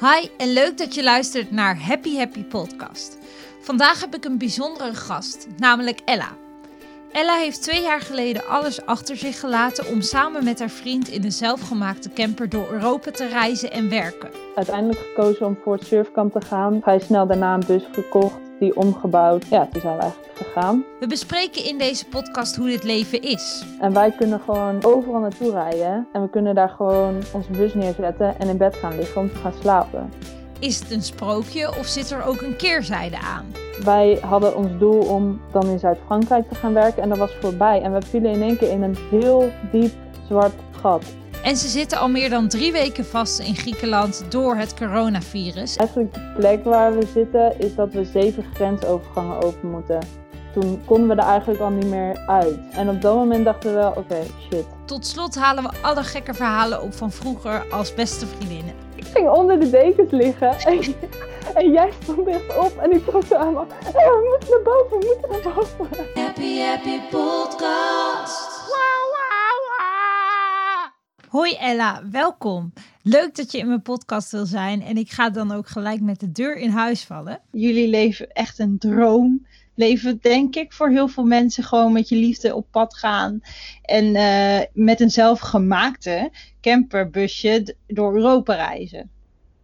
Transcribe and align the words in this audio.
Hi 0.00 0.28
en 0.36 0.52
leuk 0.52 0.78
dat 0.78 0.94
je 0.94 1.02
luistert 1.02 1.50
naar 1.50 1.80
Happy 1.80 2.16
Happy 2.16 2.44
Podcast. 2.44 3.18
Vandaag 3.60 4.00
heb 4.00 4.14
ik 4.14 4.24
een 4.24 4.38
bijzondere 4.38 4.94
gast, 4.94 5.46
namelijk 5.56 6.00
Ella. 6.04 6.28
Ella 7.12 7.36
heeft 7.36 7.62
twee 7.62 7.82
jaar 7.82 8.00
geleden 8.00 8.46
alles 8.46 8.86
achter 8.86 9.16
zich 9.16 9.40
gelaten 9.40 9.86
om 9.86 10.00
samen 10.00 10.44
met 10.44 10.58
haar 10.58 10.70
vriend 10.70 11.08
in 11.08 11.24
een 11.24 11.32
zelfgemaakte 11.32 12.12
camper 12.12 12.48
door 12.48 12.68
Europa 12.70 13.10
te 13.10 13.26
reizen 13.26 13.72
en 13.72 13.88
werken. 13.88 14.30
Uiteindelijk 14.54 15.00
gekozen 15.00 15.46
om 15.46 15.58
voor 15.62 15.74
het 15.74 15.86
surfkamp 15.86 16.32
te 16.32 16.40
gaan. 16.40 16.80
Vrij 16.82 16.98
snel 16.98 17.26
daarna 17.26 17.54
een 17.54 17.66
bus 17.66 17.84
gekocht, 17.92 18.49
die 18.60 18.76
omgebouwd. 18.76 19.46
Ja, 19.46 19.66
toen 19.66 19.80
zijn 19.80 19.96
we 19.96 20.02
eigenlijk 20.02 20.36
gegaan. 20.36 20.84
We 21.00 21.06
bespreken 21.06 21.64
in 21.64 21.78
deze 21.78 22.08
podcast 22.08 22.56
hoe 22.56 22.66
dit 22.66 22.84
leven 22.84 23.22
is. 23.22 23.64
En 23.80 23.92
wij 23.92 24.10
kunnen 24.10 24.40
gewoon 24.40 24.84
overal 24.84 25.20
naartoe 25.20 25.50
rijden. 25.50 26.08
En 26.12 26.22
we 26.22 26.30
kunnen 26.30 26.54
daar 26.54 26.68
gewoon 26.68 27.22
onze 27.32 27.50
bus 27.50 27.74
neerzetten 27.74 28.38
en 28.38 28.48
in 28.48 28.56
bed 28.56 28.76
gaan 28.76 28.96
liggen 28.96 29.20
om 29.20 29.28
te 29.28 29.36
gaan 29.36 29.54
slapen. 29.60 30.12
Is 30.58 30.78
het 30.78 30.90
een 30.90 31.02
sprookje 31.02 31.68
of 31.68 31.86
zit 31.86 32.10
er 32.10 32.24
ook 32.24 32.40
een 32.40 32.56
keerzijde 32.56 33.18
aan? 33.18 33.46
Wij 33.84 34.18
hadden 34.22 34.56
ons 34.56 34.78
doel 34.78 34.98
om 34.98 35.40
dan 35.52 35.66
in 35.66 35.78
Zuid-Frankrijk 35.78 36.48
te 36.48 36.54
gaan 36.54 36.72
werken 36.72 37.02
en 37.02 37.08
dat 37.08 37.18
was 37.18 37.34
voorbij. 37.40 37.82
En 37.82 37.92
we 37.92 38.02
vielen 38.02 38.32
in 38.32 38.42
één 38.42 38.56
keer 38.56 38.70
in 38.70 38.82
een 38.82 38.96
heel 39.10 39.50
diep 39.72 39.92
zwart 40.26 40.54
gat. 40.80 41.04
En 41.42 41.56
ze 41.56 41.68
zitten 41.68 41.98
al 41.98 42.08
meer 42.08 42.30
dan 42.30 42.48
drie 42.48 42.72
weken 42.72 43.04
vast 43.04 43.38
in 43.38 43.56
Griekenland 43.56 44.24
door 44.28 44.56
het 44.56 44.74
coronavirus. 44.74 45.76
Eigenlijk 45.76 46.14
de 46.14 46.32
plek 46.36 46.64
waar 46.64 46.98
we 46.98 47.06
zitten 47.14 47.58
is 47.58 47.74
dat 47.74 47.92
we 47.92 48.04
zeven 48.04 48.44
grensovergangen 48.54 49.42
open 49.42 49.70
moeten. 49.70 49.98
Toen 50.52 50.82
konden 50.84 51.16
we 51.16 51.22
er 51.22 51.28
eigenlijk 51.28 51.60
al 51.60 51.70
niet 51.70 51.86
meer 51.86 52.22
uit. 52.26 52.58
En 52.72 52.88
op 52.88 53.00
dat 53.02 53.14
moment 53.14 53.44
dachten 53.44 53.70
we 53.70 53.76
wel, 53.76 53.90
oké, 53.96 54.22
shit. 54.50 54.64
Tot 54.84 55.06
slot 55.06 55.34
halen 55.34 55.62
we 55.62 55.70
alle 55.80 56.02
gekke 56.02 56.34
verhalen 56.34 56.82
op 56.82 56.94
van 56.94 57.10
vroeger 57.10 57.66
als 57.70 57.94
beste 57.94 58.26
vriendinnen. 58.26 58.74
Ik 58.94 59.04
ging 59.14 59.28
onder 59.28 59.60
de 59.60 59.70
dekens 59.70 60.10
liggen 60.10 60.58
en, 60.58 60.80
en 61.60 61.72
jij 61.72 61.90
stond 62.02 62.28
echt 62.28 62.58
op 62.58 62.72
en 62.82 62.92
ik 62.92 63.02
vroeg 63.06 63.26
zo 63.26 63.34
aan 63.34 63.52
me, 63.52 63.60
"Eh, 63.60 63.92
we 63.92 64.26
moeten 64.30 64.50
naar 64.50 64.62
boven, 64.62 64.98
we 64.98 65.18
moeten 65.20 65.42
naar 65.42 65.54
boven. 65.54 66.04
Happy 66.14 66.58
Happy 66.58 67.00
Podcast. 67.10 67.89
Hoi 71.30 71.54
Ella, 71.54 72.02
welkom. 72.10 72.72
Leuk 73.02 73.36
dat 73.36 73.52
je 73.52 73.58
in 73.58 73.66
mijn 73.68 73.82
podcast 73.82 74.32
wil 74.32 74.46
zijn 74.46 74.82
en 74.82 74.96
ik 74.96 75.10
ga 75.10 75.30
dan 75.30 75.52
ook 75.52 75.66
gelijk 75.66 76.00
met 76.00 76.20
de 76.20 76.32
deur 76.32 76.56
in 76.56 76.70
huis 76.70 77.04
vallen. 77.04 77.40
jullie 77.50 77.88
leven 77.88 78.32
echt 78.32 78.58
een 78.58 78.78
droom. 78.78 79.46
Leven, 79.74 80.18
denk 80.20 80.56
ik, 80.56 80.72
voor 80.72 80.88
heel 80.88 81.08
veel 81.08 81.24
mensen 81.24 81.64
gewoon 81.64 81.92
met 81.92 82.08
je 82.08 82.16
liefde 82.16 82.54
op 82.54 82.66
pad 82.70 82.96
gaan. 82.96 83.40
En 83.82 84.14
eh, 84.14 84.66
met 84.72 85.00
een 85.00 85.10
zelfgemaakte 85.10 86.30
camperbusje 86.60 87.76
door 87.86 88.14
Europa 88.14 88.54
reizen. 88.54 89.10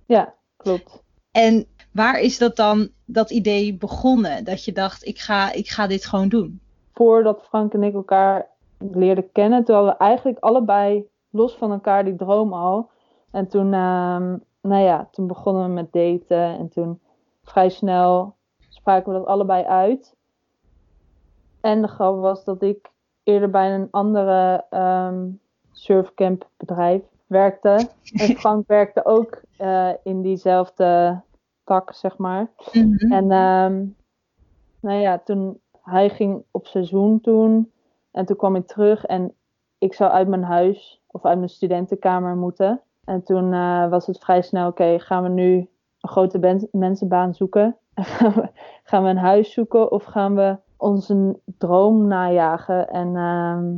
Ja, 0.04 0.34
klopt. 0.56 1.02
En 1.30 1.66
waar 1.92 2.20
is 2.20 2.38
dat 2.38 2.56
dan, 2.56 2.88
dat 3.04 3.30
idee 3.30 3.74
begonnen? 3.74 4.44
Dat 4.44 4.64
je 4.64 4.72
dacht, 4.72 5.06
ik 5.06 5.18
ga, 5.18 5.52
ik 5.52 5.68
ga 5.68 5.86
dit 5.86 6.06
gewoon 6.06 6.28
doen. 6.28 6.60
Voordat 6.92 7.44
Frank 7.48 7.72
en 7.72 7.82
ik 7.82 7.94
elkaar 7.94 8.46
leerden 8.78 9.32
kennen, 9.32 9.64
toen 9.64 9.74
hadden 9.74 9.96
we 9.98 10.04
eigenlijk 10.04 10.38
allebei 10.38 11.04
los 11.36 11.56
van 11.56 11.72
elkaar 11.72 12.04
die 12.04 12.16
droom 12.16 12.52
al. 12.52 12.90
En 13.30 13.48
toen, 13.48 13.72
ehm, 13.72 14.36
nou 14.60 14.82
ja, 14.82 15.08
toen 15.10 15.26
begonnen 15.26 15.66
we 15.66 15.72
met 15.72 15.92
daten 15.92 16.58
en 16.58 16.68
toen 16.68 17.00
vrij 17.42 17.68
snel 17.68 18.34
spraken 18.68 19.12
we 19.12 19.18
dat 19.18 19.26
allebei 19.26 19.64
uit. 19.64 20.16
En 21.60 21.82
de 21.82 21.88
grap 21.88 22.20
was 22.20 22.44
dat 22.44 22.62
ik 22.62 22.90
eerder 23.22 23.50
bij 23.50 23.74
een 23.74 23.88
andere 23.90 24.64
ehm 24.70 25.28
surfcamp 25.72 26.48
bedrijf 26.56 27.02
werkte. 27.26 27.88
En 28.20 28.36
Frank 28.36 28.66
werkte 28.66 29.04
ook 29.04 29.42
eh, 29.56 29.90
in 30.02 30.22
diezelfde 30.22 31.20
tak, 31.64 31.92
zeg 31.92 32.16
maar. 32.16 32.50
En 33.10 33.30
ehm, 33.30 33.84
nou 34.80 35.00
ja, 35.00 35.18
toen 35.18 35.60
hij 35.82 36.10
ging 36.10 36.44
op 36.50 36.66
seizoen 36.66 37.20
toen. 37.20 37.72
En 38.10 38.26
toen 38.26 38.36
kwam 38.36 38.56
ik 38.56 38.66
terug 38.66 39.04
en 39.04 39.34
ik 39.78 39.94
zou 39.94 40.10
uit 40.10 40.28
mijn 40.28 40.42
huis 40.42 41.02
of 41.16 41.24
uit 41.24 41.38
mijn 41.38 41.50
studentenkamer 41.50 42.36
moeten. 42.36 42.80
En 43.04 43.22
toen 43.22 43.52
eh, 43.52 43.88
was 43.88 44.06
het 44.06 44.18
vrij 44.18 44.42
snel, 44.42 44.68
oké, 44.68 44.98
gaan 44.98 45.22
we 45.22 45.28
nu 45.28 45.54
een 46.00 46.08
grote 46.08 46.38
ben- 46.38 46.68
mensenbaan 46.72 47.34
zoeken? 47.34 47.76
En 47.94 48.04
gaan 48.16 48.32
we, 48.32 48.48
gaan 48.82 49.02
we 49.02 49.08
een 49.08 49.16
huis 49.16 49.52
zoeken 49.52 49.90
of 49.90 50.04
gaan 50.04 50.34
we 50.34 50.56
onze 50.76 51.38
droom 51.58 52.06
najagen? 52.06 52.88
En 52.88 53.16
ehm, 53.16 53.74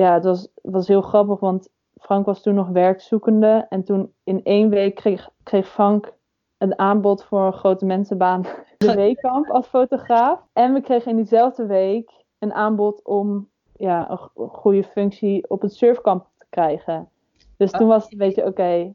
ja, 0.00 0.14
het 0.14 0.24
was, 0.24 0.48
was 0.62 0.88
heel 0.88 1.02
grappig, 1.02 1.40
want 1.40 1.68
Frank 2.00 2.26
was 2.26 2.42
toen 2.42 2.54
nog 2.54 2.68
werkzoekende. 2.68 3.66
En 3.68 3.84
toen 3.84 4.12
in 4.24 4.42
één 4.42 4.68
week 4.68 4.94
kreeg, 4.94 5.30
kreeg 5.42 5.68
Frank 5.68 6.12
een 6.58 6.78
aanbod 6.78 7.24
voor 7.24 7.46
een 7.46 7.52
grote 7.52 7.84
mensenbaan 7.84 8.42
de 8.76 8.94
weekkamp 9.04 9.50
als 9.50 9.66
fotograaf. 9.66 10.46
En 10.52 10.72
we 10.72 10.80
kregen 10.80 11.10
in 11.10 11.16
diezelfde 11.16 11.66
week 11.66 12.24
een 12.38 12.52
aanbod 12.52 13.04
om 13.04 13.48
ja, 13.76 14.10
een 14.10 14.18
go- 14.18 14.48
goede 14.48 14.84
functie 14.84 15.50
op 15.50 15.62
het 15.62 15.74
surfkamp 15.74 16.26
krijgen. 16.54 17.08
Dus 17.56 17.70
toen 17.70 17.88
was 17.88 18.02
het 18.02 18.12
een 18.12 18.18
beetje, 18.18 18.46
oké, 18.46 18.92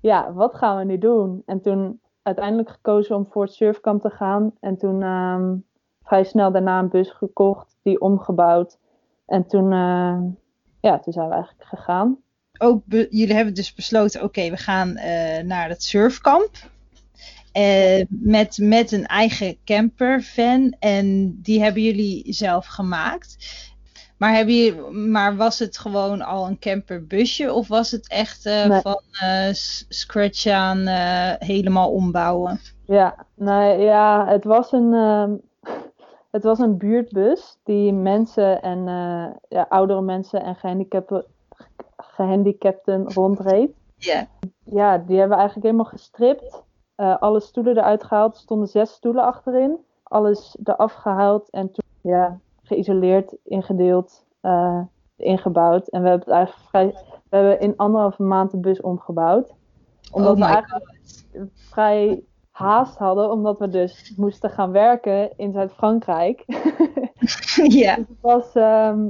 ja, 0.00 0.32
wat 0.32 0.54
gaan 0.54 0.76
we 0.78 0.84
nu 0.84 0.98
doen? 0.98 1.42
En 1.46 1.60
toen 1.60 2.00
uiteindelijk 2.22 2.70
gekozen 2.70 3.16
om 3.16 3.26
voor 3.30 3.42
het 3.42 3.52
surfkamp 3.52 4.02
te 4.02 4.10
gaan. 4.10 4.52
En 4.60 4.76
toen 4.76 5.02
ehm, 5.02 5.56
vrij 6.02 6.24
snel 6.24 6.52
daarna 6.52 6.78
een 6.78 6.88
bus 6.88 7.10
gekocht, 7.10 7.76
die 7.82 8.00
omgebouwd. 8.00 8.78
En 9.26 9.46
toen, 9.46 9.72
ehm, 9.72 10.22
ja, 10.80 10.98
toen 10.98 11.12
zijn 11.12 11.28
we 11.28 11.34
eigenlijk 11.34 11.68
gegaan. 11.68 12.18
Ook 12.58 12.82
jullie 12.88 13.34
hebben 13.34 13.54
dus 13.54 13.74
besloten, 13.74 14.22
oké, 14.22 14.50
we 14.50 14.56
gaan 14.56 14.96
eh, 14.96 15.44
naar 15.44 15.68
het 15.68 15.82
surfkamp. 15.82 16.50
Eh, 17.52 18.04
met, 18.08 18.58
met 18.58 18.92
een 18.92 19.06
eigen 19.06 19.56
campervan. 19.64 20.76
En 20.78 21.38
die 21.42 21.62
hebben 21.62 21.82
jullie 21.82 22.32
zelf 22.32 22.66
gemaakt. 22.66 23.36
Maar, 24.18 24.34
hebben 24.34 24.54
jullie, 24.54 24.90
maar 24.90 25.36
was 25.36 25.58
het 25.58 25.78
gewoon 25.78 26.22
al 26.22 26.46
een 26.46 26.58
camperbusje? 26.58 27.52
Of 27.52 27.68
was 27.68 27.90
het 27.90 28.08
echt 28.08 28.46
eh, 28.46 28.66
Nee. 28.66 28.80
van 28.80 29.00
eh, 29.20 29.48
scratch 29.88 30.46
aan 30.46 30.86
eh, 30.86 31.32
helemaal 31.38 31.90
ombouwen? 31.90 32.60
Ja, 32.86 33.14
nou 33.34 33.80
ja, 33.80 34.26
het 34.26 34.44
was 34.44 34.72
een, 34.72 34.92
ehm, 34.94 35.34
het 36.36 36.42
was 36.42 36.58
een 36.58 36.76
buurtbus 36.76 37.58
die 37.64 37.92
mensen 37.92 38.62
en 38.62 38.84
ja, 39.48 39.66
oudere 39.68 40.00
mensen 40.00 40.42
en 40.42 40.54
gehandicapten, 40.54 41.24
gehandicapten 41.96 43.12
rondreed. 43.12 43.70
Ja. 43.96 44.26
Ja, 44.64 44.98
die 44.98 45.18
hebben 45.18 45.36
we 45.36 45.42
eigenlijk 45.42 45.62
helemaal 45.62 45.84
gestript. 45.92 46.62
Alle 46.96 47.40
stoelen 47.40 47.76
eruit 47.76 48.04
gehaald. 48.04 48.34
Er 48.34 48.40
stonden 48.40 48.68
zes 48.68 48.90
stoelen 48.92 49.24
achterin. 49.24 49.76
Alles 50.02 50.56
eraf 50.64 50.92
gehaald 50.92 51.50
en 51.50 51.70
toen 51.72 51.84
ja, 52.00 52.38
geïsoleerd, 52.68 53.36
ingedeeld, 53.44 54.26
eh, 54.40 54.80
ingebouwd. 55.16 55.88
En 55.88 56.02
we 56.02 56.08
hebben 56.08 56.26
het 56.26 56.36
eigenlijk 56.36 56.68
vrij, 56.68 56.86
we 57.28 57.36
hebben 57.36 57.60
in 57.60 57.76
anderhalve 57.76 58.22
maand 58.22 58.50
de 58.50 58.56
bus 58.56 58.80
omgebouwd. 58.80 59.54
Omdat 60.10 60.32
Oh 60.32 60.38
we 60.38 60.44
eigenlijk 60.44 60.98
vrij 61.54 62.22
haast 62.50 62.98
hadden, 62.98 63.30
omdat 63.30 63.58
we 63.58 63.68
dus 63.68 64.14
moesten 64.16 64.50
gaan 64.50 64.72
werken 64.72 65.36
in 65.36 65.52
Zuid-Frankrijk. 65.52 66.44
ja. 67.82 67.96
Dus 67.96 68.06
het 68.08 68.20
was, 68.20 68.52
ehm, 68.52 69.08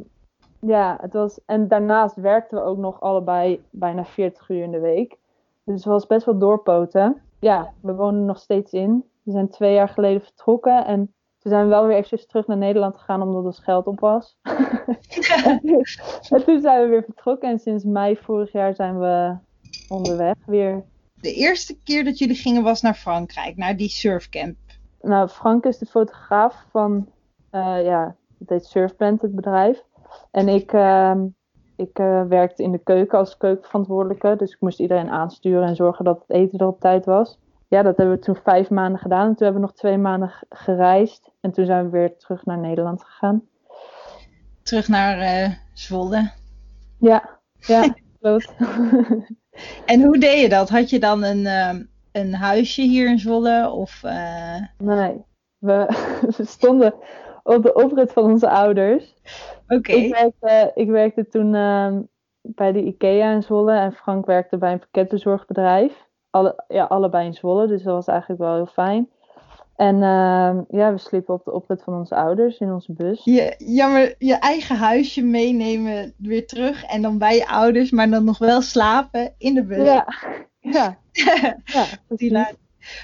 ja, 0.60 0.98
het 1.00 1.12
was, 1.12 1.40
en 1.46 1.68
daarnaast 1.68 2.16
werkten 2.16 2.58
we 2.58 2.64
ook 2.64 2.78
nog 2.78 3.00
allebei 3.00 3.64
bijna 3.70 4.04
40 4.04 4.48
uur 4.48 4.62
in 4.62 4.70
de 4.70 4.80
week. 4.80 5.18
Dus 5.64 5.74
het 5.74 5.84
was 5.84 6.06
best 6.06 6.26
wel 6.26 6.38
doorpoten. 6.38 7.22
Ja, 7.40 7.72
we 7.80 7.94
wonen 7.94 8.24
nog 8.24 8.38
steeds 8.38 8.72
in. 8.72 9.04
We 9.22 9.30
zijn 9.30 9.48
twee 9.48 9.74
jaar 9.74 9.88
geleden 9.88 10.20
vertrokken 10.20 10.86
en 10.86 11.12
toen 11.38 11.52
zijn 11.52 11.64
we 11.64 11.68
wel 11.68 11.86
weer 11.86 11.96
eventjes 11.96 12.26
terug 12.26 12.46
naar 12.46 12.56
Nederland 12.56 12.96
gegaan 12.96 13.22
omdat 13.22 13.44
ons 13.44 13.58
geld 13.58 13.86
op 13.86 14.00
was. 14.00 14.38
en 16.30 16.44
toen 16.44 16.60
zijn 16.60 16.82
we 16.82 16.86
weer 16.88 17.04
vertrokken 17.04 17.50
en 17.50 17.58
sinds 17.58 17.84
mei 17.84 18.16
vorig 18.16 18.52
jaar 18.52 18.74
zijn 18.74 18.98
we 18.98 19.36
onderweg 19.88 20.34
weer. 20.46 20.84
De 21.14 21.32
eerste 21.32 21.82
keer 21.82 22.04
dat 22.04 22.18
jullie 22.18 22.36
gingen 22.36 22.62
was 22.62 22.80
naar 22.80 22.94
Frankrijk, 22.94 23.56
naar 23.56 23.76
die 23.76 23.88
surfcamp. 23.88 24.56
Nou, 25.00 25.28
Frank 25.28 25.64
is 25.64 25.78
de 25.78 25.86
fotograaf 25.86 26.64
van, 26.70 27.08
eh, 27.50 27.84
ja, 27.84 28.16
het 28.38 28.48
heet 28.48 28.66
Surfband, 28.66 29.22
het 29.22 29.34
bedrijf. 29.34 29.84
En 30.30 30.48
ik, 30.48 30.72
ehm, 30.72 31.26
ik 31.76 31.98
eh, 31.98 32.22
werkte 32.22 32.62
in 32.62 32.72
de 32.72 32.78
keuken 32.78 33.18
als 33.18 33.36
keukenverantwoordelijke. 33.36 34.34
Dus 34.36 34.52
ik 34.52 34.60
moest 34.60 34.80
iedereen 34.80 35.10
aansturen 35.10 35.68
en 35.68 35.76
zorgen 35.76 36.04
dat 36.04 36.18
het 36.26 36.36
eten 36.36 36.58
er 36.58 36.66
op 36.66 36.80
tijd 36.80 37.04
was. 37.04 37.38
Ja, 37.68 37.82
dat 37.82 37.96
hebben 37.96 38.14
we 38.14 38.22
toen 38.22 38.36
vijf 38.36 38.70
maanden 38.70 39.00
gedaan. 39.00 39.28
En 39.28 39.34
toen 39.34 39.44
hebben 39.44 39.60
we 39.60 39.66
nog 39.66 39.76
twee 39.76 39.98
maanden 39.98 40.32
gereisd. 40.48 41.30
En 41.40 41.52
toen 41.52 41.66
zijn 41.66 41.84
we 41.84 41.90
weer 41.90 42.16
terug 42.16 42.44
naar 42.44 42.58
Nederland 42.58 43.04
gegaan. 43.04 43.42
Terug 44.62 44.88
naar 44.88 45.18
eh, 45.18 45.50
Zwolle. 45.72 46.30
Ja, 46.98 47.38
ja, 47.58 47.94
klopt. 48.20 48.54
En 49.86 50.02
hoe 50.02 50.18
deed 50.18 50.40
je 50.40 50.48
dat? 50.48 50.68
Had 50.68 50.90
je 50.90 50.98
dan 50.98 51.24
een, 51.24 51.46
ehm, 51.46 51.82
een 52.12 52.34
huisje 52.34 52.82
hier 52.82 53.08
in 53.08 53.18
Zwolle? 53.18 53.70
Of, 53.70 54.02
eh, 54.04 54.56
nee, 54.78 55.24
we, 55.58 55.86
we 56.36 56.44
stonden 56.44 56.94
op 57.42 57.62
de 57.62 57.74
oprit 57.74 58.12
van 58.12 58.22
onze 58.24 58.48
ouders. 58.48 59.14
Oké. 59.68 59.92
Ik, 59.92 60.14
werkte, 60.14 60.70
ik 60.74 60.88
werkte 60.88 61.28
toen 61.28 61.54
ehm, 61.54 62.02
bij 62.40 62.72
de 62.72 62.82
IKEA 62.82 63.32
in 63.32 63.42
Zwolle 63.42 63.72
en 63.72 63.92
Frank 63.92 64.26
werkte 64.26 64.58
bij 64.58 64.72
een 64.72 64.78
pakketbezorgbedrijf. 64.78 66.07
Alle, 66.38 66.64
ja, 66.68 66.84
allebei 66.84 67.26
in 67.26 67.34
Zwolle, 67.34 67.66
dus 67.66 67.82
dat 67.82 67.94
was 67.94 68.06
eigenlijk 68.06 68.40
wel 68.40 68.54
heel 68.54 68.66
fijn. 68.66 69.08
En 69.76 69.94
ehm, 70.02 70.62
ja, 70.68 70.92
we 70.92 70.98
sliepen 70.98 71.34
op 71.34 71.44
de 71.44 71.52
oprit 71.52 71.82
van 71.82 71.94
onze 71.94 72.14
ouders 72.14 72.58
in 72.58 72.72
onze 72.72 72.92
bus. 72.92 73.20
Je, 73.24 73.54
jammer, 73.58 74.14
je 74.18 74.34
eigen 74.34 74.76
huisje 74.76 75.22
meenemen 75.22 76.14
weer 76.16 76.46
terug 76.46 76.84
en 76.84 77.02
dan 77.02 77.18
bij 77.18 77.34
je 77.36 77.48
ouders, 77.48 77.90
maar 77.90 78.10
dan 78.10 78.24
nog 78.24 78.38
wel 78.38 78.60
slapen 78.62 79.34
in 79.38 79.54
de 79.54 79.64
bus. 79.64 79.84
Ja, 79.86 80.06
ja. 80.60 80.98
ja 81.64 81.84
Die 82.08 82.30
laat- 82.30 82.56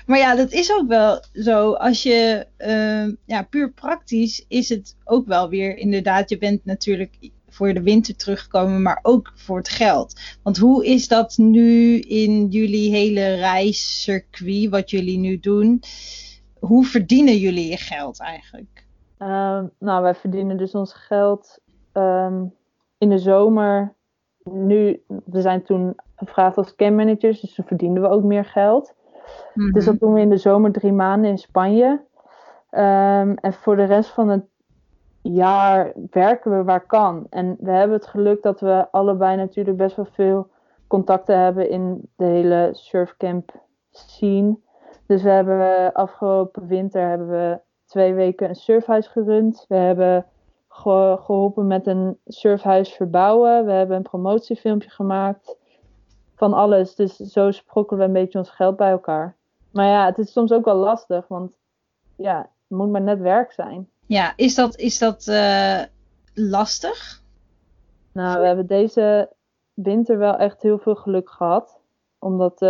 Maar 0.06 0.18
ja, 0.18 0.34
dat 0.36 0.52
is 0.52 0.72
ook 0.72 0.88
wel 0.88 1.20
zo. 1.32 1.72
Als 1.72 2.02
je, 2.02 2.46
ehm, 2.56 3.12
ja, 3.26 3.42
puur 3.42 3.72
praktisch 3.72 4.44
is 4.48 4.68
het 4.68 4.96
ook 5.04 5.26
wel 5.26 5.48
weer 5.48 5.76
inderdaad. 5.76 6.28
Je 6.28 6.38
bent 6.38 6.64
natuurlijk 6.64 7.14
voor 7.54 7.74
de 7.74 7.82
winter 7.82 8.16
teruggekomen, 8.16 8.82
maar 8.82 8.98
ook 9.02 9.32
voor 9.34 9.56
het 9.56 9.68
geld. 9.68 10.20
Want 10.42 10.58
hoe 10.58 10.86
is 10.86 11.08
dat 11.08 11.36
nu 11.36 11.98
in 11.98 12.46
jullie 12.46 12.90
hele 12.90 13.34
reiscircuit, 13.34 14.70
wat 14.70 14.90
jullie 14.90 15.18
nu 15.18 15.38
doen? 15.38 15.82
Hoe 16.58 16.84
verdienen 16.84 17.36
jullie 17.36 17.70
je 17.70 17.76
geld 17.76 18.20
eigenlijk? 18.20 18.86
Ehm, 19.18 19.66
nou, 19.78 20.02
wij 20.02 20.14
verdienen 20.14 20.56
dus 20.56 20.72
ons 20.72 20.94
geld 20.94 21.58
ehm, 21.92 22.44
in 22.98 23.08
de 23.08 23.18
zomer. 23.18 23.94
Nu, 24.44 25.02
we 25.24 25.40
zijn 25.40 25.62
toen 25.62 25.94
gevraagd 26.16 26.56
als 26.56 26.74
cammanagers, 26.74 27.40
dus 27.40 27.54
toen 27.54 27.64
verdienden 27.64 28.02
we 28.02 28.08
ook 28.08 28.22
meer 28.22 28.44
geld. 28.44 28.94
Dus 29.72 29.84
dat 29.84 29.98
doen 29.98 30.12
we 30.12 30.20
in 30.20 30.30
de 30.30 30.36
zomer 30.36 30.72
drie 30.72 30.92
maanden 30.92 31.30
in 31.30 31.38
Spanje. 31.38 32.04
Ehm, 32.70 33.34
en 33.40 33.52
voor 33.52 33.76
de 33.76 33.84
rest 33.84 34.10
van 34.10 34.28
het 34.28 34.44
jaar 35.32 35.92
werken 36.10 36.56
we 36.56 36.64
waar 36.64 36.86
kan. 36.86 37.26
En 37.30 37.56
we 37.60 37.70
hebben 37.70 37.96
het 37.96 38.06
geluk 38.06 38.42
dat 38.42 38.60
we 38.60 38.86
allebei 38.90 39.36
natuurlijk 39.36 39.76
best 39.76 39.96
wel 39.96 40.08
veel 40.12 40.48
contacten 40.86 41.38
hebben 41.38 41.68
in 41.68 42.08
de 42.16 42.24
hele 42.24 42.68
surfcamp 42.72 43.52
scene. 43.90 44.56
Dus 45.06 45.22
we 45.22 45.30
hebben 45.30 45.92
afgelopen 45.92 46.66
winter 46.66 47.08
hebben 47.08 47.28
we 47.28 47.58
twee 47.86 48.14
weken 48.14 48.48
een 48.48 48.54
surfhuis 48.54 49.06
gerund. 49.06 49.64
We 49.68 49.76
hebben 49.76 50.26
ge- 50.68 51.18
geholpen 51.20 51.66
met 51.66 51.86
een 51.86 52.18
surfhuis 52.26 52.92
verbouwen. 52.92 53.64
We 53.64 53.72
hebben 53.72 53.96
een 53.96 54.02
promotiefilmpje 54.02 54.90
gemaakt. 54.90 55.56
Van 56.36 56.52
alles. 56.52 56.94
Dus 56.94 57.16
zo 57.16 57.50
sprokkelen 57.50 58.00
we 58.00 58.06
een 58.06 58.22
beetje 58.22 58.38
ons 58.38 58.50
geld 58.50 58.76
bij 58.76 58.90
elkaar. 58.90 59.36
Maar 59.72 59.86
ja, 59.86 60.06
het 60.06 60.18
is 60.18 60.32
soms 60.32 60.52
ook 60.52 60.64
wel 60.64 60.76
lastig, 60.76 61.28
want 61.28 61.56
ja, 62.16 62.38
het 62.38 62.78
moet 62.78 62.90
maar 62.90 63.00
net 63.02 63.20
werk 63.20 63.52
zijn. 63.52 63.88
Ja, 64.06 64.32
is 64.36 64.54
dat, 64.54 64.76
is 64.76 64.98
dat 64.98 65.26
eh, 65.26 65.80
lastig? 66.34 67.22
Nou, 68.12 68.40
we 68.40 68.46
hebben 68.46 68.66
deze 68.66 69.28
winter 69.74 70.18
wel 70.18 70.36
echt 70.36 70.62
heel 70.62 70.78
veel 70.78 70.94
geluk 70.94 71.30
gehad. 71.30 71.78
Omdat 72.18 72.62
eh 72.62 72.68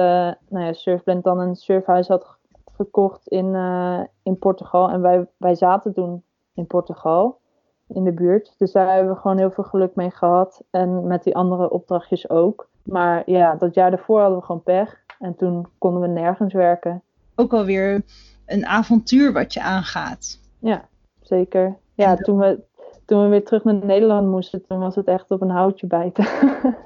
nou 0.48 0.64
ja, 0.64 0.72
Surfblend 0.72 1.24
dan 1.24 1.38
een 1.40 1.56
surfhuis 1.56 2.08
had 2.08 2.24
ge- 2.24 2.36
gekocht 2.76 3.28
in, 3.28 3.54
eh, 3.54 4.00
in 4.22 4.38
Portugal. 4.38 4.90
En 4.90 5.00
wij, 5.00 5.26
wij 5.36 5.54
zaten 5.54 5.92
toen 5.94 6.22
in 6.54 6.66
Portugal, 6.66 7.40
in 7.88 8.04
de 8.04 8.12
buurt. 8.12 8.54
Dus 8.58 8.72
daar 8.72 8.94
hebben 8.94 9.14
we 9.14 9.20
gewoon 9.20 9.38
heel 9.38 9.50
veel 9.50 9.64
geluk 9.64 9.94
mee 9.94 10.10
gehad. 10.10 10.62
En 10.70 11.06
met 11.06 11.22
die 11.24 11.36
andere 11.36 11.70
opdrachtjes 11.70 12.28
ook. 12.30 12.68
Maar 12.82 13.22
ja, 13.30 13.54
dat 13.54 13.74
jaar 13.74 13.90
daarvoor 13.90 14.20
hadden 14.20 14.38
we 14.38 14.44
gewoon 14.44 14.62
pech. 14.62 15.02
En 15.18 15.36
toen 15.36 15.66
konden 15.78 16.00
we 16.00 16.08
nergens 16.08 16.52
werken. 16.52 17.02
Ook 17.34 17.52
alweer 17.52 18.02
een 18.46 18.66
avontuur 18.66 19.32
wat 19.32 19.52
je 19.54 19.62
aangaat. 19.62 20.38
Ja, 20.58 20.88
zeker. 21.26 21.76
Ja, 21.94 22.16
toen 22.16 22.38
we, 22.38 22.60
toen 23.04 23.22
we 23.22 23.28
weer 23.28 23.44
terug 23.44 23.64
naar 23.64 23.84
Nederland 23.84 24.28
moesten, 24.28 24.66
toen 24.66 24.78
was 24.78 24.94
het 24.94 25.06
echt 25.06 25.30
op 25.30 25.40
een 25.40 25.50
houtje 25.50 25.86
bijten. 25.86 26.26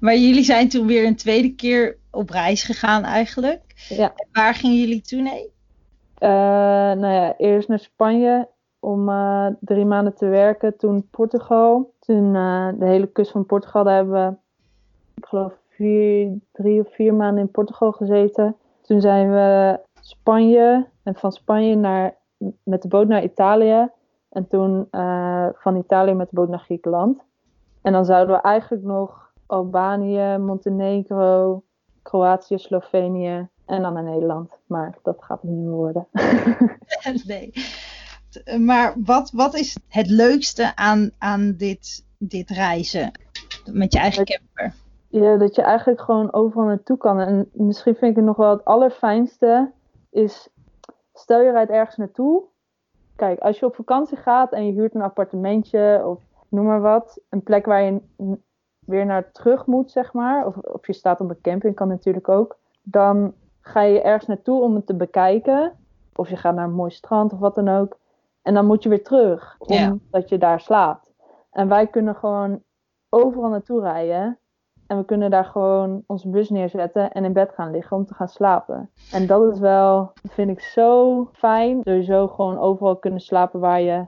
Maar 0.00 0.16
jullie 0.16 0.42
zijn 0.42 0.68
toen 0.68 0.86
weer 0.86 1.06
een 1.06 1.16
tweede 1.16 1.54
keer 1.54 1.98
op 2.10 2.30
reis 2.30 2.62
gegaan 2.62 3.02
eigenlijk. 3.04 3.62
ja. 3.88 4.12
En 4.16 4.28
waar 4.32 4.54
gingen 4.54 4.76
jullie 4.76 5.00
toen 5.00 5.24
heen? 5.24 5.48
Eh, 6.14 6.28
nou 6.98 7.12
ja, 7.12 7.36
eerst 7.36 7.68
naar 7.68 7.78
Spanje 7.78 8.48
om 8.78 9.08
eh, 9.08 9.46
drie 9.60 9.84
maanden 9.84 10.14
te 10.14 10.26
werken. 10.26 10.76
Toen 10.76 11.08
Portugal. 11.10 11.92
Toen 11.98 12.34
eh, 12.34 12.68
de 12.78 12.86
hele 12.86 13.06
kust 13.06 13.30
van 13.30 13.46
Portugal. 13.46 13.84
Daar 13.84 13.94
hebben 13.94 14.26
we, 14.26 14.36
ik 15.14 15.24
geloof, 15.26 15.52
vier, 15.68 16.38
drie 16.52 16.80
of 16.80 16.94
vier 16.94 17.14
maanden 17.14 17.42
in 17.42 17.50
Portugal 17.50 17.92
gezeten. 17.92 18.56
Toen 18.82 19.00
zijn 19.00 19.30
we 19.32 19.78
Spanje. 20.00 20.86
En 21.02 21.14
van 21.14 21.32
Spanje 21.32 21.74
naar, 21.74 22.14
met 22.62 22.82
de 22.82 22.88
boot 22.88 23.08
naar 23.08 23.22
Italië. 23.22 23.90
En 24.28 24.48
toen 24.48 24.86
eh, 24.90 25.48
van 25.52 25.76
Italië 25.76 26.14
met 26.14 26.30
de 26.30 26.36
boot 26.36 26.48
naar 26.48 26.58
Griekenland. 26.58 27.24
En 27.82 27.92
dan 27.92 28.04
zouden 28.04 28.36
we 28.36 28.42
eigenlijk 28.42 28.84
nog 28.84 29.32
Albanië, 29.46 30.36
Montenegro, 30.38 31.62
Kroatië, 32.02 32.58
Slovenië 32.58 33.48
en 33.66 33.82
dan 33.82 33.92
naar 33.92 34.02
Nederland. 34.02 34.58
Maar 34.66 34.98
dat 35.02 35.16
gaat 35.20 35.42
het 35.42 35.50
niet 35.50 35.64
meer 35.64 35.74
worden. 35.74 36.06
nee. 37.26 37.52
Maar 38.58 38.94
wat, 39.04 39.30
wat 39.30 39.54
is 39.54 39.78
het 39.88 40.10
leukste 40.10 40.76
aan, 40.76 41.10
aan 41.18 41.54
dit, 41.56 42.04
dit 42.18 42.50
reizen? 42.50 43.10
Met 43.72 43.92
je 43.92 43.98
eigen 43.98 44.24
camper. 44.24 44.74
Ja, 45.08 45.36
dat 45.36 45.54
je 45.54 45.62
eigenlijk 45.62 46.00
gewoon 46.00 46.32
overal 46.32 46.66
naartoe 46.66 46.96
kan. 46.96 47.20
En 47.20 47.48
misschien 47.52 47.94
vind 47.94 48.10
ik 48.10 48.16
het 48.16 48.24
nog 48.24 48.36
wel 48.36 48.50
het 48.50 48.64
allerfijnste 48.64 49.72
is, 50.10 50.48
stel 51.18 51.40
je 51.40 51.50
rijdt 51.50 51.70
ergens 51.70 51.96
naartoe. 51.96 52.42
Kijk, 53.16 53.40
als 53.40 53.58
je 53.58 53.66
op 53.66 53.74
vakantie 53.74 54.16
gaat 54.16 54.52
en 54.52 54.66
je 54.66 54.72
huurt 54.72 54.94
een 54.94 55.02
appartementje 55.02 56.02
of 56.04 56.22
noem 56.48 56.64
maar 56.64 56.80
wat, 56.80 57.20
een 57.28 57.42
plek 57.42 57.66
waar 57.66 57.82
je 57.82 58.00
weer 58.78 59.06
naar 59.06 59.32
terug 59.32 59.66
moet, 59.66 59.90
zeg 59.90 60.12
maar. 60.12 60.46
Of, 60.46 60.56
of 60.56 60.86
je 60.86 60.92
staat 60.92 61.20
op 61.20 61.30
een 61.30 61.40
camping, 61.40 61.74
kan 61.74 61.88
natuurlijk 61.88 62.28
ook. 62.28 62.58
Dan 62.82 63.34
ga 63.60 63.80
je 63.80 64.02
ergens 64.02 64.26
naartoe 64.26 64.62
om 64.62 64.74
het 64.74 64.86
te 64.86 64.94
bekijken. 64.94 65.72
Of 66.14 66.28
je 66.28 66.36
gaat 66.36 66.54
naar 66.54 66.64
een 66.64 66.72
mooi 66.72 66.90
strand 66.90 67.32
of 67.32 67.38
wat 67.38 67.54
dan 67.54 67.68
ook. 67.68 67.98
En 68.42 68.54
dan 68.54 68.66
moet 68.66 68.82
je 68.82 68.88
weer 68.88 69.04
terug, 69.04 69.56
omdat 69.58 70.28
je 70.28 70.38
daar 70.38 70.60
slaapt. 70.60 71.12
En 71.50 71.68
wij 71.68 71.86
kunnen 71.86 72.14
gewoon 72.14 72.62
overal 73.08 73.50
naartoe 73.50 73.80
rijden. 73.80 74.38
En 74.88 74.96
we 74.96 75.04
kunnen 75.04 75.30
daar 75.30 75.44
gewoon 75.44 76.02
onze 76.06 76.28
bus 76.28 76.50
neerzetten 76.50 77.12
en 77.12 77.24
in 77.24 77.32
bed 77.32 77.52
gaan 77.54 77.70
liggen 77.70 77.96
om 77.96 78.06
te 78.06 78.14
gaan 78.14 78.28
slapen. 78.28 78.90
En 79.12 79.26
dat 79.26 79.52
is 79.52 79.58
wel, 79.58 80.12
vind 80.28 80.50
ik 80.50 80.60
zo 80.60 81.24
fijn. 81.32 81.80
Sowieso 81.84 82.28
gewoon 82.28 82.58
overal 82.58 82.96
kunnen 82.96 83.20
slapen 83.20 83.60
waar 83.60 83.80
je, 83.80 84.04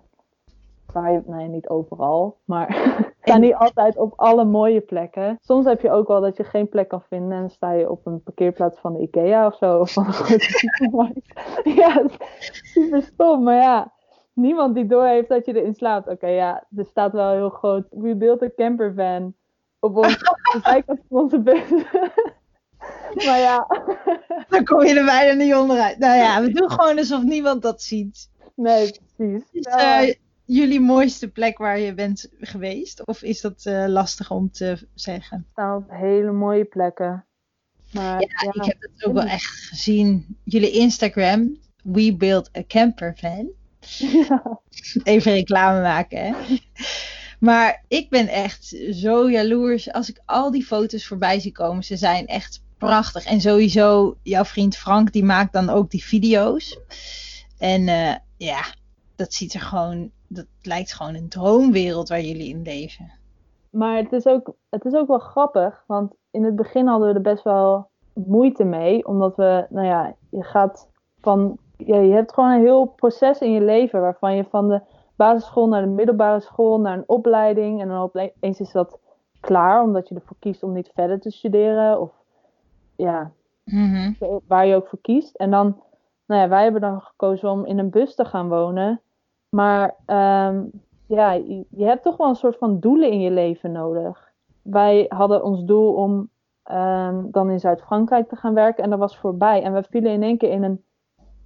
waar 0.93 1.13
je 1.13 1.23
nee 1.27 1.49
niet 1.49 1.69
overal, 1.69 2.37
maar 2.45 2.69
sta 3.23 3.37
niet 3.37 3.55
altijd 3.55 3.97
op 3.97 4.13
alle 4.17 4.45
mooie 4.45 4.81
plekken. 4.81 5.39
Soms 5.41 5.65
heb 5.65 5.81
je 5.81 5.91
ook 5.91 6.09
wel 6.09 6.21
dat 6.21 6.37
je 6.37 6.45
geen 6.45 6.69
plek 6.69 6.89
kan 6.89 7.03
vinden 7.03 7.33
en 7.33 7.41
dan 7.41 7.51
sta 7.51 7.73
je 7.73 7.91
op 7.91 8.07
een 8.07 8.23
parkeerplaats 8.23 8.79
van 8.79 8.93
de 8.93 9.01
Ikea 9.01 9.47
of 9.47 9.57
zo. 9.57 9.79
Of 9.79 9.93
van 9.93 10.07
een 10.07 10.13
grote 10.23 10.51
supermarkt. 10.51 11.33
ja, 11.81 12.03
super 12.63 13.03
stom, 13.03 13.43
maar 13.43 13.61
ja. 13.63 13.93
Niemand 14.35 14.75
die 14.75 14.87
door 14.87 15.05
heeft 15.05 15.29
dat 15.29 15.47
je 15.47 15.57
erin 15.57 15.75
slaapt. 15.75 16.09
Oké, 16.09 16.27
ja, 16.27 16.65
er 16.77 16.85
staat 16.85 17.13
wel 17.13 17.31
heel 17.33 17.51
groot. 17.51 17.85
We 17.91 18.17
built 18.17 18.43
a 18.43 18.51
camper 18.57 18.95
van 18.95 19.35
op 19.81 19.97
ons, 19.97 20.19
de 20.19 20.61
zijkant 20.63 21.01
van 21.09 21.21
onze 21.21 21.41
bus. 21.41 21.69
maar 23.27 23.39
ja, 23.39 23.67
Dan 24.49 24.65
kom 24.65 24.85
je 24.85 24.95
er 24.95 25.05
bijna 25.05 25.45
niet 25.45 25.55
onderuit. 25.55 25.99
Nou 25.99 26.17
ja, 26.17 26.41
we 26.41 26.53
doen 26.53 26.71
gewoon 26.71 26.99
alsof 26.99 27.23
niemand 27.23 27.63
dat 27.63 27.83
ziet. 27.83 28.31
nee, 28.55 29.01
precies. 29.17 29.43
Is 29.53 29.65
eh, 29.65 30.15
jullie 30.45 30.81
mooiste 30.81 31.29
plek 31.29 31.59
waar 31.59 31.79
je 31.79 31.95
bent 31.95 32.29
geweest? 32.41 33.07
Of 33.07 33.23
is 33.23 33.41
dat 33.41 33.65
eh, 33.65 33.85
lastig 33.87 34.31
om 34.31 34.51
te 34.51 34.89
zeggen? 34.95 35.47
hele 35.89 36.33
mooie 36.33 36.65
plekken. 36.65 37.25
Maar 37.93 38.21
ja, 38.21 38.53
Ik 38.53 38.65
heb 38.65 38.81
het 38.81 39.05
ook 39.05 39.15
wel 39.15 39.25
echt 39.25 39.69
gezien. 39.69 40.37
Jullie 40.45 40.71
Instagram, 40.71 41.59
We 41.83 42.17
Build 42.17 42.51
a 42.57 42.63
Camper 42.67 43.17
Van. 43.17 43.51
ja. 44.29 44.61
Even 45.03 45.33
reclame 45.33 45.81
maken, 45.81 46.25
hè. 46.25 46.35
Maar 47.41 47.85
ik 47.89 48.11
ben 48.11 48.29
echt 48.29 48.65
zo 48.91 49.31
jaloers 49.31 49.93
als 49.93 50.11
ik 50.11 50.21
al 50.25 50.51
die 50.51 50.65
foto's 50.65 51.07
voorbij 51.07 51.41
zie 51.41 51.53
komen. 51.53 51.85
Ze 51.85 51.97
zijn 51.97 52.27
echt 52.27 52.63
prachtig. 52.79 53.25
En 53.25 53.41
sowieso, 53.41 54.17
jouw 54.23 54.45
vriend 54.45 54.77
Frank, 54.77 55.13
die 55.13 55.25
maakt 55.25 55.53
dan 55.53 55.69
ook 55.69 55.91
die 55.91 56.05
video's. 56.05 56.79
En 57.59 57.89
eh, 57.89 58.15
ja, 58.37 58.63
dat 59.17 59.33
ziet 59.33 59.55
er 59.55 59.61
gewoon, 59.61 60.11
dat 60.29 60.47
lijkt 60.63 60.93
gewoon 60.93 61.15
een 61.15 61.29
droomwereld 61.29 62.09
waar 62.09 62.21
jullie 62.21 62.49
in 62.49 62.63
leven. 62.63 63.13
Maar 63.71 63.97
het 63.97 64.13
is, 64.13 64.27
ook, 64.27 64.55
het 64.69 64.85
is 64.85 64.93
ook 64.93 65.09
wel 65.09 65.19
grappig, 65.19 65.85
want 65.87 66.15
in 66.31 66.45
het 66.45 66.57
begin 66.57 66.87
hadden 66.87 67.09
we 67.09 67.15
er 67.15 67.21
best 67.21 67.45
wel 67.45 67.91
moeite 68.13 68.65
mee. 68.65 69.07
Omdat 69.07 69.37
we, 69.37 69.67
nou 69.69 69.87
ja, 69.87 70.15
je 70.31 70.45
gaat 70.45 70.89
van, 71.21 71.59
ja, 71.77 71.97
je 71.97 72.13
hebt 72.13 72.33
gewoon 72.33 72.51
een 72.51 72.61
heel 72.61 72.87
proces 72.87 73.39
in 73.39 73.53
je 73.53 73.61
leven 73.61 74.01
waarvan 74.01 74.37
je 74.37 74.45
van 74.51 74.69
de 74.69 74.81
basisschool 75.25 75.69
naar 75.69 75.83
de 75.83 75.89
middelbare 75.89 76.41
school, 76.41 76.81
naar 76.81 76.97
een 76.97 77.09
opleiding. 77.09 77.81
En 77.81 77.89
dan 77.89 78.01
opeens 78.01 78.61
is 78.61 78.73
dat 78.73 78.99
klaar, 79.41 79.83
omdat 79.83 80.09
je 80.09 80.15
ervoor 80.15 80.37
kiest 80.39 80.63
om 80.63 80.73
niet 80.73 80.91
verder 80.95 81.21
te 81.21 81.31
studeren. 81.31 82.01
Of 82.01 82.13
ja, 82.97 83.31
Mhm. 83.65 84.13
waar 84.47 84.67
je 84.67 84.75
ook 84.75 84.87
voor 84.87 84.99
kiest. 85.03 85.35
En 85.37 85.51
dan, 85.51 85.81
nou 86.27 86.41
ja, 86.41 86.49
wij 86.49 86.63
hebben 86.63 86.81
dan 86.81 87.01
gekozen 87.01 87.51
om 87.51 87.65
in 87.65 87.79
een 87.79 87.91
bus 87.91 88.15
te 88.15 88.25
gaan 88.25 88.49
wonen. 88.49 89.01
Maar 89.49 89.95
ehm, 90.07 90.63
ja, 91.07 91.33
je, 91.33 91.65
je 91.71 91.85
hebt 91.85 92.03
toch 92.03 92.17
wel 92.17 92.29
een 92.29 92.35
soort 92.35 92.57
van 92.57 92.81
doelen 92.81 93.11
in 93.11 93.21
je 93.21 93.31
leven 93.31 93.73
nodig. 93.73 94.33
Wij 94.63 95.07
hadden 95.09 95.45
ons 95.45 95.65
doel 95.65 95.93
om 95.95 96.29
ehm, 96.63 97.31
dan 97.31 97.51
in 97.51 97.61
Zuid-Frankrijk 97.61 98.29
te 98.29 98.37
gaan 98.37 98.55
werken. 98.55 98.85
En 98.85 98.91
dat 98.91 98.99
was 98.99 99.19
voorbij. 99.19 99.63
En 99.63 99.73
we 99.73 99.83
vielen 99.83 100.13
in 100.13 100.23
één 100.23 100.39
keer 100.39 100.51
in 100.51 100.63
een 100.63 100.85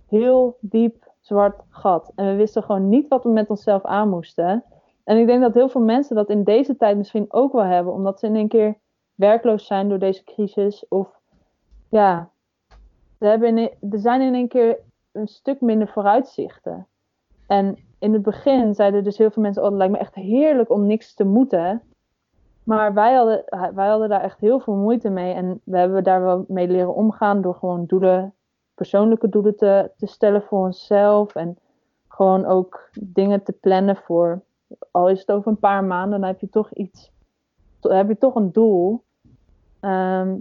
heel 0.09 0.57
diep 0.61 1.04
zwart 1.25 1.61
gat. 1.69 2.13
En 2.15 2.27
we 2.27 2.35
wisten 2.35 2.63
gewoon 2.63 2.89
niet 2.89 3.09
wat 3.09 3.25
we 3.25 3.31
met 3.31 3.51
onszelf 3.51 3.85
aan 3.85 4.09
moesten. 4.09 4.65
En 5.05 5.19
ik 5.19 5.27
denk 5.27 5.41
dat 5.43 5.55
heel 5.55 5.69
veel 5.69 5.81
mensen 5.81 6.17
dat 6.17 6.29
in 6.29 6.45
deze 6.45 6.77
tijd 6.77 6.97
misschien 6.97 7.27
ook 7.29 7.53
wel 7.53 7.65
hebben, 7.65 7.93
omdat 7.93 8.19
ze 8.19 8.27
in 8.27 8.37
één 8.37 8.49
keer 8.49 8.79
werkloos 9.15 9.67
zijn 9.67 9.89
door 9.89 9.99
deze 9.99 10.25
crisis. 10.25 10.89
Of 10.89 11.21
ja, 11.89 12.31
ze 13.19 13.27
hebben 13.27 13.59
in, 13.59 13.71
er 13.91 13.99
zijn 13.99 14.21
in 14.21 14.35
één 14.35 14.49
keer 14.49 14.79
een 15.13 15.29
stuk 15.29 15.61
minder 15.61 15.89
vooruitzichten. 15.89 16.87
En 17.47 17.79
in 17.99 18.13
het 18.13 18.23
begin 18.23 18.75
zeiden 18.75 19.05
dus 19.05 19.19
heel 19.19 19.31
veel 19.31 19.43
mensen: 19.43 19.63
Oh, 19.63 19.69
het 19.69 19.79
lijkt 19.79 19.93
me 19.93 19.99
echt 19.99 20.15
heerlijk 20.15 20.71
om 20.71 20.87
niks 20.87 21.15
te 21.15 21.25
moeten. 21.25 21.83
Maar 22.65 22.95
wij 22.95 23.15
hadden, 23.15 23.45
wij 23.75 23.89
hadden 23.89 24.09
daar 24.09 24.23
echt 24.23 24.41
heel 24.41 24.61
veel 24.61 24.75
moeite 24.75 25.11
mee. 25.11 25.35
En 25.35 25.61
we 25.65 25.79
hebben 25.79 26.05
daar 26.05 26.23
wel 26.23 26.45
mee 26.49 26.69
leren 26.69 26.95
omgaan 26.95 27.41
door 27.41 27.55
gewoon 27.55 27.85
doelen, 27.87 28.34
persoonlijke 28.75 29.29
doelen 29.29 29.57
te, 29.57 29.91
te 29.97 30.07
stellen 30.07 30.43
voor 30.43 30.65
onszelf. 30.65 31.35
En 31.35 31.59
gewoon 32.09 32.45
ook 32.45 32.89
dingen 33.01 33.43
te 33.43 33.53
plannen 33.53 33.97
voor, 33.97 34.43
al 34.91 35.09
is 35.09 35.21
het 35.21 35.31
over 35.31 35.51
een 35.51 35.59
paar 35.59 35.85
maanden, 35.85 36.21
dan 36.21 36.29
heb 36.29 36.41
je 36.41 36.49
toch 36.49 36.73
iets, 36.73 37.11
dan 37.81 37.93
heb 37.97 38.09
je 38.09 38.19
toch 38.19 38.35
een 38.35 38.53
doel. 38.53 39.03
Ehm, 39.81 40.37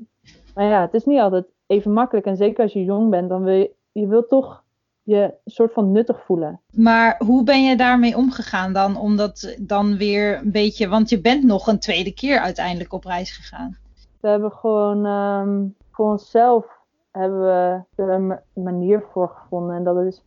maar 0.56 0.66
ja, 0.66 0.82
het 0.82 0.94
is 0.94 1.06
niet 1.06 1.20
altijd 1.20 1.46
even 1.66 1.92
makkelijk. 1.94 2.26
En 2.26 2.38
zeker 2.38 2.64
als 2.64 2.74
je 2.74 2.84
jong 2.84 3.10
bent, 3.10 3.30
dan 3.30 3.44
wil 3.44 3.54
je, 3.54 3.72
je 3.92 4.08
wil 4.08 4.26
toch 4.26 4.64
je 5.04 5.34
soort 5.46 5.74
van 5.74 5.92
nuttig 5.92 6.24
voelen. 6.26 6.60
Maar 6.72 7.22
hoe 7.26 7.44
ben 7.44 7.64
je 7.64 7.76
daarmee 7.76 8.18
omgegaan 8.18 8.74
dan? 8.74 8.98
Omdat 8.98 9.56
dan 9.60 9.98
weer 9.98 10.38
een 10.38 10.52
beetje, 10.52 10.88
want 10.88 11.10
je 11.10 11.22
bent 11.22 11.44
nog 11.44 11.68
een 11.68 11.80
tweede 11.80 12.14
keer 12.14 12.40
uiteindelijk 12.40 12.94
op 12.94 13.04
reis 13.04 13.32
gegaan. 13.32 13.78
We 14.20 14.28
hebben 14.28 14.52
gewoon 14.52 15.06
um, 15.06 15.76
voor 15.92 16.12
onszelf 16.12 16.66
hebben 17.14 17.42
we 17.42 17.82
er 17.96 18.10
een 18.10 18.40
manier 18.54 19.02
voor 19.12 19.30
gevonden. 19.30 19.76
En 19.76 19.84
dat 19.84 19.98
is 19.98 20.24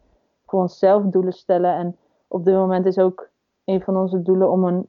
voor 0.46 0.60
onszelf 0.60 1.02
doelen 1.02 1.32
stellen. 1.32 1.74
En 1.74 1.96
op 2.28 2.44
dit 2.44 2.54
moment 2.54 2.86
is 2.86 2.98
ook 2.98 3.28
een 3.64 3.82
van 3.82 3.96
onze 3.96 4.22
doelen 4.22 4.50
om 4.50 4.64
een 4.64 4.88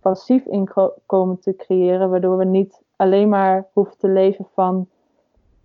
passief 0.00 0.44
inkomen 0.46 1.38
te 1.40 1.56
creëren. 1.56 2.10
Waardoor 2.10 2.36
we 2.36 2.44
niet 2.44 2.82
alleen 2.96 3.28
maar 3.28 3.66
hoeven 3.72 3.98
te 3.98 4.08
leven 4.08 4.46
van 4.54 4.88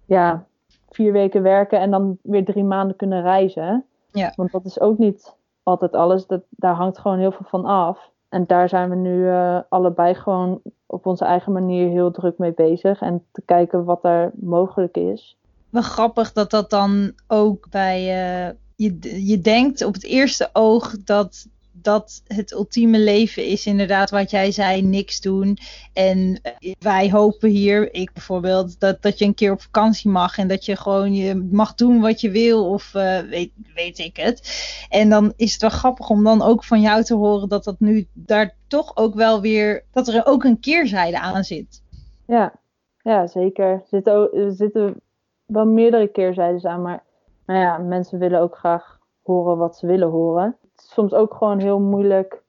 ja, 0.06 0.46
vier 0.90 1.12
weken 1.12 1.42
werken 1.42 1.80
en 1.80 1.92
dan 1.92 2.18
weer 2.22 2.46
drie 2.46 2.64
maanden 2.64 2.96
kunnen 2.96 3.22
reizen. 3.22 3.86
Ja. 4.12 4.34
Want 4.36 4.52
dat 4.52 4.66
is 4.66 4.80
ook 4.80 4.98
niet 4.98 5.36
altijd 5.64 5.94
alles. 5.94 6.28
Dat, 6.28 6.42
daar 6.50 6.76
hangt 6.76 6.98
gewoon 6.98 7.20
heel 7.20 7.32
veel 7.32 7.46
van 7.50 7.66
af. 7.66 8.12
En 8.30 8.46
daar 8.46 8.70
zijn 8.70 8.90
we 8.90 8.96
nu 8.96 9.18
uh, 9.18 9.60
allebei 9.70 10.14
gewoon 10.14 10.62
op 10.92 11.06
onze 11.06 11.26
eigen 11.26 11.52
manier 11.52 11.90
heel 11.90 12.12
druk 12.12 12.38
mee 12.38 12.54
bezig. 12.54 13.02
En 13.02 13.26
te 13.32 13.42
kijken 13.46 13.84
wat 13.84 14.04
er 14.04 14.32
mogelijk 14.34 14.98
is. 14.98 15.38
Wel 15.70 15.82
grappig 15.82 16.34
dat 16.34 16.50
dat 16.50 16.70
dan 16.70 17.12
ook 17.28 17.70
bij. 17.70 18.00
Uh, 18.00 18.56
je, 18.76 19.26
je 19.28 19.42
denkt 19.42 19.86
op 19.86 19.94
het 19.94 20.04
eerste 20.04 20.50
oog 20.54 21.04
dat 21.04 21.48
dat 21.82 22.22
het 22.28 22.52
ultieme 22.52 23.00
leven 23.00 23.46
is 23.46 23.66
inderdaad 23.66 24.10
wat 24.10 24.32
jij 24.32 24.52
zei, 24.52 24.82
niks 24.82 25.22
doen. 25.22 25.58
En 25.94 26.40
eh, 26.42 26.74
wij 26.80 27.12
hopen 27.12 27.50
hier, 27.50 27.94
ik 27.94 28.14
bijvoorbeeld, 28.14 28.80
dat, 28.80 29.02
dat 29.02 29.20
je 29.20 29.26
een 29.26 29.34
keer 29.34 29.52
op 29.52 29.62
vakantie 29.62 30.10
mag 30.10 30.38
en 30.38 30.48
dat 30.48 30.66
je 30.66 30.76
gewoon 30.76 31.14
je 31.14 31.36
mag 31.52 31.76
doen 31.76 32.02
wat 32.02 32.22
je 32.22 32.30
wil 32.30 32.70
of 32.70 32.94
uh, 32.94 33.20
weet, 33.20 33.52
weet 33.76 34.00
ik 34.00 34.18
het. 34.18 34.68
En 34.90 35.10
dan 35.10 35.34
is 35.36 35.52
het 35.52 35.62
wel 35.62 35.70
grappig 35.70 36.10
om 36.10 36.24
dan 36.24 36.42
ook 36.42 36.64
van 36.64 36.82
jou 36.82 37.04
te 37.04 37.16
horen 37.16 37.50
dat 37.50 37.64
dat 37.64 37.80
nu 37.80 38.08
daar 38.14 38.56
toch 38.68 38.98
ook 38.98 39.14
wel 39.16 39.42
weer, 39.42 39.84
dat 39.92 40.08
er 40.08 40.26
ook 40.26 40.44
een 40.44 40.60
keerzijde 40.60 41.20
aan 41.20 41.44
zit. 41.44 41.84
Ja, 42.28 42.54
ja 43.02 43.28
zeker. 43.28 43.66
Er 43.66 43.84
zitten, 43.88 44.34
er 44.34 44.52
zitten 44.52 45.02
wel 45.46 45.66
meerdere 45.66 46.08
keerzijdes 46.08 46.66
aan, 46.66 46.82
maar 46.82 47.04
nou 47.46 47.60
ja, 47.60 47.78
mensen 47.78 48.20
willen 48.20 48.40
ook 48.40 48.56
graag 48.58 49.00
horen 49.24 49.58
wat 49.58 49.78
ze 49.78 49.88
willen 49.88 50.10
horen 50.10 50.58
soms 50.82 51.14
ook 51.14 51.34
gewoon 51.34 51.60
heel 51.60 51.80
moeilijk 51.80 52.44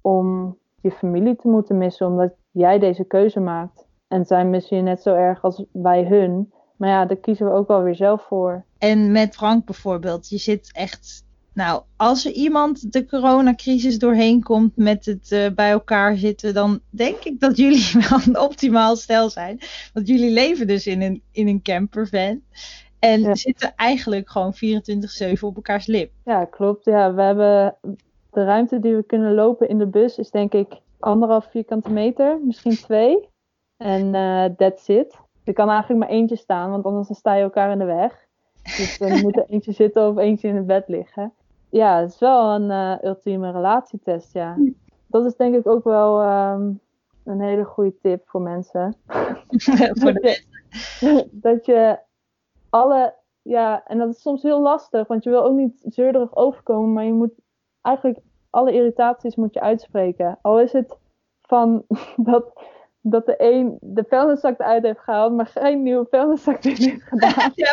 om 0.00 0.56
je 0.80 0.90
familie 0.90 1.36
te 1.36 1.48
moeten 1.48 1.78
missen, 1.78 2.06
omdat 2.06 2.32
jij 2.50 2.78
deze 2.78 3.04
keuze 3.04 3.40
maakt. 3.40 3.86
En 4.08 4.24
zij 4.24 4.44
missen 4.44 4.76
je 4.76 4.82
net 4.82 5.02
zo 5.02 5.14
erg 5.14 5.42
als 5.42 5.64
wij 5.72 6.04
hun. 6.04 6.52
Maar 6.76 6.88
ja, 6.88 7.04
daar 7.06 7.16
kiezen 7.16 7.46
we 7.46 7.52
ook 7.52 7.68
wel 7.68 7.82
weer 7.82 7.94
zelf 7.94 8.22
voor. 8.22 8.64
En 8.78 9.12
met 9.12 9.34
Frank 9.34 9.64
bijvoorbeeld, 9.64 10.28
je 10.28 10.38
zit 10.38 10.70
echt. 10.72 11.24
Nou, 11.54 11.82
als 11.96 12.26
er 12.26 12.32
iemand 12.32 12.92
de 12.92 13.06
coronacrisis 13.06 13.98
doorheen 13.98 14.42
komt 14.42 14.76
met 14.76 15.04
het 15.04 15.30
uh, 15.30 15.46
bij 15.54 15.70
elkaar 15.70 16.16
zitten, 16.16 16.54
dan 16.54 16.80
denk 16.90 17.18
ik 17.24 17.40
dat 17.40 17.56
jullie 17.56 17.90
wel 18.08 18.18
een 18.26 18.38
optimaal 18.38 18.96
stel 18.96 19.30
zijn. 19.30 19.60
Want 19.92 20.08
jullie 20.08 20.30
leven 20.30 20.66
dus 20.66 20.86
in 20.86 21.02
een, 21.02 21.22
in 21.32 21.48
een 21.48 21.62
campervan. 21.62 22.42
En 23.02 23.20
ja. 23.20 23.34
zitten 23.34 23.72
eigenlijk 23.76 24.30
gewoon 24.30 24.54
24-7 24.54 25.40
op 25.40 25.56
elkaars 25.56 25.86
lip. 25.86 26.12
Ja, 26.24 26.44
klopt. 26.44 26.84
Ja, 26.84 27.14
we 27.14 27.22
hebben 27.22 27.76
de 28.30 28.44
ruimte 28.44 28.80
die 28.80 28.96
we 28.96 29.02
kunnen 29.02 29.34
lopen 29.34 29.68
in 29.68 29.78
de 29.78 29.86
bus 29.86 30.18
is 30.18 30.30
denk 30.30 30.52
ik 30.52 30.80
anderhalf 30.98 31.50
vierkante 31.50 31.90
meter, 31.90 32.38
misschien 32.42 32.76
twee. 32.76 33.28
En 33.76 34.14
uh, 34.14 34.44
that's 34.44 34.88
it. 34.88 35.16
Er 35.44 35.52
kan 35.52 35.68
eigenlijk 35.68 36.00
maar 36.00 36.08
eentje 36.08 36.36
staan, 36.36 36.70
want 36.70 36.84
anders 36.84 37.08
sta 37.18 37.34
je 37.34 37.42
elkaar 37.42 37.70
in 37.70 37.78
de 37.78 37.84
weg. 37.84 38.26
Dus 38.62 39.00
er 39.00 39.22
moet 39.22 39.36
er 39.36 39.46
eentje 39.52 39.72
zitten 39.72 40.08
of 40.08 40.16
eentje 40.16 40.48
in 40.48 40.56
het 40.56 40.66
bed 40.66 40.88
liggen. 40.88 41.32
Ja, 41.70 42.00
het 42.00 42.10
is 42.10 42.18
wel 42.18 42.54
een 42.54 42.70
uh, 42.70 43.04
ultieme 43.10 43.50
relatietest, 43.50 44.32
ja. 44.32 44.56
Dat 45.06 45.24
is 45.24 45.36
denk 45.36 45.54
ik 45.54 45.66
ook 45.66 45.84
wel 45.84 46.22
um, 46.22 46.80
een 47.24 47.40
hele 47.40 47.64
goede 47.64 47.94
tip 48.02 48.22
voor 48.26 48.42
mensen. 48.42 48.96
voor 50.00 50.12
de 50.12 50.20
mensen. 50.20 51.28
dat 51.48 51.66
je 51.66 51.98
alle, 52.72 53.14
ja, 53.42 53.84
en 53.86 53.98
dat 53.98 54.08
is 54.08 54.20
soms 54.20 54.42
heel 54.42 54.60
lastig, 54.60 55.06
want 55.06 55.24
je 55.24 55.30
wil 55.30 55.44
ook 55.44 55.56
niet 55.56 55.82
zeurderig 55.84 56.36
overkomen, 56.36 56.92
maar 56.92 57.04
je 57.04 57.12
moet 57.12 57.32
eigenlijk 57.82 58.18
alle 58.50 58.72
irritaties 58.72 59.36
moet 59.36 59.54
je 59.54 59.60
uitspreken. 59.60 60.38
Al 60.42 60.60
is 60.60 60.72
het 60.72 60.96
van 61.42 61.84
dat, 62.16 62.52
dat 63.00 63.26
de 63.26 63.34
een 63.38 63.78
de 63.80 64.04
vuilniszak 64.08 64.60
eruit 64.60 64.82
heeft 64.82 65.00
gehaald, 65.00 65.32
maar 65.32 65.46
geen 65.46 65.82
nieuwe 65.82 66.06
vuilniszak 66.10 66.64
erin 66.64 66.88
heeft 66.88 67.02
gedaan. 67.02 67.52
ja, 67.64 67.72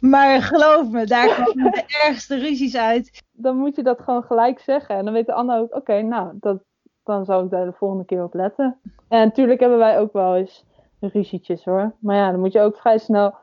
maar 0.00 0.42
geloof 0.42 0.90
me, 0.90 1.06
daar 1.06 1.34
komen 1.44 1.72
de 1.72 2.02
ergste 2.06 2.36
ruzies 2.36 2.76
uit. 2.76 3.22
Dan 3.32 3.56
moet 3.56 3.76
je 3.76 3.82
dat 3.82 4.00
gewoon 4.00 4.22
gelijk 4.22 4.58
zeggen. 4.58 4.96
En 4.96 5.04
dan 5.04 5.14
weet 5.14 5.26
de 5.26 5.32
ander 5.32 5.58
ook, 5.58 5.74
oké, 5.74 6.02
nou, 6.02 6.32
dat, 6.40 6.62
dan 7.02 7.24
zou 7.24 7.44
ik 7.44 7.50
daar 7.50 7.64
de 7.64 7.72
volgende 7.72 8.04
keer 8.04 8.24
op 8.24 8.34
letten. 8.34 8.78
En 9.08 9.24
natuurlijk 9.24 9.60
hebben 9.60 9.78
wij 9.78 9.98
ook 9.98 10.12
wel 10.12 10.36
eens 10.36 10.64
ruzietjes 11.00 11.64
hoor. 11.64 11.92
Maar 11.98 12.16
ja, 12.16 12.30
dan 12.30 12.40
moet 12.40 12.52
je 12.52 12.60
ook 12.60 12.76
vrij 12.76 12.98
snel 12.98 13.34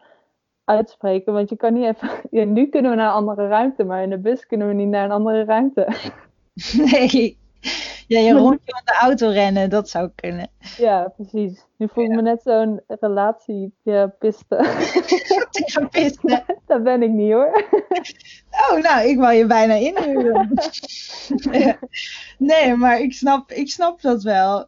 uitspreken. 0.66 1.34
Want 1.34 1.50
je 1.50 1.56
kan 1.56 1.74
niet 1.74 1.86
even. 1.86 2.10
Ja, 2.32 2.44
nu 2.44 2.68
kunnen 2.68 2.92
we 2.92 2.98
naar 2.98 3.08
een 3.08 3.14
andere 3.14 3.48
ruimte, 3.48 3.84
maar 3.84 4.04
in 4.04 4.10
de 4.10 4.18
bus 4.18 4.46
kunnen 4.46 4.68
we 4.68 4.74
niet 4.74 4.88
naar 4.88 5.06
een 5.06 5.12
andere 5.12 5.44
ruimte. 5.44 5.88
Nee. 6.92 7.38
Ja, 8.08 8.20
je 8.20 8.34
rondje 8.34 8.74
aan 8.74 8.82
de 8.86 8.98
auto 9.02 9.30
rennen, 9.30 9.70
dat 9.70 9.90
zou 9.90 10.10
kunnen. 10.16 10.50
Ja, 10.78 11.14
precies. 11.16 11.66
Nu 11.78 11.88
voel 11.94 12.04
ik 12.04 12.10
ja. 12.10 12.16
me 12.16 12.22
net 12.22 12.42
zo'n 12.42 12.82
relatie 12.88 13.74
ja, 13.84 14.08
piste. 14.08 14.56
piste. 15.90 16.44
Dat 16.66 16.84
ben 16.84 17.04
ik 17.04 17.10
niet 17.10 17.32
hoor. 17.32 17.64
Oh, 18.70 18.82
nou, 18.82 19.08
ik 19.08 19.18
wou 19.18 19.34
je 19.34 19.46
bijna 19.46 19.74
inhuren. 19.74 20.54
nee, 22.38 22.76
maar 22.76 23.00
ik 23.00 23.14
snap, 23.14 23.52
ik 23.52 23.70
snap 23.70 24.02
dat 24.02 24.24
wel. 24.24 24.68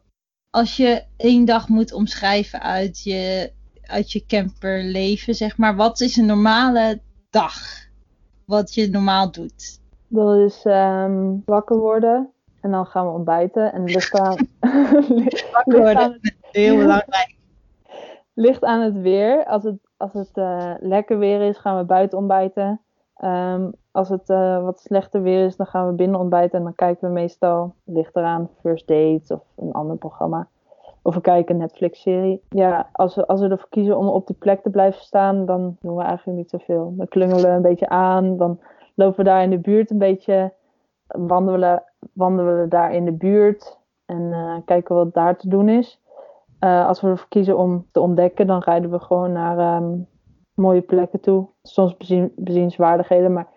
Als 0.50 0.76
je 0.76 1.04
één 1.16 1.44
dag 1.44 1.68
moet 1.68 1.92
omschrijven 1.92 2.62
uit 2.62 3.02
je 3.02 3.52
uit 3.88 4.12
je 4.12 4.26
camperleven, 4.26 5.34
zeg 5.34 5.56
maar. 5.56 5.76
Wat 5.76 6.00
is 6.00 6.16
een 6.16 6.26
normale 6.26 7.00
dag? 7.30 7.54
Wat 8.44 8.74
je 8.74 8.88
normaal 8.88 9.30
doet? 9.30 9.80
Dat 10.08 10.36
is 10.36 10.64
um, 10.64 11.42
wakker 11.44 11.76
worden 11.76 12.30
en 12.60 12.70
dan 12.70 12.86
gaan 12.86 13.06
we 13.06 13.12
ontbijten. 13.12 13.72
En 13.72 13.84
ligt 13.84 14.18
aan... 14.18 14.36
wakker 15.52 15.78
worden, 15.78 16.20
heel 16.40 16.76
belangrijk. 16.76 17.36
Ligt 18.34 18.64
aan 18.64 18.80
het 18.80 19.00
weer. 19.00 19.44
Als 19.46 19.62
het, 19.62 19.78
als 19.96 20.12
het 20.12 20.30
uh, 20.34 20.74
lekker 20.80 21.18
weer 21.18 21.40
is, 21.40 21.58
gaan 21.58 21.76
we 21.76 21.84
buiten 21.84 22.18
ontbijten. 22.18 22.80
Um, 23.24 23.72
als 23.90 24.08
het 24.08 24.28
uh, 24.28 24.62
wat 24.62 24.80
slechter 24.80 25.22
weer 25.22 25.44
is, 25.44 25.56
dan 25.56 25.66
gaan 25.66 25.86
we 25.86 25.92
binnen 25.92 26.20
ontbijten. 26.20 26.58
En 26.58 26.64
dan 26.64 26.74
kijken 26.74 27.08
we 27.08 27.14
meestal, 27.14 27.74
ligt 27.84 28.16
eraan, 28.16 28.50
First 28.60 28.86
Dates 28.86 29.30
of 29.30 29.42
een 29.56 29.72
ander 29.72 29.96
programma. 29.96 30.48
Of 31.08 31.20
kijken 31.20 31.54
een 31.54 31.60
Netflix-serie. 31.60 32.42
Ja, 32.48 32.88
als 32.92 33.14
we, 33.14 33.26
als 33.26 33.40
we 33.40 33.48
ervoor 33.48 33.68
kiezen 33.68 33.98
om 33.98 34.08
op 34.08 34.26
die 34.26 34.36
plek 34.36 34.62
te 34.62 34.70
blijven 34.70 35.00
staan, 35.00 35.46
dan 35.46 35.76
doen 35.80 35.96
we 35.96 36.02
eigenlijk 36.02 36.38
niet 36.38 36.50
zoveel. 36.50 36.94
Dan 36.96 37.08
klungelen 37.08 37.42
we 37.42 37.48
een 37.48 37.62
beetje 37.62 37.88
aan, 37.88 38.36
dan 38.36 38.60
lopen 38.94 39.16
we 39.16 39.24
daar 39.24 39.42
in 39.42 39.50
de 39.50 39.58
buurt 39.58 39.90
een 39.90 39.98
beetje, 39.98 40.52
wandelen, 41.06 41.82
wandelen 42.12 42.60
we 42.60 42.68
daar 42.68 42.94
in 42.94 43.04
de 43.04 43.12
buurt 43.12 43.78
en 44.06 44.22
uh, 44.22 44.56
kijken 44.64 44.94
wat 44.94 45.14
daar 45.14 45.36
te 45.36 45.48
doen 45.48 45.68
is. 45.68 46.00
Uh, 46.60 46.86
als 46.86 47.00
we 47.00 47.08
ervoor 47.08 47.28
kiezen 47.28 47.58
om 47.58 47.86
te 47.92 48.00
ontdekken, 48.00 48.46
dan 48.46 48.60
rijden 48.60 48.90
we 48.90 48.98
gewoon 48.98 49.32
naar 49.32 49.82
um, 49.82 50.06
mooie 50.54 50.82
plekken 50.82 51.20
toe. 51.20 51.48
Soms 51.62 51.96
bezien, 51.96 52.32
bezienswaardigheden, 52.36 53.32
maar 53.32 53.48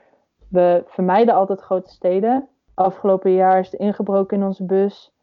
we 0.50 0.84
vermijden 0.86 1.36
altijd 1.36 1.62
grote 1.62 1.90
steden. 1.90 2.48
Afgelopen 2.74 3.32
jaar 3.32 3.60
is 3.60 3.74
er 3.74 3.80
ingebroken 3.80 4.38
in 4.38 4.46
onze 4.46 4.66
bus. 4.66 5.14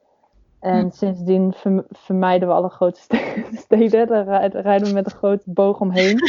En 0.60 0.80
Hm. 0.84 0.90
sindsdien 0.90 1.52
verm- 1.52 1.86
vermijden 1.88 2.48
we 2.48 2.54
alle 2.54 2.68
grote 2.68 3.00
ste- 3.00 3.44
steden. 3.64 4.06
Daar 4.06 4.24
rij- 4.24 4.48
rijden 4.48 4.88
we 4.88 4.94
met 4.94 5.04
een 5.06 5.18
grote 5.18 5.50
boog 5.50 5.80
omheen. 5.80 6.18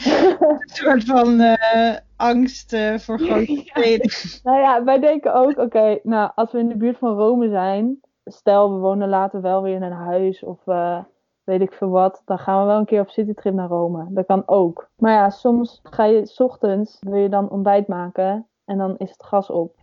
Een 0.00 0.58
soort 0.64 1.04
van 1.04 1.40
eh, 1.40 1.96
angst 2.16 2.72
eh, 2.72 2.98
voor 2.98 3.18
grote 3.28 3.62
steden. 3.64 4.10
Nou 4.42 4.58
ja, 4.60 4.84
wij 4.84 4.98
denken 5.00 5.34
ook, 5.34 5.58
oké, 5.58 5.98
nou, 6.02 6.30
als 6.34 6.52
we 6.52 6.58
in 6.58 6.68
de 6.68 6.76
buurt 6.76 6.98
van 6.98 7.16
Rome 7.16 7.48
zijn, 7.48 8.00
stel 8.24 8.72
we 8.72 8.78
wonen 8.78 9.08
later 9.08 9.40
wel 9.40 9.62
weer 9.62 9.74
in 9.74 9.82
een 9.82 9.92
huis 9.92 10.42
of 10.44 10.66
eh, 10.66 10.98
weet 11.44 11.60
ik 11.60 11.72
veel 11.72 11.88
wat, 11.88 12.22
dan 12.24 12.38
gaan 12.38 12.60
we 12.60 12.66
wel 12.66 12.78
een 12.78 12.84
keer 12.84 13.00
op 13.00 13.08
citytrip 13.10 13.54
naar 13.54 13.68
Rome. 13.68 14.06
Dat 14.10 14.26
kan 14.26 14.42
ook. 14.46 14.88
Maar 14.96 15.12
ja, 15.12 15.30
soms 15.30 15.80
ga 15.82 16.04
je 16.04 16.26
's 16.26 16.40
ochtends, 16.40 16.96
wil 17.00 17.18
je 17.18 17.28
dan 17.28 17.50
ontbijt 17.50 17.88
maken 17.88 18.46
en 18.64 18.78
dan 18.78 18.94
is 18.98 19.10
het 19.10 19.22
gas 19.24 19.50
op. 19.50 19.74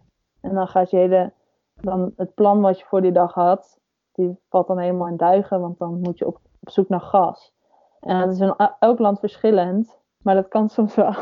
En 0.41 0.53
dan 0.53 0.67
gaat 0.67 0.89
je 0.89 0.98
hele, 0.98 1.31
dan 1.81 2.13
het 2.15 2.34
plan 2.34 2.62
wat 2.62 2.79
je 2.79 2.86
voor 2.86 3.01
die 3.01 3.12
dag 3.12 3.34
had, 3.34 3.79
die 4.12 4.39
valt 4.50 4.67
dan 4.67 4.79
helemaal 4.79 5.07
in 5.07 5.17
duigen, 5.17 5.62
want 5.62 5.79
dan 5.79 6.00
moet 6.00 6.17
je 6.17 6.27
op, 6.27 6.39
op 6.60 6.69
zoek 6.69 6.89
naar 6.89 7.01
gas. 7.01 7.53
En 8.00 8.19
dat 8.19 8.31
is 8.31 8.39
in 8.39 8.53
el- 8.57 8.75
elk 8.79 9.00
land 9.00 9.19
verschillend, 9.19 9.98
maar 10.17 10.36
dat 10.36 10.48
kan 10.48 10.69
soms 10.77 10.96
wel 10.96 11.13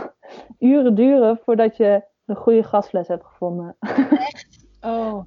uren 0.60 0.96
duren 0.96 1.40
voordat 1.44 1.78
je 1.78 2.04
een 2.26 2.36
goede 2.36 2.64
gasfles 2.64 3.08
hebt 3.08 3.26
gevonden. 3.26 3.76
Oh. 4.82 5.20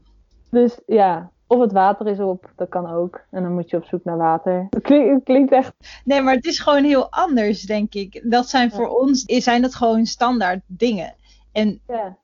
Dus 0.51 0.81
ja, 0.87 1.31
of 1.47 1.61
het 1.61 1.73
water 1.73 2.07
is 2.07 2.21
op, 2.21 2.53
dat 2.57 2.69
kan 2.69 2.91
ook. 2.91 3.25
En 3.31 3.43
dan 3.43 3.55
moet 3.55 3.71
je 3.71 3.77
op 3.77 3.85
zoek 3.85 4.05
naar 4.05 4.17
water. 4.17 4.67
Het 4.71 4.83
klinkt, 4.83 5.15
het 5.15 5.25
klinkt 5.25 5.53
echt. 5.53 5.75
Nee, 6.05 6.23
maar 6.23 6.35
het 6.35 6.45
is 6.45 6.61
gewoon 6.61 6.85
heel 6.85 7.11
anders, 7.11 7.63
denk 7.63 7.95
ik. 7.95 8.31
Dat 8.31 8.49
zijn 8.49 8.71
voor 8.71 8.89
ons, 8.89 9.23
zijn 9.27 9.63
dat 9.63 9.75
gewoon 9.75 10.07
standaard 10.07 10.61
dingen. 10.67 11.15
En 11.53 11.81
Ja, 11.87 12.17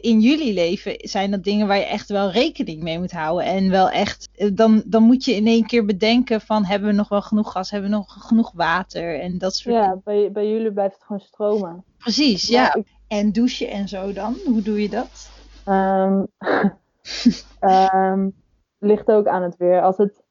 in 0.00 0.20
jullie 0.20 0.54
leven 0.54 0.94
zijn 0.96 1.30
dat 1.30 1.44
dingen 1.44 1.66
waar 1.66 1.76
je 1.76 1.84
echt 1.84 2.08
wel 2.08 2.30
rekening 2.30 2.82
mee 2.82 2.98
moet 2.98 3.12
houden. 3.12 3.46
En 3.46 3.70
wel 3.70 3.90
echt, 3.90 4.28
eh, 4.34 4.50
dan, 4.52 4.82
dan 4.86 5.02
moet 5.02 5.24
je 5.24 5.34
in 5.34 5.46
één 5.46 5.66
keer 5.66 5.84
bedenken 5.84 6.40
van, 6.40 6.64
hebben 6.64 6.88
we 6.88 6.94
nog 6.94 7.08
wel 7.08 7.22
genoeg 7.22 7.52
gas? 7.52 7.70
Hebben 7.70 7.90
we 7.90 7.96
nog 7.96 8.16
genoeg 8.26 8.52
water? 8.54 9.20
En 9.20 9.38
dat 9.38 9.54
soort 9.54 9.74
dingen. 9.74 9.90
ja 9.90 10.00
bij, 10.04 10.32
bij 10.32 10.50
jullie 10.50 10.72
blijft 10.72 10.94
het 10.94 11.04
gewoon 11.04 11.20
stromen. 11.20 11.84
Precies, 11.98 12.48
ja. 12.48 12.76
En 13.08 13.32
douchen 13.32 13.70
en 13.70 13.88
zo 13.88 14.12
dan? 14.12 14.36
Hoe 14.44 14.62
doe 14.62 14.82
je 14.82 14.88
dat? 14.88 15.30
ehm, 15.64 16.24
ehm, 17.60 18.28
ligt 18.78 19.08
ook 19.08 19.26
aan 19.26 19.42
het 19.42 19.56
weer. 19.56 19.82
Als 19.82 19.96
het 19.96 20.22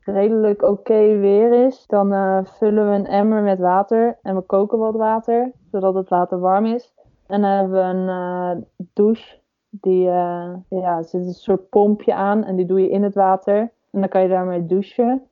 redelijk 0.00 0.62
oké 0.62 1.18
weer 1.18 1.66
is, 1.66 1.84
dan 1.86 2.12
eh, 2.12 2.38
vullen 2.44 2.90
we 2.90 2.96
een 2.96 3.06
emmer 3.06 3.42
met 3.42 3.58
water 3.58 4.18
en 4.22 4.34
we 4.34 4.42
koken 4.42 4.78
wat 4.78 4.94
water, 4.94 5.52
zodat 5.70 5.94
het 5.94 6.08
water 6.08 6.38
warm 6.38 6.66
is. 6.66 6.93
En 7.26 7.40
dan 7.40 7.50
hebben 7.50 7.72
we 7.72 7.78
een 7.98 8.08
eh, 8.08 8.62
douche. 8.92 9.42
Die, 9.70 10.08
eh, 10.08 10.54
ja, 10.68 10.96
er 10.96 11.04
zit 11.04 11.26
een 11.26 11.32
soort 11.32 11.68
pompje 11.68 12.14
aan 12.14 12.44
en 12.44 12.56
die 12.56 12.66
doe 12.66 12.80
je 12.80 12.90
in 12.90 13.02
het 13.02 13.14
water. 13.14 13.58
En 13.90 14.00
dan 14.00 14.08
kan 14.08 14.22
je 14.22 14.28
daarmee 14.28 14.66
douchen. 14.66 15.22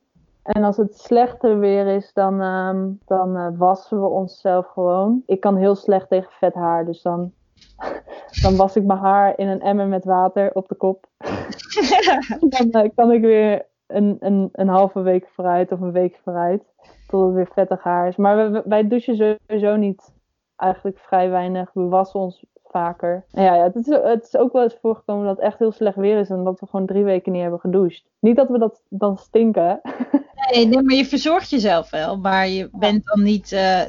En 0.43 0.65
als 0.65 0.77
het 0.77 0.99
slechter 0.99 1.59
weer 1.59 1.87
is, 1.87 2.13
dan, 2.13 2.41
ehm, 2.41 2.91
dan 3.05 3.37
eh, 3.37 3.49
wassen 3.57 4.01
we 4.01 4.07
onszelf 4.09 4.67
gewoon. 4.67 5.23
Ik 5.27 5.41
kan 5.41 5.57
heel 5.57 5.75
slecht 5.75 6.09
tegen 6.09 6.31
vet 6.33 6.55
haar, 6.55 6.85
dus 6.85 7.03
dan, 7.03 7.33
dan 8.43 8.57
was 8.57 8.77
ik 8.77 8.85
mijn 8.85 8.99
haar 8.99 9.39
in 9.39 9.49
een 9.49 9.61
emmer 9.61 9.87
met 9.87 10.05
water 10.05 10.51
op 10.55 10.69
de 10.69 10.75
kop. 10.75 11.07
dan 12.71 12.95
kan 12.95 13.13
ik 13.13 13.21
weer 13.21 13.67
een, 13.87 14.17
een, 14.21 14.49
een 14.53 14.69
halve 14.69 15.01
week 15.01 15.29
vooruit 15.29 15.73
of 15.73 15.81
een 15.81 15.93
week 15.93 16.21
vooruit. 16.23 16.63
Tot 17.09 17.25
het 17.25 17.35
weer 17.35 17.49
vettig 17.53 17.83
haar 17.83 18.09
is. 18.09 18.17
Maar 18.17 18.53
we- 18.53 18.63
wij 18.65 18.89
douchen 18.89 19.17
sowieso 19.17 19.77
niet 19.77 20.13
eigenlijk 20.63 20.99
vrij 20.99 21.31
weinig. 21.31 21.71
We 21.73 21.83
wassen 21.83 22.21
ons 22.21 22.45
vaker. 22.65 23.25
En 23.31 23.43
ja, 23.43 23.55
ja 23.55 23.63
het, 23.63 23.75
is, 23.75 23.87
het 23.87 24.25
is 24.25 24.37
ook 24.37 24.53
wel 24.53 24.63
eens 24.63 24.79
voorgekomen 24.81 25.27
dat 25.27 25.37
het 25.37 25.45
echt 25.45 25.59
heel 25.59 25.73
slecht 25.73 25.97
weer 25.97 26.19
is. 26.19 26.31
En 26.31 26.45
dat 26.45 26.61
we 26.61 26.67
gewoon 26.67 26.87
drie 26.87 27.05
weken 27.05 27.33
niet 27.33 27.41
hebben 27.43 27.61
gedoucht. 27.61 28.05
Niet 28.19 28.37
dat 28.37 28.49
we 28.49 28.59
dat 28.59 28.83
dan 28.89 29.17
stinken. 29.17 29.81
Nee, 30.51 30.67
nee, 30.67 30.83
maar 30.83 30.97
je 30.97 31.07
verzorgt 31.07 31.51
jezelf 31.51 31.91
wel. 31.91 32.19
Maar 32.19 32.49
je 32.49 32.69
bent 32.73 33.05
dan 33.05 33.23
niet, 33.23 33.53
eh, 33.53 33.81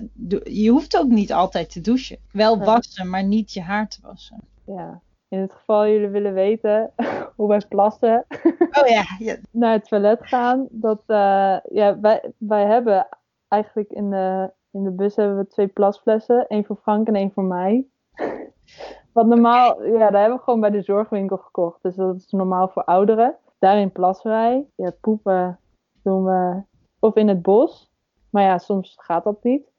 je 0.43 0.69
hoeft 0.69 0.97
ook 0.97 1.07
niet 1.07 1.33
altijd 1.33 1.71
te 1.71 1.81
douchen. 1.81 2.17
Wel 2.31 2.57
wassen, 2.57 3.09
maar 3.09 3.23
niet 3.23 3.53
je 3.53 3.61
haar 3.61 3.87
te 3.87 3.97
wassen. 4.01 4.37
Ja. 4.65 5.01
In 5.27 5.39
het 5.39 5.53
geval 5.53 5.87
jullie 5.87 6.07
willen 6.07 6.33
weten 6.33 6.91
hoe 7.35 7.47
wij 7.47 7.61
plassen. 7.69 8.25
Oh 8.81 8.87
ja, 8.87 9.03
ja. 9.19 9.35
naar 9.51 9.71
het 9.71 9.87
toilet 9.87 10.19
gaan. 10.21 10.67
Dat, 10.69 11.01
eh, 11.07 11.57
ja, 11.69 11.99
wij, 11.99 12.31
wij 12.37 12.65
hebben 12.65 13.07
eigenlijk 13.47 13.91
in 13.91 14.09
de, 14.09 14.51
in 14.73 14.83
de 14.83 14.91
bus 14.91 15.15
hebben 15.15 15.37
we 15.37 15.47
twee 15.47 15.67
plasflessen. 15.67 16.47
één 16.47 16.65
voor 16.65 16.75
Frank 16.75 17.07
en 17.07 17.15
één 17.15 17.31
voor 17.31 17.43
mij. 17.43 17.87
Wat 19.13 19.25
normaal, 19.25 19.83
ja, 19.83 20.09
daar 20.09 20.21
hebben 20.21 20.37
we 20.37 20.43
gewoon 20.43 20.59
bij 20.59 20.69
de 20.69 20.81
zorgwinkel 20.81 21.37
gekocht. 21.37 21.81
Dus 21.81 21.95
dat 21.95 22.15
is 22.15 22.29
normaal 22.29 22.67
voor 22.67 22.83
ouderen. 22.83 23.35
Daarin 23.59 23.91
plassen 23.91 24.31
wij. 24.31 24.65
Ja, 24.75 24.91
poepen 25.01 25.59
doen 26.03 26.23
we 26.23 26.61
of 26.99 27.15
in 27.15 27.27
het 27.27 27.41
bos. 27.41 27.91
Maar 28.29 28.43
ja, 28.43 28.57
soms 28.57 28.95
gaat 28.99 29.23
dat 29.23 29.43
niet. 29.43 29.71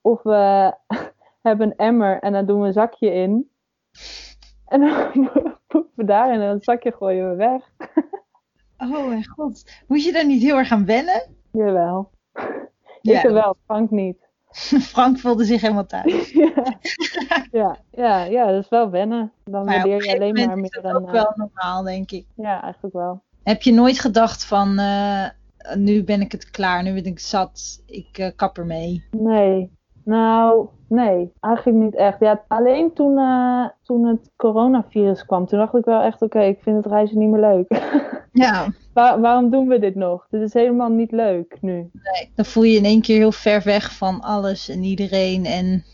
Of 0.00 0.22
we 0.22 0.74
hebben 1.42 1.66
een 1.66 1.76
emmer 1.76 2.20
en 2.20 2.32
daar 2.32 2.46
doen 2.46 2.60
we 2.60 2.66
een 2.66 2.72
zakje 2.72 3.10
in. 3.10 3.50
En 4.66 4.80
dan 4.80 5.12
poepen 5.66 5.92
we 5.94 6.04
daarin 6.04 6.40
en 6.40 6.52
dat 6.52 6.64
zakje 6.64 6.92
gooien 6.92 7.30
we 7.30 7.36
weg. 7.36 7.72
Oh 8.78 9.08
mijn 9.08 9.28
god. 9.28 9.82
Moet 9.86 10.04
je 10.04 10.12
daar 10.12 10.26
niet 10.26 10.42
heel 10.42 10.56
erg 10.56 10.70
aan 10.70 10.86
wennen? 10.86 11.22
Jawel. 11.52 12.10
Ja. 13.00 13.24
Ik 13.24 13.30
wel, 13.30 13.56
Frank 13.64 13.90
niet. 13.90 14.28
Frank 14.92 15.18
voelde 15.18 15.44
zich 15.44 15.60
helemaal 15.60 15.86
thuis. 15.86 16.30
ja. 16.44 16.78
ja, 17.52 17.78
ja, 17.90 18.24
ja, 18.24 18.46
dat 18.46 18.62
is 18.62 18.68
wel 18.68 18.90
wennen. 18.90 19.32
Dan 19.44 19.64
Maar 19.64 19.84
een 19.84 19.90
je 19.90 20.14
alleen 20.14 20.34
maar 20.34 20.56
is 20.56 20.60
meer 20.60 20.80
dat 20.82 20.82
dan... 20.82 20.96
ook 20.96 21.06
eh, 21.06 21.12
wel 21.12 21.32
normaal, 21.34 21.82
denk 21.82 22.10
ik. 22.10 22.26
Ja, 22.34 22.62
eigenlijk 22.62 22.94
wel. 22.94 23.22
Heb 23.42 23.62
je 23.62 23.72
nooit 23.72 24.00
gedacht 24.00 24.44
van, 24.44 24.78
eh, 24.78 25.28
nu 25.74 26.04
ben 26.04 26.20
ik 26.20 26.32
het 26.32 26.50
klaar, 26.50 26.82
nu 26.82 26.94
ben 26.94 27.04
ik 27.04 27.18
zat, 27.18 27.82
ik 27.86 28.18
eh, 28.18 28.30
kap 28.36 28.58
ermee. 28.58 29.04
Nee. 29.10 29.70
Nou, 30.04 30.66
nee. 30.88 31.32
Eigenlijk 31.40 31.78
niet 31.84 31.94
echt. 31.94 32.20
Ja, 32.20 32.44
alleen 32.48 32.92
toen, 32.92 33.18
eh, 33.18 33.64
toen 33.82 34.06
het 34.06 34.30
coronavirus 34.36 35.24
kwam, 35.26 35.46
toen 35.46 35.58
dacht 35.58 35.74
ik 35.74 35.84
wel 35.84 36.00
echt, 36.00 36.22
oké, 36.22 36.40
ik 36.40 36.62
vind 36.62 36.76
het 36.76 36.86
reizen 36.92 37.18
niet 37.18 37.28
meer 37.30 37.40
leuk. 37.40 37.66
Ja, 38.36 38.66
Waar- 38.94 39.20
waarom 39.20 39.50
doen 39.50 39.68
we 39.68 39.78
dit 39.78 39.94
nog? 39.94 40.26
Dit 40.30 40.40
is 40.42 40.52
helemaal 40.54 40.88
niet 40.88 41.12
leuk 41.12 41.56
nu. 41.60 41.72
nee. 41.72 42.32
Dan 42.34 42.44
voel 42.44 42.62
je 42.62 42.70
je 42.72 42.78
in 42.78 42.84
één 42.84 43.00
keer 43.00 43.16
heel 43.16 43.32
ver 43.32 43.62
weg 43.64 43.96
van 43.96 44.20
alles 44.20 44.68
en 44.68 44.82
iedereen 44.82 45.44
en 45.44 45.84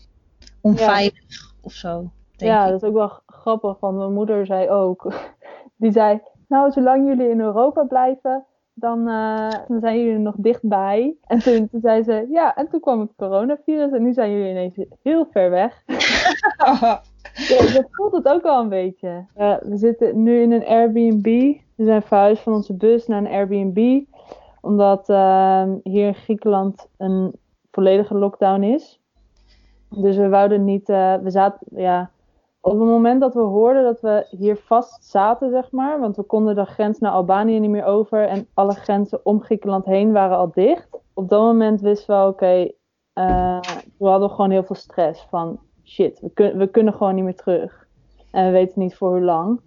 onveilig 0.61 1.53
of 1.61 1.71
zo. 1.73 1.97
Denk 2.35 2.51
ja, 2.51 2.63
ik. 2.65 2.71
dat 2.71 2.81
is 2.81 2.87
ook 2.87 2.93
wel 2.95 3.11
grappig, 3.25 3.79
want 3.79 3.97
mijn 3.97 4.13
moeder 4.13 4.45
zei 4.45 4.69
ook. 4.69 5.13
Die 5.81 5.91
zei, 5.91 6.21
nou, 6.47 6.71
zolang 6.71 7.07
jullie 7.07 7.29
in 7.29 7.39
Europa 7.39 7.83
blijven, 7.83 8.45
dan, 8.73 9.07
eh, 9.07 9.49
dan 9.67 9.79
zijn 9.79 9.97
jullie 10.03 10.17
nog 10.19 10.35
dichtbij. 10.37 11.15
En 11.27 11.39
toen, 11.39 11.69
toen 11.69 11.81
zei 11.81 12.03
ze, 12.03 12.27
ja, 12.29 12.55
en 12.55 12.69
toen 12.69 12.79
kwam 12.79 12.99
het 12.99 13.13
coronavirus 13.17 13.91
en 13.91 14.03
nu 14.03 14.13
zijn 14.13 14.31
jullie 14.31 14.49
ineens 14.49 14.75
heel 15.03 15.27
ver 15.31 15.49
weg. 15.49 15.83
Ja, 17.35 17.57
je 17.57 17.87
voelt 17.91 18.11
het 18.11 18.27
ook 18.27 18.41
wel 18.43 18.59
een 18.59 18.69
beetje. 18.69 19.25
We 19.61 19.77
zitten 19.77 20.23
nu 20.23 20.41
in 20.41 20.51
een 20.51 20.65
Airbnb. 20.65 21.25
We 21.75 21.85
zijn 21.85 22.01
verhuisd 22.01 22.41
van 22.43 22.53
onze 22.53 22.73
bus 22.73 23.07
naar 23.07 23.17
een 23.17 23.31
Airbnb. 23.31 24.03
Omdat 24.61 25.09
ehm, 25.09 25.75
hier 25.83 26.07
in 26.07 26.15
Griekenland 26.15 26.87
een 26.97 27.31
volledige 27.71 28.15
lockdown 28.15 28.61
is. 28.63 28.99
Dus 29.89 30.15
we 30.17 30.29
wouden 30.29 30.63
niet. 30.63 30.89
eh, 30.89 31.15
we 31.15 31.29
zaten. 31.29 31.59
Ja, 31.75 32.09
op 32.61 32.71
het 32.79 32.87
moment 32.87 33.21
dat 33.21 33.33
we 33.33 33.39
hoorden 33.41 33.83
dat 33.83 34.01
we 34.01 34.27
hier 34.29 34.57
vast 34.57 35.05
zaten, 35.05 35.49
zeg 35.49 35.71
maar. 35.71 35.99
Want 35.99 36.15
we 36.15 36.23
konden 36.23 36.55
de 36.55 36.65
grens 36.65 36.99
naar 36.99 37.11
Albanië 37.11 37.59
niet 37.59 37.69
meer 37.69 37.85
over. 37.85 38.27
En 38.27 38.47
alle 38.53 38.73
grenzen 38.73 39.19
om 39.25 39.41
Griekenland 39.41 39.85
heen 39.85 40.11
waren 40.11 40.37
al 40.37 40.51
dicht. 40.51 40.89
Op 41.13 41.29
dat 41.29 41.41
moment 41.41 41.81
wisten 41.81 42.19
we, 42.21 42.27
oké. 42.27 42.71
eh, 43.13 43.59
we 43.97 44.07
hadden 44.07 44.29
gewoon 44.29 44.51
heel 44.51 44.63
veel 44.63 44.75
stress. 44.75 45.25
Van 45.29 45.59
shit, 45.83 46.19
we, 46.19 46.29
kun- 46.33 46.57
we 46.57 46.67
kunnen 46.67 46.93
gewoon 46.93 47.15
niet 47.15 47.23
meer 47.23 47.35
terug. 47.35 47.87
En 48.31 48.45
we 48.45 48.51
weten 48.51 48.81
niet 48.81 48.95
voor 48.95 49.09
hoe 49.09 49.21
lang. 49.21 49.61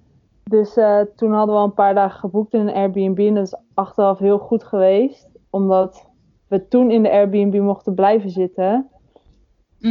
Dus 0.44 0.76
eh, 0.76 1.00
toen 1.16 1.32
hadden 1.32 1.54
we 1.54 1.60
al 1.60 1.66
een 1.66 1.74
paar 1.74 1.94
dagen 1.94 2.18
geboekt 2.20 2.52
in 2.54 2.60
een 2.60 2.74
Airbnb. 2.74 3.18
En 3.18 3.34
dat 3.34 3.46
is 3.46 3.56
achteraf 3.74 4.18
heel 4.18 4.38
goed 4.38 4.64
geweest. 4.64 5.30
Omdat 5.50 6.08
we 6.48 6.68
toen 6.68 6.90
in 6.90 7.02
de 7.02 7.10
Airbnb 7.10 7.60
mochten 7.60 7.94
blijven 7.94 8.30
zitten. 8.30 8.88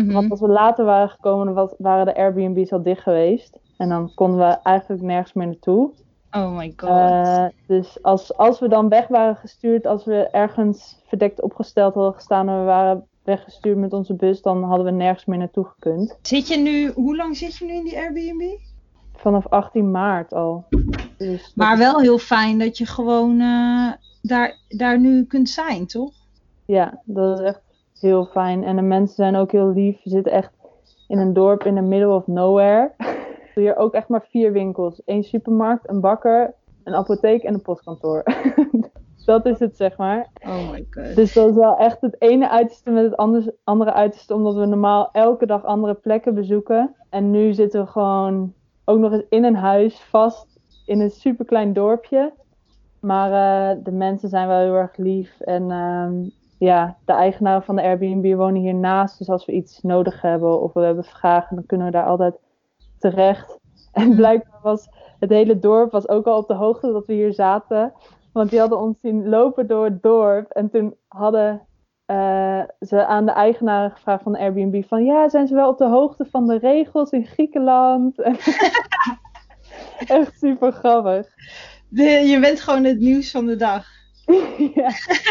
Mhm. 0.01 0.11
Want 0.13 0.31
als 0.31 0.39
we 0.39 0.47
later 0.47 0.85
waren 0.85 1.09
gekomen, 1.09 1.53
was- 1.53 1.73
waren 1.77 2.05
de 2.05 2.15
Airbnb's 2.15 2.71
al 2.71 2.83
dicht 2.83 3.01
geweest. 3.01 3.59
En 3.77 3.89
dan 3.89 4.11
konden 4.15 4.37
we 4.37 4.57
eigenlijk 4.63 5.01
nergens 5.01 5.33
meer 5.33 5.47
naartoe. 5.47 5.91
Oh 6.31 6.55
my 6.57 6.73
god. 6.77 6.89
Eh, 6.89 7.45
dus 7.67 8.03
als, 8.03 8.37
als 8.37 8.59
we 8.59 8.67
dan 8.67 8.89
weg 8.89 9.07
waren 9.07 9.35
gestuurd, 9.35 9.85
als 9.85 10.05
we 10.05 10.15
ergens 10.29 11.01
verdekt 11.07 11.41
opgesteld 11.41 11.93
hadden 11.93 12.13
gestaan 12.13 12.49
en 12.49 12.59
we 12.59 12.65
waren 12.65 13.07
weggestuurd 13.23 13.77
met 13.77 13.93
onze 13.93 14.13
bus, 14.13 14.41
dan 14.41 14.63
hadden 14.63 14.85
we 14.85 14.91
nergens 14.91 15.25
meer 15.25 15.37
naartoe 15.37 15.65
gekund. 15.65 16.17
Zit 16.21 16.47
je 16.47 16.57
nu, 16.57 16.91
hoe 16.91 17.15
lang 17.15 17.37
zit 17.37 17.57
je 17.57 17.65
nu 17.65 17.73
in 17.73 17.83
die 17.83 17.97
Airbnb? 17.97 18.57
Vanaf 19.15 19.47
18 19.47 19.91
maart 19.91 20.33
al. 20.33 20.65
Dus 21.17 21.51
Maar 21.55 21.77
wel 21.77 21.99
heel 21.99 22.17
fijn 22.17 22.59
dat 22.59 22.77
je 22.77 22.85
gewoon 22.85 23.39
eh, 23.39 23.91
daar, 24.21 24.57
daar 24.67 24.99
nu 24.99 25.25
kunt 25.25 25.49
zijn, 25.49 25.87
toch? 25.87 26.11
Ja, 26.65 27.01
dat 27.05 27.39
is 27.39 27.45
echt 27.45 27.61
heel 28.03 28.25
fijn. 28.25 28.63
En 28.63 28.75
de 28.75 28.81
mensen 28.81 29.15
zijn 29.15 29.35
ook 29.35 29.51
heel 29.51 29.71
lief. 29.73 30.03
We 30.03 30.09
zitten 30.09 30.31
echt 30.31 30.51
in 31.07 31.17
een 31.17 31.33
dorp 31.33 31.63
in 31.63 31.75
the 31.75 31.81
middle 31.81 32.13
of 32.13 32.27
nowhere. 32.27 32.91
Hier 33.55 33.75
ook 33.75 33.93
echt 33.93 34.07
maar 34.07 34.25
vier 34.29 34.51
winkels. 34.51 35.01
Eén 35.05 35.23
supermarkt, 35.23 35.89
een 35.89 35.99
bakker, 35.99 36.53
een 36.83 36.95
apotheek 36.95 37.43
en 37.43 37.53
een 37.53 37.61
postkantoor. 37.61 38.23
dat 39.25 39.45
is 39.45 39.59
het, 39.59 39.77
zeg 39.77 39.97
maar. 39.97 40.27
Oh 40.45 40.71
my 40.71 40.87
god. 40.89 41.15
Dus 41.15 41.33
dat 41.33 41.49
is 41.49 41.55
wel 41.55 41.77
echt 41.77 42.01
het 42.01 42.15
ene 42.19 42.49
uiterste 42.49 42.91
met 42.91 43.03
het 43.03 43.17
anders, 43.17 43.49
andere 43.63 43.93
uiterste, 43.93 44.33
omdat 44.33 44.55
we 44.55 44.65
normaal 44.65 45.09
elke 45.11 45.45
dag 45.45 45.63
andere 45.63 45.93
plekken 45.93 46.33
bezoeken. 46.33 46.95
En 47.09 47.31
nu 47.31 47.53
zitten 47.53 47.81
we 47.81 47.87
gewoon 47.87 48.53
ook 48.85 48.99
nog 48.99 49.11
eens 49.11 49.25
in 49.29 49.43
een 49.43 49.55
huis 49.55 50.01
vast 50.01 50.59
in 50.85 50.99
een 50.99 51.11
superklein 51.11 51.73
dorpje. 51.73 52.33
Maar 52.99 53.31
eh, 53.31 53.77
de 53.83 53.91
mensen 53.91 54.29
zijn 54.29 54.47
wel 54.47 54.59
heel 54.59 54.73
erg 54.73 54.97
lief. 54.97 55.39
En 55.39 55.71
ehm, 55.71 56.13
ja, 56.63 56.97
de 57.05 57.13
eigenaren 57.13 57.63
van 57.63 57.75
de 57.75 57.81
Airbnb 57.81 58.35
wonen 58.35 58.61
hiernaast. 58.61 59.17
Dus 59.17 59.29
als 59.29 59.45
we 59.45 59.51
iets 59.51 59.81
nodig 59.81 60.21
hebben 60.21 60.61
of 60.61 60.73
we 60.73 60.81
hebben 60.81 61.03
vragen, 61.03 61.55
dan 61.55 61.65
kunnen 61.65 61.85
we 61.85 61.91
daar 61.91 62.05
altijd 62.05 62.39
terecht. 62.99 63.57
En 63.91 64.15
blijkbaar 64.15 64.59
was 64.61 64.89
het 65.19 65.29
hele 65.29 65.59
dorp 65.59 65.91
was 65.91 66.09
ook 66.09 66.25
al 66.25 66.37
op 66.37 66.47
de 66.47 66.53
hoogte 66.53 66.91
dat 66.91 67.05
we 67.05 67.13
hier 67.13 67.33
zaten. 67.33 67.93
Want 68.31 68.49
die 68.49 68.59
hadden 68.59 68.79
ons 68.79 68.99
zien 69.01 69.29
lopen 69.29 69.67
door 69.67 69.85
het 69.85 70.01
dorp. 70.01 70.51
En 70.51 70.69
toen 70.69 70.95
hadden 71.07 71.67
eh, 72.05 72.61
ze 72.79 73.05
aan 73.05 73.25
de 73.25 73.31
eigenaren 73.31 73.91
gevraagd 73.91 74.23
van 74.23 74.31
de 74.31 74.39
Airbnb 74.39 74.83
van... 74.87 75.05
Ja, 75.05 75.29
zijn 75.29 75.47
ze 75.47 75.55
wel 75.55 75.69
op 75.69 75.77
de 75.77 75.87
hoogte 75.87 76.25
van 76.25 76.47
de 76.47 76.57
regels 76.57 77.11
in 77.11 77.25
Griekenland? 77.25 78.19
Echt 80.17 80.37
super 80.37 80.71
grappig. 80.71 81.27
Je 81.89 82.37
bent 82.41 82.61
gewoon 82.61 82.83
het 82.83 82.99
nieuws 82.99 83.31
van 83.31 83.45
de 83.45 83.55
dag. 83.55 84.02
ja, 84.75 84.89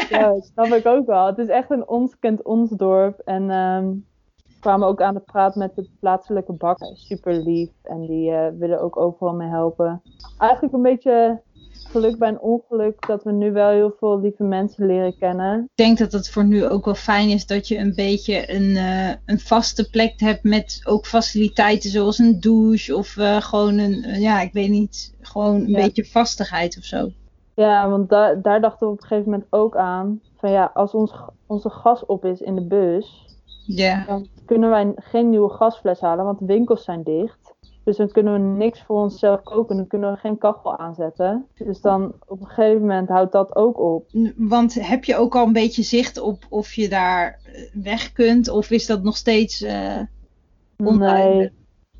ja, 0.08 0.32
dat 0.32 0.50
snap 0.52 0.66
ik 0.72 0.86
ook 0.86 1.06
wel. 1.06 1.26
Het 1.26 1.38
is 1.38 1.48
echt 1.48 1.70
een 1.70 1.88
ons 1.88 2.18
kent 2.18 2.42
ons 2.42 2.70
dorp. 2.70 3.18
En 3.24 3.46
we 3.46 4.58
kwamen 4.60 4.88
ook 4.88 5.02
aan 5.02 5.14
de 5.14 5.20
praat 5.20 5.54
met 5.54 5.74
de 5.74 5.88
plaatselijke 6.00 6.52
bakker. 6.52 6.90
Super 6.96 7.34
lief. 7.34 7.70
En 7.82 8.06
die 8.06 8.30
eh, 8.30 8.46
willen 8.58 8.80
ook 8.80 8.96
overal 8.96 9.34
mee 9.34 9.48
helpen. 9.48 10.02
Eigenlijk 10.38 10.74
een 10.74 10.82
beetje 10.82 11.42
geluk 11.72 12.18
bij 12.18 12.28
een 12.28 12.40
ongeluk 12.40 13.06
dat 13.06 13.22
we 13.24 13.32
nu 13.32 13.52
wel 13.52 13.70
heel 13.70 13.94
veel 13.98 14.20
lieve 14.20 14.42
mensen 14.42 14.86
leren 14.86 15.16
kennen. 15.18 15.60
Ik 15.62 15.68
denk 15.84 15.98
dat 15.98 16.12
het 16.12 16.30
voor 16.30 16.44
nu 16.44 16.66
ook 16.66 16.84
wel 16.84 16.94
fijn 16.94 17.28
is 17.28 17.46
dat 17.46 17.68
je 17.68 17.78
een 17.78 17.94
beetje 17.94 18.52
een, 18.54 18.76
eh, 18.76 19.10
een 19.26 19.38
vaste 19.40 19.90
plek 19.90 20.20
hebt 20.20 20.42
met 20.42 20.80
ook 20.84 21.06
faciliteiten 21.06 21.90
zoals 21.90 22.18
een 22.18 22.40
douche 22.40 22.96
of 22.96 23.16
eh, 23.16 23.36
gewoon 23.40 23.78
een, 23.78 24.20
ja, 24.20 24.40
ik 24.40 24.52
weet 24.52 24.70
niet, 24.70 25.14
gewoon 25.20 25.54
een 25.54 25.68
Ja. 25.68 25.82
beetje 25.82 26.04
vastigheid 26.04 26.76
of 26.78 26.84
zo. 26.84 27.10
Ja, 27.54 27.88
want 27.88 28.08
da 28.08 28.34
daar 28.34 28.60
dachten 28.60 28.86
we 28.86 28.92
op 28.92 29.00
een 29.00 29.06
gegeven 29.06 29.30
moment 29.30 29.48
ook 29.50 29.76
aan. 29.76 30.20
Van 30.36 30.50
ja, 30.50 30.70
als 30.74 30.94
ons, 30.94 31.14
onze 31.46 31.70
gas 31.70 32.06
op 32.06 32.24
is 32.24 32.40
in 32.40 32.54
de 32.54 32.66
bus, 32.66 33.36
Ja. 33.66 34.04
dan 34.06 34.26
kunnen 34.46 34.70
wij 34.70 34.92
geen 34.96 35.28
nieuwe 35.30 35.50
gasfles 35.50 36.00
halen, 36.00 36.24
want 36.24 36.38
de 36.38 36.44
winkels 36.46 36.84
zijn 36.84 37.02
dicht. 37.02 37.54
Dus 37.84 37.96
dan 37.96 38.08
kunnen 38.08 38.32
we 38.32 38.38
niks 38.38 38.82
voor 38.82 39.00
onszelf 39.00 39.42
koken, 39.42 39.76
dan 39.76 39.86
kunnen 39.86 40.12
we 40.12 40.18
geen 40.18 40.38
kachel 40.38 40.78
aanzetten. 40.78 41.46
Dus 41.54 41.80
dan 41.80 42.12
op 42.26 42.40
een 42.40 42.46
gegeven 42.46 42.80
moment 42.80 43.08
houdt 43.08 43.32
dat 43.32 43.56
ook 43.56 43.78
op. 43.80 44.06
Want 44.36 44.74
heb 44.86 45.04
je 45.04 45.16
ook 45.16 45.36
al 45.36 45.46
een 45.46 45.52
beetje 45.52 45.82
zicht 45.82 46.20
op 46.20 46.44
of 46.48 46.72
je 46.72 46.88
daar 46.88 47.40
eh, 47.44 47.82
weg 47.84 48.12
kunt 48.12 48.48
of 48.48 48.70
is 48.70 48.86
dat 48.86 49.02
nog 49.02 49.16
steeds 49.16 49.62
eh, 49.62 50.00
onduidelijk? 50.76 51.52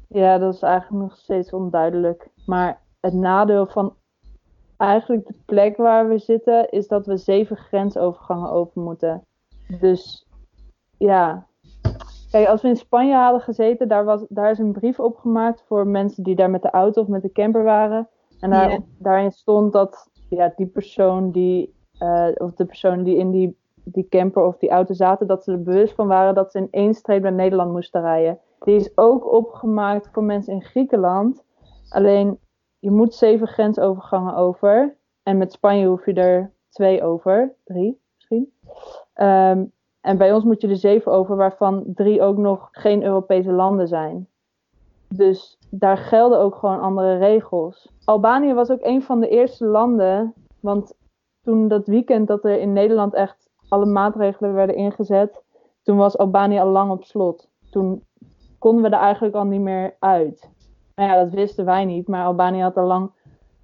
Nee, 0.08 0.22
ja, 0.22 0.38
dat 0.38 0.54
is 0.54 0.62
eigenlijk 0.62 1.02
nog 1.02 1.16
steeds 1.18 1.50
onduidelijk. 1.50 2.28
Maar 2.46 2.80
het 3.00 3.14
nadeel 3.14 3.66
van 3.66 3.94
eigenlijk 4.82 5.26
de 5.26 5.34
plek 5.44 5.76
waar 5.76 6.08
we 6.08 6.18
zitten, 6.18 6.70
is 6.70 6.88
dat 6.88 7.06
we 7.06 7.16
zeven 7.16 7.56
grensovergangen 7.56 8.50
over 8.50 8.80
moeten. 8.80 9.24
Dus 9.80 10.26
ja, 10.98 11.46
kijk, 12.30 12.48
als 12.48 12.62
we 12.62 12.68
in 12.68 12.76
Spanje 12.76 13.14
hadden 13.14 13.40
gezeten, 13.40 13.88
daar, 13.88 14.04
was, 14.04 14.24
daar 14.28 14.50
is 14.50 14.58
een 14.58 14.72
brief 14.72 15.00
opgemaakt 15.00 15.64
voor 15.66 15.86
mensen 15.86 16.22
die 16.22 16.34
daar 16.34 16.50
met 16.50 16.62
de 16.62 16.70
auto 16.70 17.00
of 17.00 17.08
met 17.08 17.22
de 17.22 17.32
camper 17.32 17.62
waren. 17.62 18.08
En 18.40 18.50
daar, 18.50 18.78
daarin 18.98 19.30
stond 19.30 19.72
dat 19.72 20.10
ja, 20.28 20.52
die 20.56 20.66
persoon 20.66 21.30
die, 21.30 21.74
eh, 21.98 22.28
of 22.34 22.54
de 22.54 22.64
persoon 22.64 23.02
die 23.02 23.16
in 23.16 23.30
die, 23.30 23.56
die 23.84 24.08
camper 24.08 24.42
of 24.42 24.58
die 24.58 24.70
auto 24.70 24.94
zaten, 24.94 25.26
dat 25.26 25.44
ze 25.44 25.52
er 25.52 25.62
bewust 25.62 25.94
van 25.94 26.06
waren 26.06 26.34
dat 26.34 26.52
ze 26.52 26.58
in 26.58 26.68
één 26.70 26.94
streep 26.94 27.22
naar 27.22 27.32
Nederland 27.32 27.72
moesten 27.72 28.00
rijden. 28.00 28.38
Die 28.58 28.74
is 28.76 28.92
ook 28.94 29.32
opgemaakt 29.32 30.08
voor 30.12 30.22
mensen 30.22 30.52
in 30.52 30.62
Griekenland. 30.62 31.44
Alleen 31.88 32.38
je 32.82 32.90
moet 32.90 33.14
zeven 33.14 33.46
grensovergangen 33.46 34.34
over. 34.34 34.96
En 35.22 35.38
met 35.38 35.52
Spanje 35.52 35.86
hoef 35.86 36.06
je 36.06 36.12
er 36.12 36.52
twee 36.68 37.02
over. 37.02 37.54
Drie 37.64 38.00
misschien. 38.14 38.52
Ehm, 39.12 39.64
en 40.00 40.18
bij 40.18 40.32
ons 40.32 40.44
moet 40.44 40.60
je 40.60 40.68
er 40.68 40.76
zeven 40.76 41.12
over, 41.12 41.36
waarvan 41.36 41.84
drie 41.94 42.22
ook 42.22 42.36
nog 42.36 42.68
geen 42.72 43.02
Europese 43.02 43.52
landen 43.52 43.88
zijn. 43.88 44.28
Dus 45.08 45.58
daar 45.70 45.96
gelden 45.96 46.38
ook 46.38 46.54
gewoon 46.54 46.80
andere 46.80 47.16
regels. 47.16 47.92
Albanië 48.04 48.54
was 48.54 48.70
ook 48.70 48.82
een 48.84 49.02
van 49.02 49.20
de 49.20 49.28
eerste 49.28 49.64
landen. 49.64 50.34
Want 50.60 50.94
toen 51.42 51.68
dat 51.68 51.86
weekend 51.86 52.28
dat 52.28 52.44
er 52.44 52.60
in 52.60 52.72
Nederland 52.72 53.14
echt 53.14 53.50
alle 53.68 53.86
maatregelen 53.86 54.54
werden 54.54 54.76
ingezet, 54.76 55.42
toen 55.82 55.96
was 55.96 56.18
Albanië 56.18 56.58
al 56.58 56.68
lang 56.68 56.90
op 56.90 57.04
slot. 57.04 57.48
Toen 57.70 58.04
konden 58.58 58.82
we 58.90 58.96
er 58.96 59.02
eigenlijk 59.02 59.34
al 59.34 59.44
niet 59.44 59.60
meer 59.60 59.96
uit. 59.98 60.51
Nou 60.94 61.10
ja, 61.10 61.24
dat 61.24 61.32
wisten 61.32 61.64
wij 61.64 61.84
niet, 61.84 62.08
maar 62.08 62.24
Albanië 62.24 62.60
had 62.60 62.76
al 62.76 62.86
lang 62.86 63.10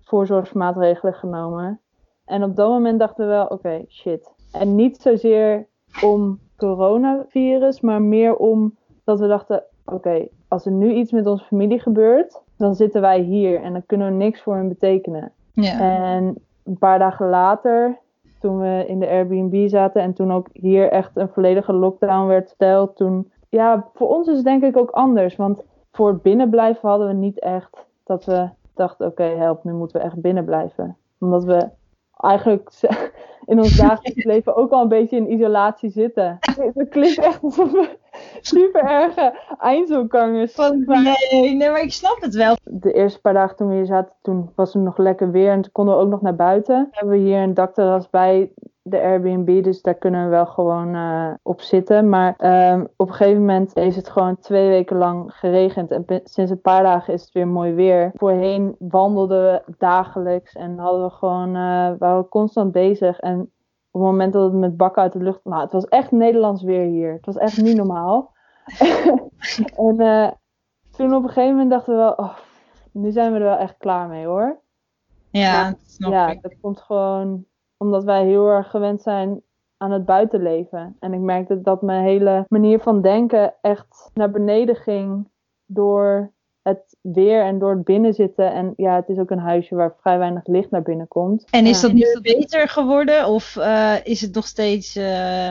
voorzorgsmaatregelen 0.02 1.14
genomen. 1.14 1.80
En 2.24 2.42
op 2.42 2.56
dat 2.56 2.68
moment 2.68 2.98
dachten 2.98 3.26
we 3.26 3.30
wel, 3.30 3.46
oké, 3.46 3.84
shit. 3.88 4.32
En 4.52 4.74
niet 4.74 5.00
zozeer 5.00 5.66
om 6.02 6.38
coronavirus, 6.56 7.80
maar 7.80 8.02
meer 8.02 8.36
om 8.36 8.76
dat 9.04 9.18
we 9.18 9.26
dachten, 9.26 9.62
oké, 9.84 10.28
als 10.48 10.66
er 10.66 10.72
nu 10.72 10.92
iets 10.92 11.12
met 11.12 11.26
onze 11.26 11.44
familie 11.44 11.80
gebeurt, 11.80 12.42
dan 12.56 12.74
zitten 12.74 13.00
wij 13.00 13.20
hier 13.20 13.62
en 13.62 13.72
dan 13.72 13.86
kunnen 13.86 14.08
we 14.08 14.14
niks 14.14 14.42
voor 14.42 14.54
hen 14.54 14.68
betekenen. 14.68 15.32
Ja. 15.52 15.80
En 15.80 16.34
een 16.64 16.78
paar 16.78 16.98
dagen 16.98 17.28
later, 17.28 17.98
toen 18.40 18.58
we 18.58 18.84
in 18.86 18.98
de 18.98 19.08
Airbnb 19.08 19.68
zaten 19.68 20.02
en 20.02 20.12
toen 20.12 20.32
ook 20.32 20.48
hier 20.52 20.90
echt 20.90 21.10
een 21.14 21.28
volledige 21.28 21.72
lockdown 21.72 22.26
werd 22.26 22.48
gesteld, 22.48 22.96
toen, 22.96 23.32
ja, 23.48 23.88
voor 23.94 24.08
ons 24.08 24.28
is 24.28 24.36
het 24.36 24.44
denk 24.44 24.62
ik 24.62 24.76
ook 24.76 24.90
anders. 24.90 25.36
Want 25.36 25.64
voor 25.92 26.16
binnenblijven 26.16 26.88
hadden 26.88 27.06
we 27.08 27.14
niet 27.14 27.40
echt 27.40 27.86
dat 28.04 28.24
we 28.24 28.48
dachten, 28.74 29.06
oké, 29.06 29.22
help, 29.22 29.64
nu 29.64 29.72
moeten 29.72 30.00
we 30.00 30.06
echt 30.06 30.20
binnen 30.20 30.44
blijven. 30.44 30.96
Omdat 31.18 31.44
we 31.44 31.68
eigenlijk 32.16 32.70
in 33.46 33.58
ons 33.58 33.76
dagelijks 33.76 34.24
leven 34.34 34.56
ook 34.56 34.70
al 34.70 34.82
een 34.82 34.88
beetje 34.88 35.16
in 35.16 35.32
isolatie 35.32 35.90
zitten. 35.90 36.38
Het 36.74 36.88
klinkt 36.88 37.18
echt 37.18 37.42
alsof 37.42 37.70
we 37.70 37.98
super 38.40 38.84
erge 38.84 39.38
eindselgangers 39.58 40.52
Van, 40.52 40.84
nee, 40.86 41.54
nee, 41.54 41.70
maar 41.70 41.82
ik 41.82 41.92
snap 41.92 42.16
het 42.20 42.34
wel. 42.34 42.56
de 42.64 42.92
eerste 42.92 43.20
paar 43.20 43.32
dagen 43.34 43.56
toen 43.56 43.68
we 43.68 43.74
hier 43.74 43.86
zaten, 43.86 44.12
toen 44.22 44.52
was 44.54 44.74
het 44.74 44.82
nog 44.82 44.98
lekker 44.98 45.30
weer 45.30 45.50
en 45.50 45.62
toen 45.62 45.72
konden 45.72 45.96
we 45.96 46.00
ook 46.00 46.08
nog 46.08 46.20
naar 46.20 46.36
buiten. 46.36 46.88
We 46.90 46.96
hebben 46.98 47.18
hier 47.18 47.42
een 47.42 47.54
dakterras 47.54 48.10
bij 48.10 48.52
de 48.82 49.00
Airbnb, 49.00 49.64
dus 49.64 49.82
daar 49.82 49.94
kunnen 49.94 50.24
we 50.24 50.30
wel 50.30 50.46
gewoon 50.46 50.94
eh, 50.94 51.30
op 51.42 51.60
zitten. 51.60 52.08
Maar 52.08 52.34
ehm, 52.36 52.84
op 52.96 53.08
een 53.08 53.14
gegeven 53.14 53.40
moment 53.40 53.74
heeft 53.74 53.96
het 53.96 54.08
gewoon 54.10 54.38
twee 54.38 54.68
weken 54.68 54.96
lang 54.96 55.32
geregend 55.34 55.90
en 55.90 56.04
sinds 56.24 56.50
een 56.50 56.60
paar 56.60 56.82
dagen 56.82 57.12
is 57.14 57.22
het 57.22 57.32
weer 57.32 57.48
mooi 57.48 57.72
weer. 57.72 58.10
Voorheen 58.14 58.76
wandelden 58.78 59.42
we 59.42 59.74
dagelijks 59.78 60.54
en 60.54 60.78
hadden 60.78 61.04
we 61.04 61.10
gewoon, 61.10 61.48
eh, 61.48 61.90
waren 61.98 62.18
we 62.18 62.28
constant 62.28 62.72
bezig 62.72 63.18
en 63.18 63.50
op 63.98 64.04
het 64.04 64.10
moment 64.12 64.32
dat 64.32 64.42
het 64.42 64.60
met 64.60 64.76
bakken 64.76 65.02
uit 65.02 65.12
de 65.12 65.18
lucht... 65.22 65.40
Nou, 65.44 65.62
het 65.62 65.72
was 65.72 65.84
echt 65.84 66.10
Nederlands 66.10 66.62
weer 66.62 66.84
hier. 66.84 67.12
Het 67.12 67.26
was 67.26 67.36
echt 67.36 67.62
niet 67.62 67.76
normaal. 67.76 68.32
en 69.76 70.00
eh, 70.00 70.30
toen 70.90 71.14
op 71.14 71.22
een 71.22 71.28
gegeven 71.28 71.50
moment 71.50 71.70
dachten 71.70 71.92
we 71.94 71.98
wel... 72.00 72.12
Oh, 72.12 72.36
nu 72.92 73.10
zijn 73.10 73.32
we 73.32 73.38
er 73.38 73.44
wel 73.44 73.56
echt 73.56 73.76
klaar 73.78 74.08
mee 74.08 74.26
hoor. 74.26 74.60
Ja, 75.30 75.62
Maar- 75.62 75.74
snap 75.86 76.12
ja, 76.12 76.28
ik. 76.28 76.42
dat 76.42 76.60
komt 76.60 76.80
gewoon 76.80 77.44
omdat 77.76 78.04
wij 78.04 78.24
heel 78.26 78.48
erg 78.48 78.70
gewend 78.70 79.02
zijn 79.02 79.42
aan 79.76 79.90
het 79.90 80.04
buitenleven. 80.04 80.96
En 81.00 81.12
ik 81.12 81.20
merkte 81.20 81.60
dat 81.60 81.82
mijn 81.82 82.04
hele 82.04 82.44
manier 82.48 82.80
van 82.80 83.00
denken 83.02 83.54
echt 83.60 84.10
naar 84.14 84.30
beneden 84.30 84.76
ging 84.76 85.28
door 85.66 86.32
het 86.62 86.96
weer 87.00 87.42
en 87.44 87.58
door 87.58 87.70
het 87.70 87.84
binnenzitten. 87.84 88.52
En 88.52 88.72
ja, 88.76 88.94
het 88.96 89.08
is 89.08 89.18
ook 89.18 89.30
een 89.30 89.38
huisje 89.38 89.74
waar 89.74 89.94
vrij 90.00 90.18
weinig 90.18 90.46
licht 90.46 90.70
naar 90.70 90.82
binnen 90.82 91.08
komt. 91.08 91.44
En 91.50 91.66
is 91.66 91.80
Ja. 91.80 91.86
dat 91.86 91.96
nu 91.96 92.20
beter 92.22 92.68
geworden 92.68 93.26
of 93.28 93.56
eh, 93.56 93.94
is 94.04 94.20
het 94.20 94.34
nog 94.34 94.46
steeds... 94.46 94.96
eh, 94.96 95.50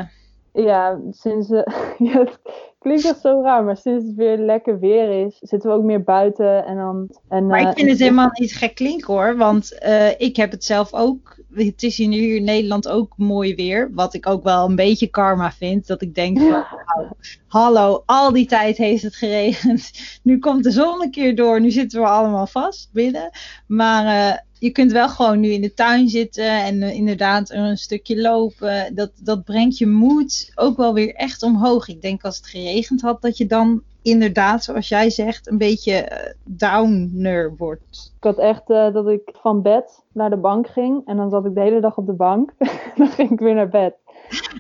Ja, 0.54 1.00
sinds. 1.12 1.50
eh, 1.52 1.64
ja, 2.14 2.20
het 2.20 2.40
klinkt 2.88 3.06
echt 3.06 3.22
zo 3.22 3.42
raar, 3.42 3.64
maar 3.64 3.78
sinds 3.78 4.06
het 4.06 4.16
weer 4.16 4.38
lekker 4.38 4.80
weer 4.80 5.26
is, 5.26 5.38
zitten 5.40 5.70
we 5.70 5.76
ook 5.76 5.84
meer 5.84 6.04
buiten. 6.04 6.66
En 6.66 6.76
dan, 6.76 7.10
en, 7.30 7.48
Maar 7.48 7.60
eh, 7.60 7.68
ik 7.68 7.78
vind 7.78 7.90
het 7.90 8.00
helemaal 8.00 8.30
niet 8.34 8.56
gek 8.56 8.76
klinken 8.76 9.14
hoor, 9.14 9.38
want 9.38 9.78
eh, 9.78 10.20
ik 10.20 10.36
heb 10.36 10.52
het 10.52 10.64
zelf 10.64 10.94
ook. 10.94 11.36
Het 11.54 11.84
is 11.84 11.98
hier 11.98 12.08
nu 12.08 12.36
in 12.36 12.44
Nederland 12.44 12.88
ook 12.88 13.14
mooi 13.18 13.56
weer, 13.56 13.92
wat 13.94 14.14
ik 14.14 14.28
ook 14.28 14.44
wel 14.44 14.70
een 14.70 14.76
beetje 14.76 15.08
karma 15.08 15.52
vind. 15.52 15.88
Dat 15.88 16.02
ik 16.02 16.16
denk 16.16 16.40
van, 16.40 16.66
hallo, 17.48 18.04
al 18.06 18.32
die 18.32 18.46
tijd 18.46 18.78
heeft 18.78 19.04
het 19.04 19.16
geregend. 19.16 19.92
Nu 20.24 20.40
komt 20.40 20.64
de 20.64 20.72
zon 20.72 21.02
een 21.02 21.12
keer 21.12 21.36
door, 21.36 21.62
nu 21.62 21.72
zitten 21.72 22.02
we 22.02 22.08
allemaal 22.08 22.48
vast 22.48 22.90
binnen. 22.94 23.30
Maar 23.68 24.06
eh, 24.06 24.38
je 24.60 24.72
kunt 24.72 24.92
wel 24.92 25.10
gewoon 25.10 25.40
nu 25.40 25.50
in 25.50 25.62
de 25.62 25.74
tuin 25.74 26.10
zitten 26.10 26.64
en 26.64 26.82
eh, 26.82 26.96
inderdaad 26.96 27.50
een 27.50 27.78
stukje 27.78 28.22
lopen. 28.22 28.96
Dat, 28.96 29.12
dat 29.24 29.44
brengt 29.44 29.78
je 29.78 29.88
moed 29.88 30.52
ook 30.56 30.78
wel 30.78 30.94
weer 30.94 31.16
echt 31.16 31.44
omhoog. 31.44 31.88
Ik 31.88 32.02
denk 32.02 32.24
als 32.24 32.38
het 32.38 32.48
geregend 32.48 33.02
had, 33.02 33.22
dat 33.22 33.38
je 33.38 33.46
dan 33.46 33.82
inderdaad, 34.02 34.64
zoals 34.64 34.88
jij 34.88 35.10
zegt, 35.10 35.48
een 35.48 35.58
beetje 35.58 35.94
eh, 35.94 36.34
downer 36.44 37.56
wordt. 37.58 38.14
Ik 38.18 38.24
had 38.24 38.38
echt 38.38 38.70
eh, 38.70 38.94
dat 38.94 39.08
ik 39.08 39.30
van 39.42 39.62
bed 39.62 40.04
naar 40.12 40.30
de 40.30 40.38
bank 40.38 40.68
ging 40.68 41.02
en 41.06 41.18
dan 41.18 41.30
zat 41.30 41.46
ik 41.46 41.54
de 41.54 41.62
hele 41.62 41.82
dag 41.82 41.98
op 41.98 42.06
de 42.06 42.14
bank. 42.14 42.54
dan 42.98 43.08
ging 43.08 43.32
ik 43.32 43.40
weer 43.40 43.56
naar 43.56 43.70
bed. 43.70 43.96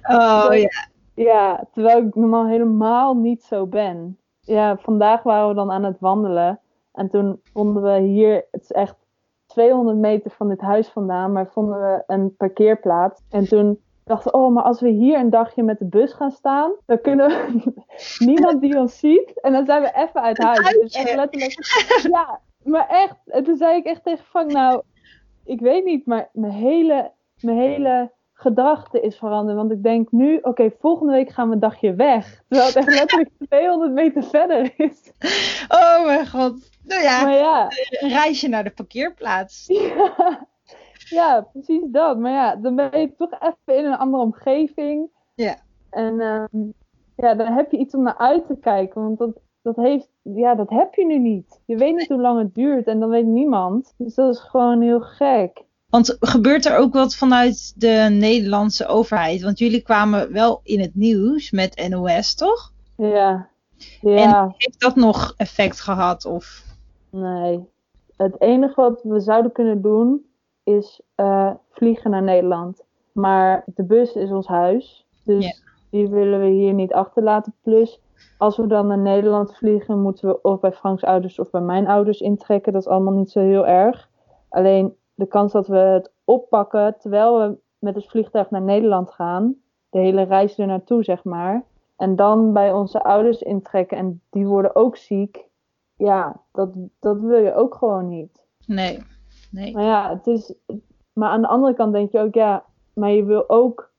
Oh 0.02 0.50
ja. 0.52 0.88
Ja, 1.14 1.68
terwijl 1.74 2.06
ik 2.06 2.16
normaal 2.16 2.48
helemaal 2.48 3.16
niet 3.16 3.44
zo 3.44 3.66
ben. 3.66 4.18
Ja, 4.42 4.78
vandaag 4.78 5.24
waren 5.24 5.48
we 5.48 5.54
dan 5.54 5.72
aan 5.72 5.84
het 5.84 6.00
wandelen. 6.00 6.60
En 6.94 7.10
toen 7.10 7.42
vonden 7.54 7.84
we 7.84 8.00
hier, 8.00 8.46
het 8.52 8.62
is 8.62 8.72
echt 8.72 8.96
200 9.58 9.98
meter 9.98 10.32
van 10.32 10.50
dit 10.50 10.62
huis 10.62 10.88
vandaan, 10.88 11.32
maar 11.32 11.48
vonden 11.48 11.80
we 11.80 12.04
een 12.08 12.36
parkeerplaats. 12.36 13.22
En 13.30 13.48
toen 13.48 13.80
dachten 14.04 14.32
we, 14.32 14.38
oh, 14.38 14.54
maar 14.54 14.64
als 14.64 14.82
we 14.82 14.90
hier 14.90 15.20
een 15.20 15.30
dagje 15.30 15.64
met 15.64 15.80
de 15.80 15.86
bus 15.86 16.14
gaan 16.14 16.32
staan, 16.32 16.72
dan 16.86 17.02
kunnen 17.02 17.28
we 17.28 17.74
niemand 18.26 18.62
die 18.62 18.80
ons 18.80 19.00
ziet. 19.00 19.42
En 19.42 19.52
dan 19.52 19.66
zijn 19.66 19.82
we 19.82 19.92
even 19.96 20.22
uit 20.22 20.38
huis. 20.38 20.78
Dus 20.80 20.94
echt 20.94 21.16
letterlijk, 21.16 21.56
ja, 22.12 22.40
maar 22.64 22.88
echt. 22.90 23.16
En 23.26 23.44
toen 23.44 23.58
zei 23.58 23.78
ik 23.78 23.86
echt 23.86 24.04
tegen 24.04 24.26
Frank, 24.26 24.52
nou, 24.52 24.82
ik 25.44 25.60
weet 25.60 25.86
niet, 25.86 26.06
maar 26.06 26.30
mijn 26.34 26.54
hele, 26.54 27.12
mijn 27.42 27.58
hele 27.58 28.12
gedachte 28.34 29.02
is 29.02 29.18
veranderd. 29.18 29.58
Want 29.58 29.72
ik 29.72 29.84
denk 29.84 30.12
nu, 30.12 30.40
oké, 30.42 30.72
volgende 30.80 31.14
week 31.14 31.30
gaan 31.30 31.48
we 31.48 31.54
een 31.54 31.60
dagje 31.60 31.94
weg. 31.94 32.42
Terwijl 32.48 32.68
het 32.68 32.78
echt 32.78 33.00
letterlijk 33.00 33.30
200 33.50 33.92
meter 33.92 34.24
verder 34.24 34.74
is. 34.78 35.12
Oh 35.68 36.06
mijn 36.06 36.28
god. 36.28 36.70
Nou 36.88 37.02
ja, 37.02 37.24
Maar 37.24 37.34
ja, 37.34 37.68
een 37.90 38.10
reisje 38.10 38.48
naar 38.48 38.64
de 38.64 38.72
parkeerplaats. 38.72 39.66
ja, 39.68 40.48
ja, 41.10 41.48
precies 41.52 41.84
dat. 41.88 42.20
Maar 42.20 42.32
ja, 42.32 42.56
dan 42.56 42.76
ben 42.76 43.00
je 43.00 43.16
toch 43.18 43.32
even 43.32 43.80
in 43.80 43.86
een 43.86 43.98
andere 43.98 44.24
omgeving. 44.24 45.10
Ja. 45.36 45.58
En 45.90 46.20
ehm, 46.20 46.64
ja, 47.16 47.34
dan 47.34 47.54
heb 47.54 47.72
je 47.72 47.78
iets 47.78 47.94
om 47.94 48.04
naar 48.04 48.18
uit 48.18 48.48
te 48.48 48.58
kijken. 48.62 49.02
Want 49.02 49.18
dat, 49.18 49.40
dat, 49.62 49.76
heeft, 49.76 50.10
ja, 50.22 50.56
dat 50.56 50.70
heb 50.70 50.94
je 50.94 51.06
nu 51.06 51.20
niet. 51.20 51.60
Je 51.66 51.78
weet 51.78 51.96
niet 51.96 52.08
hoe 52.08 52.22
lang 52.22 52.40
het 52.40 52.56
duurt 52.56 52.88
en 52.88 53.00
dan 53.00 53.10
weet 53.10 53.26
niemand. 53.26 53.94
Dus 53.98 54.16
dat 54.16 54.34
is 54.34 54.40
gewoon 54.40 54.82
heel 54.82 55.00
gek. 55.00 55.66
Want 55.90 56.18
gebeurt 56.20 56.66
er 56.66 56.78
ook 56.78 56.94
wat 56.94 57.16
vanuit 57.16 57.74
de 57.76 58.08
Nederlandse 58.12 58.86
overheid? 58.86 59.42
Want 59.42 59.60
jullie 59.60 59.82
kwamen 59.82 60.32
wel 60.32 60.60
in 60.64 60.80
het 60.80 60.96
nieuws 60.96 61.52
met 61.52 61.88
NOS, 61.90 62.36
toch? 62.36 62.74
Ja, 62.98 63.50
ja. 64.02 64.54
Heeft 64.58 64.80
dat 64.80 64.96
nog 64.96 65.34
effect 65.38 65.82
gehad? 65.82 66.26
Of... 66.26 66.66
Nee. 67.20 67.70
Het 68.18 68.42
enige 68.42 68.82
wat 68.82 69.04
we 69.04 69.20
zouden 69.20 69.52
kunnen 69.52 69.82
doen 69.82 70.26
is 70.64 71.02
eh, 71.16 71.52
vliegen 71.70 72.12
naar 72.12 72.24
Nederland. 72.24 72.84
Maar 73.12 73.64
de 73.66 73.84
bus 73.84 74.14
is 74.14 74.32
ons 74.32 74.48
huis. 74.48 75.08
Dus 75.24 75.64
die 75.90 76.10
willen 76.10 76.40
we 76.40 76.48
hier 76.48 76.74
niet 76.74 76.94
achterlaten. 76.94 77.54
Plus, 77.62 78.02
als 78.38 78.58
we 78.58 78.68
dan 78.68 78.88
naar 78.88 78.98
Nederland 78.98 79.56
vliegen, 79.56 80.02
moeten 80.02 80.28
we 80.30 80.42
of 80.42 80.60
bij 80.60 80.72
Franks 80.72 81.04
ouders 81.04 81.40
of 81.40 81.50
bij 81.50 81.62
mijn 81.62 81.88
ouders 81.88 82.22
intrekken. 82.22 82.74
Dat 82.74 82.82
is 82.82 82.88
allemaal 82.88 83.14
niet 83.14 83.32
zo 83.32 83.40
heel 83.40 83.68
erg. 83.68 84.10
Alleen 84.50 84.96
de 85.14 85.26
kans 85.26 85.52
dat 85.52 85.68
we 85.68 85.78
het 85.78 86.12
oppakken 86.24 86.96
terwijl 87.00 87.40
we 87.40 87.58
met 87.80 87.96
het 87.96 88.06
vliegtuig 88.06 88.50
naar 88.50 88.62
Nederland 88.62 89.12
gaan, 89.12 89.56
de 89.90 90.00
hele 90.00 90.22
reis 90.22 90.58
er 90.58 90.68
naartoe, 90.68 91.04
zeg 91.04 91.24
maar. 91.24 91.64
En 91.98 92.16
dan 92.16 92.54
bij 92.54 92.72
onze 92.72 93.04
ouders 93.04 93.42
intrekken 93.42 93.98
en 93.98 94.22
die 94.30 94.48
worden 94.48 94.76
ook 94.76 94.98
ziek. 94.98 95.46
Ja, 95.98 96.42
dat, 96.52 96.70
dat 97.00 97.20
wil 97.20 97.40
je 97.40 97.54
ook 97.54 97.76
gewoon 97.76 98.08
niet. 98.08 98.46
Nee. 98.66 99.04
nee. 99.52 99.74
Maar 99.74 99.84
ja, 99.84 100.10
het 100.10 100.28
is. 100.28 100.54
Maar 101.14 101.30
aan 101.30 101.42
de 101.42 101.48
andere 101.48 101.74
kant 101.74 101.94
denk 101.94 102.12
je 102.12 102.20
ook, 102.20 102.34
ja, 102.34 102.66
maar 102.94 103.12
je 103.12 103.24
wil 103.24 103.50
ook 103.50 103.92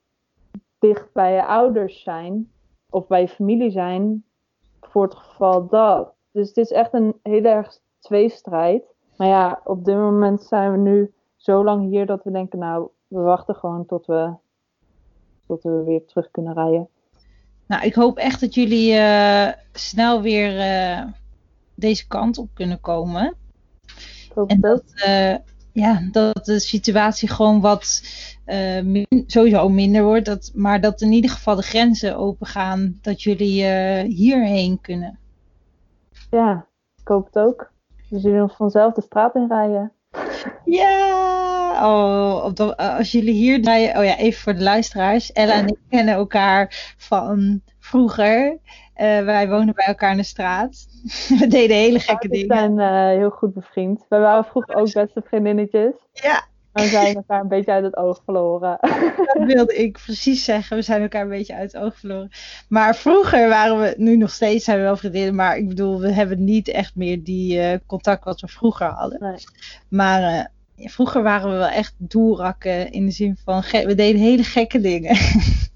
dicht 0.79 1.13
bij 1.13 1.35
je 1.35 1.45
ouders 1.45 2.03
zijn. 2.03 2.51
Of 2.91 3.07
bij 3.07 3.21
je 3.21 3.29
familie 3.29 3.71
zijn. 3.71 4.25
Voor 4.81 5.03
het 5.03 5.15
geval 5.15 5.67
dat. 5.67 6.15
Dus 6.31 6.49
het 6.49 6.57
is 6.57 6.71
echt 6.71 6.93
een 6.93 7.15
heel 7.23 7.45
erg 7.45 7.79
tweestrijd. 7.99 8.85
Maar 9.17 9.29
ja, 9.29 9.61
op 9.65 9.85
dit 9.85 9.97
moment 9.97 10.43
zijn 10.43 10.73
we 10.73 10.79
nu 10.79 11.13
zo 11.37 11.65
lang 11.65 11.89
hier 11.89 12.07
dat 12.07 12.25
we 12.25 12.31
denken, 12.31 12.59
nou, 12.59 12.89
we 13.07 13.21
wachten 13.21 13.55
gewoon 13.55 13.87
tot 13.87 14.07
we, 14.07 14.33
tot 15.47 15.63
we 15.63 15.83
weer 15.85 16.05
terug 16.05 16.31
kunnen 16.31 16.55
rijden. 16.55 16.89
Nou, 17.67 17.85
ik 17.85 17.95
hoop 17.95 18.17
echt 18.17 18.41
dat 18.41 18.55
jullie 18.55 18.95
eh, 18.95 19.53
snel 19.73 20.23
weer 20.23 20.59
eh, 20.59 21.05
deze 21.79 22.07
kant 22.07 22.39
op 22.39 22.49
kunnen 22.55 22.81
komen. 22.81 23.35
En 24.47 24.61
dat. 24.61 24.83
eh, 24.95 25.35
ja, 25.73 26.09
dat 26.13 26.45
de 26.45 26.59
situatie 26.59 27.29
gewoon 27.29 27.61
wat 27.61 28.03
eh, 28.45 28.81
min- 28.83 29.25
sowieso 29.27 29.69
minder 29.69 30.03
wordt. 30.03 30.25
Dat, 30.27 30.51
maar 30.55 30.81
dat 30.81 31.01
in 31.01 31.13
ieder 31.13 31.31
geval 31.31 31.57
de 31.57 31.63
grenzen 31.63 32.17
open 32.17 32.47
gaan. 32.47 32.99
Dat 33.03 33.23
jullie 33.23 33.65
eh, 33.65 34.05
hierheen 34.15 34.81
kunnen. 34.81 35.19
Ja, 36.31 36.67
ik 37.01 37.09
hoop 37.09 37.27
het 37.27 37.39
ook. 37.39 37.71
We 38.11 38.19
zullen 38.19 38.43
ons 38.43 38.55
vanzelf 38.57 38.95
de 38.95 39.03
straat 39.03 39.35
in 39.35 39.47
rijden. 39.49 39.93
Ja, 40.71 41.87
oh, 41.87 42.45
op 42.45 42.57
de- 42.57 42.75
eh, 42.77 42.97
als 42.97 43.13
jullie 43.13 43.35
hier 43.35 43.63
draaien. 43.63 43.97
Oh 43.99 44.05
ja, 44.05 44.17
even 44.17 44.41
voor 44.41 44.55
de 44.55 44.63
luisteraars. 44.63 45.33
Ella 45.33 45.53
en 45.55 45.67
ik 45.69 45.77
kennen 45.91 46.15
elkaar 46.15 46.95
van 46.97 47.61
vroeger. 47.79 48.59
Eh, 48.95 49.21
wij 49.25 49.49
wonen 49.49 49.75
bij 49.75 49.85
elkaar 49.87 50.11
in 50.11 50.17
de 50.17 50.23
straat. 50.23 50.87
We 51.41 51.47
deden 51.47 51.77
hele 51.77 51.99
gekke 52.01 52.29
We 52.29 52.35
dingen. 52.35 52.57
zijn 52.57 52.79
eh, 52.79 53.19
heel 53.19 53.31
goed 53.31 53.55
bevriend. 53.55 54.05
Wij 54.09 54.21
waren 54.21 54.45
vroeger 54.45 54.75
ook 54.75 54.93
beste 54.93 55.23
vriendinnetjes. 55.25 55.93
Ja, 56.13 56.47
Maar 56.73 56.83
we 56.85 56.89
zijn 56.91 57.15
elkaar 57.17 57.41
een 57.41 57.49
beetje 57.49 57.73
uit 57.73 57.85
het 57.85 57.97
oog 57.97 58.21
verloren. 58.25 58.79
dat 59.35 59.45
wilde 59.47 59.75
ik 59.77 59.93
precies 60.05 60.45
zeggen. 60.45 60.77
We 60.77 60.83
zijn 60.83 61.03
elkaar 61.03 61.23
een 61.23 61.29
beetje 61.29 61.55
uit 61.55 61.73
het 61.73 61.83
oog 61.83 61.99
verloren. 61.99 62.31
Maar 62.69 62.97
vroeger 62.97 63.49
waren 63.49 63.81
we, 63.81 63.95
nu 63.97 64.17
nog 64.17 64.31
steeds 64.31 64.65
zijn 64.65 64.79
we 64.79 64.85
wel 64.85 64.97
vriendinnen. 64.97 65.35
Maar 65.35 65.57
ik 65.57 65.69
bedoel, 65.69 66.01
we 66.01 66.13
hebben 66.13 66.45
niet 66.45 66.69
echt 66.69 66.95
meer 66.97 67.23
die 67.25 67.81
contact 67.87 68.25
wat 68.25 68.41
we 68.41 68.49
vroeger 68.49 68.87
hadden. 68.87 69.19
Nee. 69.21 69.45
Maar 69.89 70.51
vroeger 70.79 71.23
waren 71.23 71.51
we 71.51 71.57
wel 71.57 71.69
echt 71.69 71.95
doelrakken 71.97 72.93
in 72.93 73.05
de 73.05 73.13
zin 73.13 73.37
van, 73.45 73.63
we 73.71 73.95
deden 73.95 74.21
hele 74.21 74.43
gekke 74.43 74.81
dingen. 74.81 75.17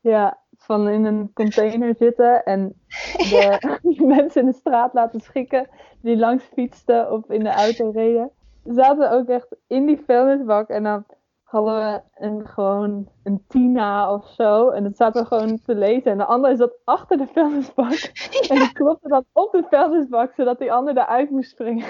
Ja, 0.00 0.38
van 0.56 0.88
in 0.88 1.04
een 1.04 1.30
container 1.34 1.94
zitten 1.98 2.44
en 2.44 2.74
de 3.30 3.58
mensen 4.16 4.40
in 4.40 4.46
de 4.46 4.54
straat 4.54 4.92
laten 4.92 5.20
schikken 5.20 5.68
die 6.00 6.16
langs 6.16 6.44
fietsten 6.44 7.12
of 7.12 7.30
in 7.30 7.42
de 7.42 7.50
auto 7.50 7.90
reden. 7.90 8.30
We 8.62 8.72
zaten 8.72 9.10
ook 9.10 9.28
echt 9.28 9.56
in 9.66 9.86
die 9.86 10.02
vuilnisbak 10.06 10.68
en 10.68 10.82
dan 10.82 11.04
hadden 11.42 11.76
we 11.76 12.00
een, 12.24 12.46
gewoon 12.46 13.08
een 13.22 13.44
Tina 13.48 14.12
of 14.12 14.28
zo. 14.28 14.68
En 14.68 14.82
dat 14.82 14.96
zaten 14.96 15.22
we 15.22 15.28
gewoon 15.28 15.60
te 15.62 15.74
lezen. 15.74 16.10
En 16.10 16.18
de 16.18 16.24
andere 16.24 16.56
zat 16.56 16.78
achter 16.84 17.16
de 17.18 17.26
vuilnisbak. 17.32 18.12
En 18.48 18.58
die 18.58 18.72
klopte 18.72 19.08
dan 19.08 19.24
op 19.32 19.52
de 19.52 19.64
vuilnisbak, 19.70 20.34
zodat 20.34 20.58
die 20.58 20.72
ander 20.72 20.96
eruit 20.96 21.30
moest 21.30 21.50
springen. 21.50 21.86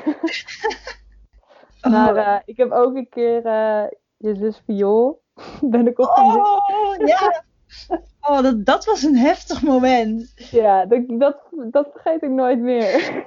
Maar 1.91 2.17
eh, 2.17 2.39
ik 2.45 2.57
heb 2.57 2.71
ook 2.71 2.95
een 2.95 3.09
keer 3.09 3.47
eh, 3.47 3.85
je 4.17 4.35
zus 4.35 4.63
Viool. 4.67 5.23
Ben 5.61 5.87
ik 5.87 5.99
op 5.99 6.19
oh, 6.19 7.07
ja. 7.07 7.45
Oh, 8.21 8.43
dat, 8.43 8.67
dat 8.67 8.85
was 8.85 9.03
een 9.03 9.17
heftig 9.17 9.63
moment. 9.63 10.33
Ja, 10.51 10.87
dat, 10.87 11.03
dat, 11.07 11.37
dat 11.71 11.89
vergeet 11.93 12.23
ik 12.23 12.31
nooit 12.31 12.59
meer. 12.59 12.87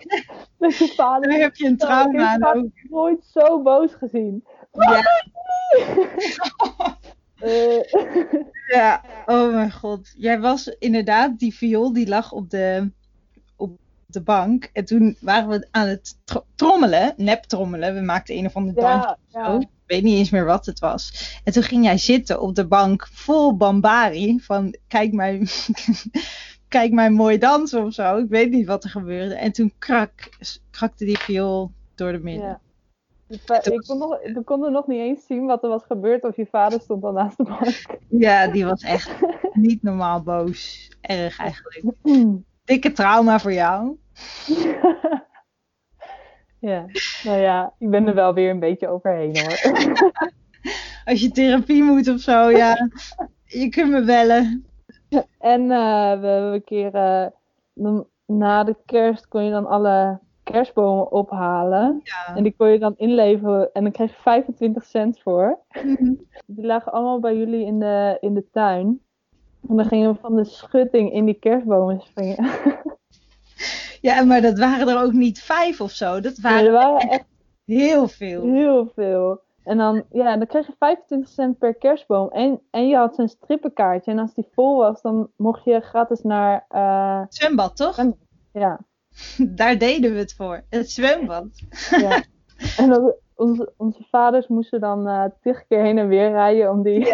Je 0.59 0.93
vader. 0.95 1.29
Daar 1.29 1.39
heb 1.39 1.55
je 1.55 1.65
een 1.65 1.73
ik 1.73 1.79
heb 1.79 1.89
trauma 1.89 2.37
aan 2.39 2.57
ook. 2.57 2.71
nooit 2.89 3.25
zo 3.25 3.61
boos 3.61 3.93
gezien. 3.93 4.45
Ja, 4.71 5.01
Eh, 7.39 7.83
ja, 8.75 9.01
oh 9.25 9.53
mijn 9.53 9.71
god. 9.71 10.13
Jij 10.17 10.39
was 10.39 10.67
inderdaad, 10.67 11.39
die 11.39 11.55
viool 11.55 11.93
die 11.93 12.07
lag 12.07 12.31
op 12.31 12.49
de, 12.49 12.91
de 14.11 14.21
bank. 14.21 14.69
En 14.73 14.85
toen 14.85 15.15
waren 15.19 15.49
we 15.49 15.67
aan 15.71 15.87
het 15.87 16.17
tro- 16.23 16.45
trommelen, 16.55 17.13
nep 17.17 17.43
trommelen. 17.43 17.93
We 17.95 18.01
maakten 18.01 18.37
een 18.37 18.45
of 18.45 18.55
ander 18.55 18.73
dansje. 18.73 19.17
ja. 19.27 19.59
Ik 19.59 19.95
weet 19.95 20.03
niet 20.03 20.17
eens 20.17 20.29
meer 20.29 20.45
wat 20.45 20.65
het 20.65 20.79
was. 20.79 21.37
En 21.43 21.53
toen 21.53 21.63
ging 21.63 21.83
jij 21.85 21.97
zitten 21.97 22.41
op 22.41 22.55
de 22.55 22.67
bank 22.67 23.07
vol 23.11 23.57
bambari. 23.57 24.39
Van 24.39 24.75
kijk 24.87 25.11
mijn, 25.13 25.47
kijk 26.67 26.91
mijn 26.91 27.13
mooi 27.13 27.37
dansen 27.37 27.85
of 27.85 27.93
zo. 27.93 28.17
Ik 28.17 28.29
weet 28.29 28.51
niet 28.51 28.67
wat 28.67 28.83
er 28.83 28.89
gebeurde. 28.89 29.35
En 29.35 29.51
toen 29.51 29.73
krak, 29.79 30.29
krakte 30.71 31.05
die 31.05 31.17
viool 31.17 31.71
door 31.95 32.11
de 32.11 32.19
midden. 32.19 32.45
ja. 32.47 32.59
Dus 33.27 33.39
wij- 33.45 33.61
ik 33.63 33.83
kon 33.87 33.97
nog, 33.97 34.09
we 34.21 34.41
konden 34.43 34.71
nog 34.71 34.87
niet 34.87 34.99
eens 34.99 35.25
zien 35.25 35.45
wat 35.45 35.63
er 35.63 35.69
was 35.69 35.83
gebeurd 35.83 36.23
of 36.23 36.35
je 36.35 36.45
vader 36.51 36.81
stond 36.81 37.03
al 37.03 37.11
naast 37.11 37.37
de 37.37 37.43
bank. 37.43 37.85
Ja, 38.09 38.47
die 38.47 38.65
was 38.65 38.81
echt 38.81 39.11
niet 39.53 39.83
normaal 39.83 40.21
boos. 40.23 40.89
Erg 41.01 41.39
eigenlijk. 41.39 41.83
Dikke 42.69 42.91
trauma 42.91 43.39
voor 43.39 43.53
jou. 43.53 43.97
ja, 46.69 46.85
nou 47.23 47.37
ja, 47.37 47.73
ik 47.79 47.89
ben 47.89 48.07
er 48.07 48.13
wel 48.13 48.33
weer 48.33 48.49
een 48.49 48.59
beetje 48.59 48.87
overheen 48.87 49.39
hoor. 49.39 49.59
Als 51.05 51.21
je 51.21 51.31
therapie 51.31 51.83
moet 51.83 52.07
of 52.07 52.19
zo, 52.19 52.49
ja. 52.49 52.89
Je 53.45 53.69
kunt 53.69 53.91
me 53.91 54.03
bellen. 54.03 54.65
En 55.39 55.61
eh, 55.61 56.19
we 56.19 56.27
hebben 56.27 56.53
een 56.53 56.63
keer, 56.63 56.95
eh, 56.95 57.27
na 58.25 58.63
de 58.63 58.75
kerst 58.85 59.27
kon 59.27 59.43
je 59.43 59.51
dan 59.51 59.65
alle 59.65 60.19
kerstbomen 60.43 61.11
ophalen. 61.11 62.01
Ja. 62.03 62.35
En 62.35 62.43
die 62.43 62.55
kon 62.57 62.69
je 62.69 62.79
dan 62.79 62.93
inleveren 62.97 63.69
en 63.73 63.83
dan 63.83 63.91
kreeg 63.91 64.11
je 64.11 64.21
25 64.21 64.85
cent 64.85 65.19
voor. 65.19 65.59
Die 66.45 66.65
lagen 66.65 66.91
allemaal 66.91 67.19
bij 67.19 67.37
jullie 67.37 67.65
in 67.65 67.79
de, 67.79 68.17
in 68.19 68.33
de 68.33 68.49
tuin. 68.51 69.01
En 69.67 69.75
dan 69.75 69.85
gingen 69.85 70.11
we 70.13 70.19
van 70.21 70.35
de 70.35 70.45
schutting 70.45 71.11
in 71.13 71.25
die 71.25 71.39
kerstbomen 71.39 72.01
springen. 72.01 72.49
Ja, 74.01 74.23
maar 74.23 74.41
dat 74.41 74.59
waren 74.59 74.87
er 74.87 75.03
ook 75.03 75.11
niet 75.11 75.41
vijf 75.41 75.81
of 75.81 75.91
zo. 75.91 76.19
Dat 76.19 76.37
waren 76.37 76.65
er 76.65 76.71
waren 76.71 77.09
echt 77.09 77.25
heel 77.65 78.07
veel. 78.07 78.41
heel 78.41 78.91
veel. 78.95 79.41
En 79.63 79.77
dan, 79.77 80.03
ja, 80.11 80.37
dan 80.37 80.47
kreeg 80.47 80.67
je 80.67 80.73
25 80.79 81.29
cent 81.29 81.57
per 81.57 81.75
kerstboom. 81.75 82.29
En, 82.29 82.61
en 82.71 82.87
je 82.87 82.95
had 82.95 83.15
zo'n 83.15 83.27
strippenkaartje. 83.27 84.11
En 84.11 84.19
als 84.19 84.33
die 84.33 84.47
vol 84.53 84.77
was, 84.77 85.01
dan 85.01 85.31
mocht 85.35 85.63
je 85.63 85.79
gratis 85.79 86.21
naar, 86.21 86.65
eh, 86.69 87.21
Zwembad, 87.29 87.75
toch? 87.75 88.05
Ja, 88.51 88.79
Daar 89.55 89.77
deden 89.77 90.13
we 90.13 90.19
het 90.19 90.33
voor. 90.33 90.63
Het 90.69 90.91
zwembad. 90.91 91.47
ja. 91.89 92.23
En 92.77 92.89
dat, 92.89 93.15
onze, 93.35 93.73
onze 93.77 94.03
vaders 94.09 94.47
moesten 94.47 94.79
dan 94.79 95.07
eh 95.07 95.23
tig 95.41 95.67
keer 95.67 95.81
heen 95.81 95.97
en 95.97 96.07
weer 96.07 96.29
rijden 96.29 96.71
om 96.71 96.83
die, 96.83 97.05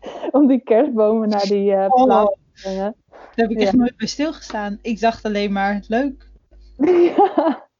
om 0.30 0.46
die 0.46 0.60
kerstbomen 0.60 1.28
naar 1.28 1.42
die 1.46 1.74
plaats 1.88 2.32
te 2.54 2.62
brengen. 2.62 2.94
Daar 3.10 3.30
heb 3.34 3.50
ik 3.50 3.58
Ja. 3.58 3.64
echt 3.64 3.74
nooit 3.76 3.96
bij 3.96 4.06
stilgestaan. 4.06 4.78
Ik 4.82 5.00
dacht 5.00 5.24
alleen 5.24 5.52
maar 5.52 5.82
leuk. 5.88 6.28
ja. 6.76 7.62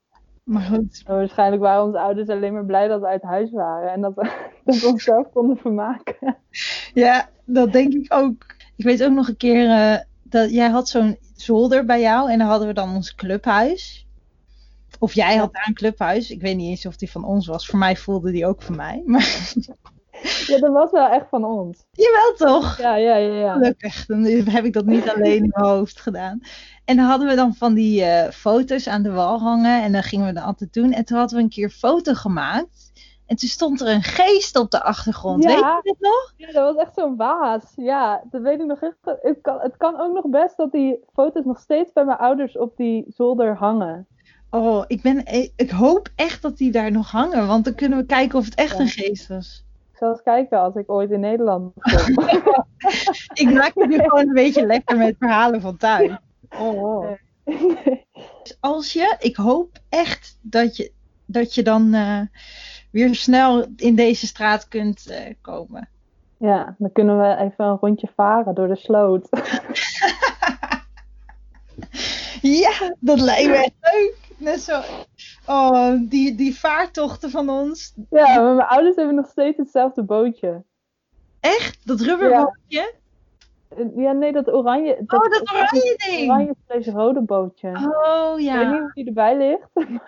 Maar 0.45 0.63
goed. 0.63 1.03
Maar 1.07 1.17
waarschijnlijk 1.17 1.63
waren 1.63 1.85
onze 1.85 1.99
ouders 1.99 2.29
alleen 2.29 2.53
maar 2.53 2.65
blij 2.65 2.89
dat 2.89 3.01
we 3.01 3.07
uit 3.07 3.23
huis 3.23 3.51
waren. 3.51 3.93
En 3.93 4.01
dat 4.01 4.15
we, 4.15 4.31
dat 4.65 4.81
we 4.81 4.87
onszelf 4.87 5.31
konden 5.33 5.57
vermaken. 5.57 6.37
Ja, 6.95 7.29
dat 7.45 7.73
denk 7.73 7.93
ik 7.93 8.13
ook. 8.15 8.47
Ik 8.77 8.85
weet 8.85 9.05
ook 9.05 9.13
nog 9.13 9.29
een 9.29 9.37
keer 9.37 9.71
eh, 9.71 9.99
dat 10.23 10.51
jij 10.51 10.69
had 10.69 10.89
zo'n 10.89 11.19
zolder 11.35 11.85
bij 11.85 12.01
jou 12.01 12.31
en 12.31 12.39
dan 12.39 12.47
hadden 12.49 12.69
we 12.69 12.75
dan 12.75 12.95
ons 12.95 13.15
clubhuis. 13.15 14.07
Of 14.99 15.13
jij 15.13 15.37
had 15.37 15.53
daar 15.53 15.65
een 15.69 15.75
clubhuis. 15.75 16.31
Ik 16.31 16.41
weet 16.41 16.57
niet 16.57 16.69
eens 16.69 16.87
of 16.87 16.97
die 16.97 17.11
van 17.11 17.25
ons 17.25 17.47
was. 17.47 17.67
Voor 17.67 17.79
mij 17.79 17.97
voelde 17.97 18.31
die 18.31 18.47
ook 18.47 18.63
van 18.63 18.77
mij. 18.77 19.03
Maar 19.07 19.53
Ja, 20.47 20.59
dat 20.59 20.73
was 20.73 20.91
wel 20.91 21.09
echt 21.09 21.29
van 21.29 21.45
ons. 21.45 21.85
jawel 21.93 22.35
toch? 22.37 22.79
Ja, 22.79 22.97
ja, 22.97 23.17
ja. 23.17 23.35
ja. 23.35 23.53
Gelukkig. 23.53 24.07
Dan 24.07 24.25
heb 24.25 24.65
ik 24.65 24.73
dat 24.73 24.87
niet 24.87 25.11
alleen 25.11 25.43
in 25.43 25.53
mijn 25.55 25.67
hoofd 25.67 26.01
gedaan. 26.01 26.41
En 26.85 26.97
dan 26.97 27.07
hadden 27.07 27.29
we 27.29 27.35
dan 27.35 27.55
van 27.55 27.75
die 27.75 28.05
eh, 28.05 28.31
foto's 28.31 28.89
aan 28.89 29.03
de 29.03 29.13
wal 29.13 29.39
hangen. 29.39 29.83
En 29.83 29.93
dan 29.93 30.03
gingen 30.03 30.27
we 30.27 30.33
dat 30.33 30.45
altijd 30.45 30.73
doen. 30.73 30.93
En 30.93 31.05
toen 31.05 31.19
hadden 31.19 31.37
we 31.37 31.43
een 31.43 31.51
keer 31.51 31.65
een 31.65 31.71
foto 31.71 32.15
gemaakt. 32.15 32.93
En 33.27 33.37
toen 33.37 33.49
stond 33.49 33.81
er 33.81 33.89
een 33.89 34.03
geest 34.03 34.57
op 34.57 34.71
de 34.71 34.83
achtergrond. 34.83 35.43
Ja. 35.43 35.49
Weet 35.49 35.59
je 35.59 35.95
dat 35.99 36.11
nog? 36.11 36.33
Ja, 36.37 36.53
dat 36.53 36.75
was 36.75 36.85
echt 36.85 36.95
zo'n 36.95 37.17
waas. 37.17 37.73
Ja, 37.77 38.25
dat 38.31 38.43
weet 38.43 38.61
ik 38.61 38.67
nog 38.67 38.81
echt. 38.81 38.97
Het 39.03 39.39
kan, 39.43 39.59
het 39.61 39.77
kan 39.77 40.01
ook 40.01 40.15
nog 40.15 40.29
best 40.29 40.57
dat 40.57 40.73
die 40.73 40.99
foto's 41.13 41.45
nog 41.45 41.59
steeds 41.59 41.93
bij 41.93 42.05
mijn 42.05 42.19
ouders 42.19 42.59
op 42.59 42.77
die 42.77 43.05
zolder 43.09 43.57
hangen. 43.57 44.07
Oh, 44.51 44.85
ik, 44.87 45.03
ben, 45.03 45.23
ik 45.57 45.71
hoop 45.71 46.09
echt 46.17 46.43
dat 46.43 46.57
die 46.57 46.73
daar 46.73 46.91
nog 46.91 47.11
hangen. 47.11 47.47
Want 47.47 47.65
dan 47.65 47.75
kunnen 47.75 47.99
we 47.99 48.07
kijken 48.07 48.39
of 48.39 48.45
het 48.45 48.55
echt 48.55 48.79
een 48.79 48.89
geest 48.89 49.29
was. 49.29 49.65
Ik 49.95 50.01
zal 50.01 50.11
eens 50.11 50.23
kijken 50.23 50.59
als 50.59 50.75
ik 50.75 50.91
ooit 50.91 51.11
in 51.11 51.21
Nederland 51.21 51.73
kom. 51.81 52.29
Ik 53.43 53.53
maak 53.53 53.73
het 53.75 53.89
nu 53.89 53.99
gewoon 53.99 54.29
een 54.29 54.35
beetje 54.35 54.67
lekker 54.67 54.97
met 54.97 55.17
verhalen 55.19 55.61
van 55.61 55.77
tuin. 55.77 56.21
oh. 56.59 57.11
Dus 58.43 58.57
als 58.61 58.93
je, 58.93 59.17
ik 59.19 59.37
hoop 59.37 59.79
echt 59.89 60.39
dat 60.43 60.77
je, 60.77 60.93
dat 61.27 61.55
je 61.55 61.63
dan 61.63 61.95
eh, 61.95 62.21
weer 62.91 63.15
snel 63.15 63.67
in 63.77 63.95
deze 63.95 64.27
straat 64.27 64.69
kunt 64.69 65.07
eh, 65.07 65.35
komen. 65.41 65.89
Ja, 66.37 66.75
dan 66.79 66.93
kunnen 66.93 67.19
we 67.19 67.37
even 67.37 67.65
een 67.65 67.79
rondje 67.81 68.09
varen 68.17 68.55
door 68.55 68.69
de 68.69 68.77
sloot. 68.77 69.29
Ja, 72.43 72.95
dat 73.01 73.21
lijkt 73.21 73.49
me 73.49 73.57
echt 73.57 73.73
leuk. 73.81 74.17
Net 74.39 74.61
zo, 74.61 74.81
oh, 75.47 75.95
die, 76.01 76.35
die 76.35 76.59
vaartochten 76.59 77.31
van 77.31 77.49
ons. 77.49 77.95
Ja, 78.11 78.41
maar 78.41 78.55
mijn 78.55 78.69
ouders 78.69 78.97
hebben 78.97 79.15
nog 79.15 79.29
steeds 79.29 79.57
hetzelfde 79.57 80.03
bootje. 80.03 80.65
Echt, 81.41 81.87
dat 81.87 82.01
rubberbootje. 82.01 82.95
Ja, 83.97 84.13
nee, 84.13 84.33
dat 84.33 84.53
oranje. 84.53 84.97
Oh, 85.07 85.31
dat 85.31 85.53
oranje 85.53 85.95
ding. 86.07 86.31
Oranje 86.31 86.55
slash 86.69 86.87
rode 86.87 87.23
bootje. 87.23 87.69
Oh 87.69 88.41
Ik 88.41 88.53
weet 88.53 88.67
niet 88.67 88.77
ja. 88.77 88.85
of 88.85 88.93
die 88.93 89.07
erbij 89.07 89.37
ligt. 89.37 89.71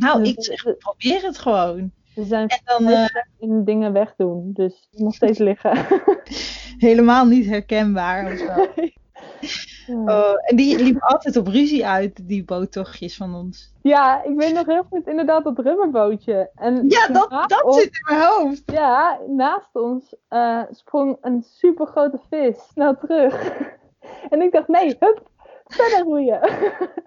Nou, 0.00 0.18
Dus 0.18 0.28
ik 0.30 0.42
zeg, 0.44 0.76
probeer 0.76 1.22
het 1.22 1.38
gewoon. 1.38 1.92
We 2.14 2.24
zijn 2.24 2.48
En 2.48 2.60
dan 2.64 2.86
eh, 2.86 3.06
slecht 3.06 3.28
in 3.38 3.64
dingen 3.64 3.92
wegdoen. 3.92 4.50
Dus 4.52 4.88
nog 4.90 5.14
steeds 5.14 5.38
liggen. 5.38 5.86
helemaal 6.88 7.26
niet 7.26 7.46
herkenbaar. 7.46 8.32
Of 8.32 8.38
zo. 8.38 8.66
Oh, 9.94 10.32
en 10.42 10.56
die 10.56 10.82
liep 10.82 11.02
altijd 11.02 11.36
op 11.36 11.46
ruzie 11.46 11.86
uit, 11.86 12.28
die 12.28 12.44
boottochtjes 12.44 13.16
van 13.16 13.34
ons. 13.34 13.72
Ja, 13.82 14.22
ik 14.24 14.36
weet 14.36 14.54
nog 14.54 14.66
heel 14.66 14.86
goed 14.90 15.06
inderdaad 15.06 15.44
dat 15.44 15.58
rubberbootje. 15.58 16.50
En 16.54 16.88
Ja, 16.88 17.06
dat, 17.06 17.30
dat 17.30 17.74
zit 17.74 17.84
in 17.84 18.16
mijn 18.16 18.28
hoofd. 18.28 18.62
Ja, 18.72 19.18
naast 19.28 19.68
ons 19.72 20.14
eh, 20.28 20.62
sprong 20.70 21.16
een 21.20 21.42
super 21.42 21.86
grote 21.86 22.20
vis 22.30 22.68
snel 22.72 22.96
terug. 22.96 23.52
en 24.30 24.42
ik 24.42 24.52
dacht, 24.52 24.68
nee, 24.68 24.96
hup, 24.98 25.22
verder 25.66 26.02
roeien. 26.02 26.40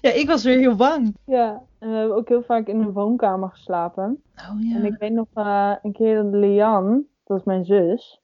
Ja, 0.00 0.10
ik 0.10 0.26
was 0.26 0.44
weer 0.44 0.58
heel 0.58 0.74
bang. 0.76 1.16
ja, 1.24 1.62
en 1.78 1.90
we 1.90 1.96
hebben 1.96 2.16
ook 2.16 2.28
heel 2.28 2.42
vaak 2.42 2.66
in 2.66 2.78
de 2.78 2.92
woonkamer 2.92 3.48
geslapen. 3.48 4.22
Oh 4.36 4.62
ja. 4.62 4.76
En 4.76 4.84
ik 4.84 4.96
weet 4.98 5.12
nog 5.12 5.26
eh, 5.34 5.72
een 5.82 5.92
keer 5.92 6.22
dat 6.22 6.32
Lian, 6.32 6.92
dat 6.94 7.36
was 7.36 7.44
mijn 7.44 7.64
zus, 7.64 8.19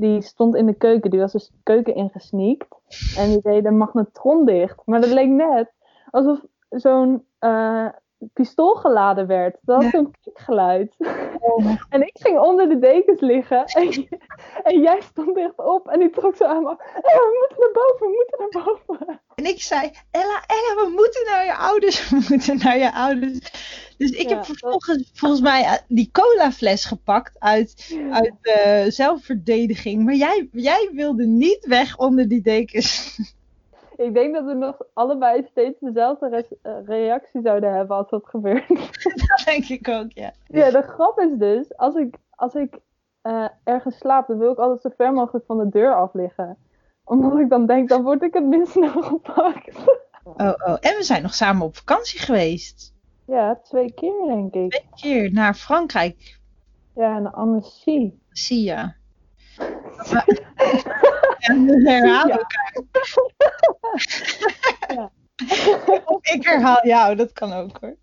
die 0.00 0.22
stond 0.22 0.54
in 0.56 0.66
de 0.66 0.74
keuken. 0.74 1.10
Die 1.10 1.20
was 1.20 1.32
dus 1.32 1.48
de 1.48 1.58
keuken 1.62 1.94
ingesneakt. 1.94 2.68
En 3.16 3.28
die 3.28 3.40
deed 3.42 3.64
de 3.64 3.70
magnetron 3.70 4.46
dicht. 4.46 4.82
Maar 4.84 5.00
dat 5.00 5.10
leek 5.10 5.28
net 5.28 5.72
alsof 6.10 6.44
zo'n 6.68 7.24
eh, 7.38 7.88
pistool 8.32 8.74
geladen 8.74 9.26
werd. 9.26 9.56
Dat 9.62 9.82
Ja. 9.82 9.90
zo'n 9.90 10.14
klikgeluid. 10.22 10.94
Oh. 11.38 11.66
En 11.88 12.02
ik 12.02 12.16
ging 12.20 12.38
onder 12.38 12.68
de 12.68 12.78
dekens 12.78 13.20
liggen. 13.20 13.64
En, 13.64 13.88
en 14.62 14.80
jij 14.80 15.00
stond 15.00 15.34
dicht 15.34 15.58
op. 15.58 15.88
En 15.88 15.98
die 15.98 16.10
trok 16.10 16.36
zo 16.36 16.44
aan 16.44 16.62
me. 16.62 16.70
"Eh, 16.70 17.14
we 17.14 17.36
moeten 17.40 17.58
naar 17.58 17.72
boven, 17.72 18.06
we 18.06 18.14
moeten 18.16 18.38
naar 18.38 18.64
boven. 18.64 19.20
En 19.34 19.44
ik 19.44 19.62
zei, 19.62 19.90
Ella, 20.10 20.42
Ella, 20.46 20.74
we 20.84 20.92
moeten 20.94 21.24
naar 21.26 21.44
je 21.44 21.54
ouders, 21.56 22.08
we 22.10 22.24
moeten 22.28 22.58
naar 22.58 22.78
je 22.78 22.92
ouders. 22.92 23.38
Dus 23.98 24.10
ik 24.10 24.28
Ja, 24.28 24.34
heb 24.36 24.44
vervolgens 24.44 25.10
volgens 25.14 25.40
mij 25.40 25.62
eh, 25.64 25.72
die 25.88 26.10
colafles 26.12 26.84
gepakt 26.84 27.36
uit, 27.38 27.98
uit 28.10 28.34
eh, 28.42 28.84
zelfverdediging. 28.88 30.04
Maar 30.04 30.14
jij, 30.14 30.48
jij 30.52 30.90
wilde 30.92 31.24
niet 31.26 31.66
weg 31.66 31.96
onder 31.98 32.28
die 32.28 32.40
dekens. 32.42 33.18
Ik 34.00 34.14
denk 34.14 34.34
dat 34.34 34.44
we 34.44 34.54
nog 34.54 34.76
allebei 34.94 35.46
steeds 35.50 35.80
dezelfde 35.80 36.46
eh, 36.62 36.72
reactie 36.84 37.40
zouden 37.42 37.74
hebben 37.74 37.96
als 37.96 38.08
dat 38.08 38.26
gebeurt. 38.26 38.68
dat 39.28 39.42
denk 39.44 39.68
ik 39.68 39.88
ook, 39.88 40.12
ja. 40.12 40.32
Ja, 40.46 40.70
de 40.70 40.82
grap 40.82 41.18
is 41.18 41.38
dus, 41.38 41.76
als 41.76 41.94
ik, 41.94 42.14
als 42.30 42.54
ik 42.54 42.78
eh, 43.22 43.48
ergens 43.64 43.98
slaap, 43.98 44.26
dan 44.26 44.38
wil 44.38 44.52
ik 44.52 44.58
altijd 44.58 44.80
zo 44.80 44.88
ver 44.96 45.12
mogelijk 45.12 45.46
van 45.46 45.58
de 45.58 45.68
deur 45.68 45.94
af 45.94 46.14
liggen. 46.14 46.56
Omdat 47.04 47.38
ik 47.38 47.48
dan 47.48 47.66
denk, 47.66 47.88
dan 47.88 48.02
word 48.02 48.22
ik 48.22 48.34
het 48.34 48.44
minst 48.44 48.72
snel 48.76 49.02
gepakt. 49.02 49.78
Oh, 50.24 50.34
oh. 50.36 50.76
En 50.80 50.96
we 50.96 51.02
zijn 51.02 51.22
nog 51.22 51.34
samen 51.34 51.66
op 51.66 51.76
vakantie 51.76 52.20
geweest. 52.20 52.94
Ja, 53.24 53.60
twee 53.62 53.92
keer 53.92 54.26
denk 54.26 54.54
ik. 54.54 54.70
Twee 54.70 54.88
keer 54.94 55.32
naar 55.32 55.54
Frankrijk. 55.54 56.38
Ja, 56.94 57.16
en 57.16 57.22
de 57.22 57.30
Annecy. 57.30 58.12
Zie 58.30 58.62
je. 58.64 58.92
En 61.50 61.64
we 61.66 61.90
herhalen 61.90 62.28
Ja. 62.28 62.38
elkaar. 62.38 62.82
Ja. 64.94 65.10
Of 66.04 66.26
ik 66.26 66.46
herhaal 66.46 66.86
jou, 66.86 67.14
dat 67.16 67.32
kan 67.32 67.52
ook 67.52 67.76
hoor. 67.80 67.96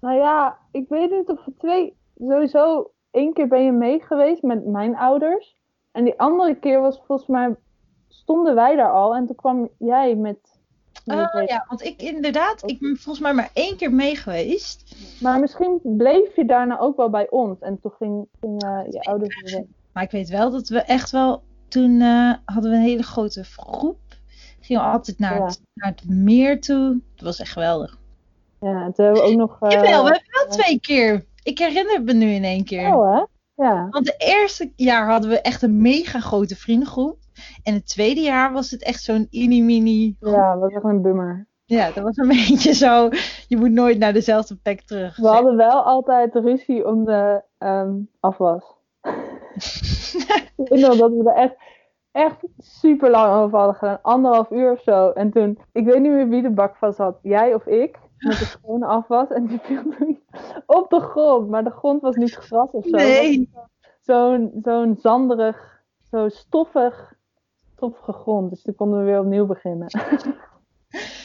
Nou 0.00 0.16
ja, 0.16 0.58
ik 0.72 0.88
weet 0.88 1.10
niet 1.10 1.28
of 1.28 1.44
we 1.44 1.52
twee... 1.58 1.96
Sowieso, 2.18 2.90
één 3.10 3.32
keer 3.32 3.48
ben 3.48 3.64
je 3.64 3.72
mee 3.72 4.00
geweest 4.00 4.42
met 4.42 4.66
mijn 4.66 4.96
ouders. 4.96 5.56
En 5.92 6.04
die 6.04 6.18
andere 6.20 6.54
keer 6.54 6.80
was 6.80 7.02
volgens 7.06 7.28
mij... 7.28 7.54
Stonden 8.08 8.54
wij 8.54 8.76
daar 8.76 8.92
al 8.92 9.14
en 9.14 9.26
toen 9.26 9.36
kwam 9.36 9.68
jij 9.78 10.14
met... 10.14 10.38
Oh 11.06 11.32
deze- 11.32 11.52
ja, 11.52 11.64
want 11.68 11.82
ik 11.84 12.02
inderdaad, 12.02 12.70
ik 12.70 12.80
ben 12.80 12.96
volgens 12.96 13.20
mij 13.24 13.32
maar 13.32 13.50
één 13.52 13.76
keer 13.76 13.92
mee 13.92 14.16
geweest. 14.16 14.96
Maar 15.20 15.40
misschien 15.40 15.80
bleef 15.82 16.36
je 16.36 16.44
daarna 16.44 16.78
ook 16.78 16.96
wel 16.96 17.10
bij 17.10 17.30
ons. 17.30 17.60
En 17.60 17.80
toen 17.80 17.92
ging, 17.98 18.26
ging 18.40 18.62
eh, 18.62 18.80
je 18.90 19.00
ouders 19.02 19.40
weer 19.42 19.52
weg. 19.52 19.64
Maar 19.92 20.02
ik 20.02 20.10
weet 20.10 20.28
wel 20.28 20.50
dat 20.50 20.68
we 20.68 20.78
echt 20.80 21.10
wel, 21.10 21.42
toen 21.72 22.00
eh, 22.00 22.32
hadden 22.44 22.70
we 22.70 22.76
een 22.76 22.82
hele 22.82 23.02
grote 23.02 23.44
groep. 23.44 23.98
Gingen 24.60 24.82
we 24.82 24.88
altijd 24.88 25.18
naar, 25.18 25.36
Ja. 25.38 25.44
het, 25.44 25.60
naar 25.74 25.88
het 25.90 26.08
meer 26.08 26.60
toe. 26.60 27.00
Dat 27.14 27.24
was 27.24 27.40
echt 27.40 27.52
geweldig. 27.52 27.98
Ja, 28.60 28.84
en 28.84 28.92
toen 28.92 29.04
hebben 29.04 29.22
we 29.22 29.28
ook 29.30 29.36
nog... 29.36 29.56
eh, 29.60 29.70
Jawel, 29.70 30.04
we 30.04 30.10
hebben 30.10 30.28
wel 30.32 30.48
twee 30.48 30.80
keer. 30.80 31.24
Ik 31.42 31.58
herinner 31.58 32.02
me 32.02 32.12
nu 32.12 32.26
in 32.30 32.44
één 32.44 32.64
keer. 32.64 32.94
Oh, 32.94 33.14
hè? 33.14 33.24
Ja. 33.64 33.88
Want 33.90 34.06
het 34.06 34.14
eerste 34.22 34.72
jaar 34.76 35.10
hadden 35.10 35.30
we 35.30 35.40
echt 35.40 35.62
een 35.62 35.80
mega 35.80 36.20
grote 36.20 36.56
vriendengroep. 36.56 37.18
En 37.62 37.74
het 37.74 37.88
tweede 37.88 38.20
jaar 38.20 38.52
was 38.52 38.70
het 38.70 38.82
echt 38.82 39.02
zo'n 39.02 39.28
mini-mini. 39.30 40.16
Ja, 40.20 40.58
was 40.58 40.72
echt 40.72 40.84
een 40.84 41.02
bummer. 41.02 41.46
Ja, 41.64 41.90
dat 41.90 42.04
was 42.04 42.16
een 42.16 42.28
beetje 42.48 42.72
zo. 42.74 43.08
Je 43.48 43.56
moet 43.56 43.70
nooit 43.70 43.98
naar 43.98 44.12
dezelfde 44.12 44.56
plek 44.56 44.82
terug. 44.82 45.16
We 45.16 45.26
hadden 45.28 45.56
wel 45.56 45.82
altijd 45.82 46.34
ruzie 46.34 46.86
om 46.86 47.04
de 47.04 47.42
ehm, 47.58 47.92
afwas. 48.20 48.64
Ik 50.56 50.68
weet 50.68 50.80
nog 50.80 50.96
dat 50.96 51.10
we 51.10 51.30
er 51.30 51.36
echt, 51.36 51.54
echt 52.12 52.36
super 52.58 53.10
lang 53.10 53.34
over 53.34 53.58
hadden 53.58 53.76
gedaan. 53.76 53.98
Anderhalf 54.02 54.50
uur 54.50 54.72
of 54.72 54.80
zo. 54.80 55.10
En 55.10 55.30
toen, 55.30 55.58
ik 55.72 55.84
weet 55.84 56.00
niet 56.00 56.10
meer 56.10 56.28
wie 56.28 56.42
de 56.42 56.50
bak 56.50 56.76
vast 56.76 56.98
had. 56.98 57.18
Jij 57.22 57.54
of 57.54 57.66
ik. 57.66 57.98
Met 58.18 58.38
de 58.38 58.44
schone 58.44 58.86
afwas. 58.86 59.30
En 59.30 59.46
die 59.46 59.58
viel 59.62 59.82
op 60.66 60.90
de 60.90 61.00
grond. 61.00 61.48
Maar 61.48 61.64
de 61.64 61.70
grond 61.70 62.02
was 62.02 62.16
niet 62.16 62.34
gras 62.34 62.70
of 62.70 62.84
zo. 62.84 62.96
Nee. 62.96 63.50
Zo'n 64.00 64.52
zo'n 64.62 64.96
zanderig, 65.00 65.82
zo 66.10 66.28
stoffig, 66.28 67.14
stoffige 67.74 68.12
grond. 68.12 68.50
Dus 68.50 68.62
toen 68.62 68.74
konden 68.74 68.98
we 68.98 69.04
weer 69.04 69.20
opnieuw 69.20 69.46
beginnen. 69.46 69.86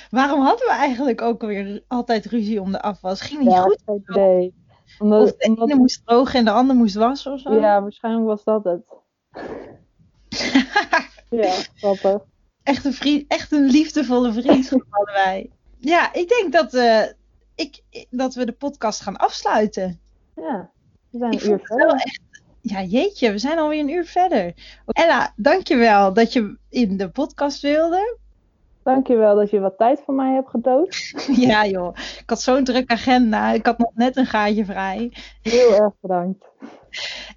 Waarom 0.09 0.41
hadden 0.41 0.67
we 0.67 0.73
eigenlijk 0.73 1.21
ook 1.21 1.41
alweer 1.41 1.83
altijd 1.87 2.25
ruzie 2.25 2.61
om 2.61 2.71
de 2.71 2.81
afwas? 2.81 3.21
Ging 3.21 3.39
niet 3.39 3.51
ja, 3.51 3.61
goed? 3.61 3.81
idee. 3.85 4.65
Omdat, 4.99 5.23
Of 5.23 5.35
de 5.37 5.47
omdat- 5.49 5.69
ene 5.69 5.79
moest 5.79 6.01
drogen 6.05 6.39
en 6.39 6.45
de 6.45 6.51
ander 6.51 6.75
moest 6.75 6.95
wassen 6.95 7.33
of 7.33 7.39
zo? 7.39 7.53
ja, 7.59 7.81
waarschijnlijk 7.81 8.25
was 8.25 8.43
dat 8.43 8.63
het. 8.63 8.81
Ja, 11.29 11.53
grappig. 11.75 12.21
echt, 12.63 12.85
een 12.85 12.93
vriend, 12.93 13.25
echt 13.27 13.51
een 13.51 13.65
liefdevolle 13.65 14.33
vriendschap 14.33 14.83
hadden 14.89 15.13
wij. 15.13 15.49
Ja, 15.77 16.13
ik 16.13 16.27
denk 16.29 16.51
dat, 16.51 16.73
eh, 16.73 17.03
ik, 17.55 17.81
dat 18.09 18.33
we 18.35 18.45
de 18.45 18.51
podcast 18.51 19.01
gaan 19.01 19.17
afsluiten. 19.17 19.99
Ja, 20.35 20.69
we 21.09 21.17
zijn 21.17 21.31
Ik 21.31 21.41
een 21.43 21.49
uur 21.51 21.59
verder. 21.63 21.95
echt... 21.95 22.19
Ja, 22.61 22.81
jeetje, 22.83 23.31
we 23.31 23.37
zijn 23.37 23.57
alweer 23.59 23.79
een 23.79 23.89
uur 23.89 24.05
verder. 24.05 24.53
Ella, 24.85 25.33
dankjewel 25.35 26.13
dat 26.13 26.33
je 26.33 26.57
in 26.69 26.97
de 26.97 27.09
podcast 27.09 27.61
wilde. 27.61 28.17
Dankjewel 28.87 29.35
dat 29.35 29.49
je 29.49 29.59
wat 29.59 29.77
tijd 29.77 30.01
voor 30.05 30.13
mij 30.13 30.33
hebt 30.33 30.49
gedood. 30.49 31.13
ja 31.47 31.65
joh, 31.65 31.95
ik 31.95 32.29
had 32.29 32.41
zo'n 32.41 32.63
druk 32.63 32.91
agenda. 32.91 33.51
Ik 33.51 33.65
had 33.65 33.77
nog 33.77 33.91
net 33.93 34.17
een 34.17 34.25
gaatje 34.25 34.65
vrij. 34.65 35.11
Heel 35.41 35.75
erg 35.75 35.93
bedankt. 36.01 36.45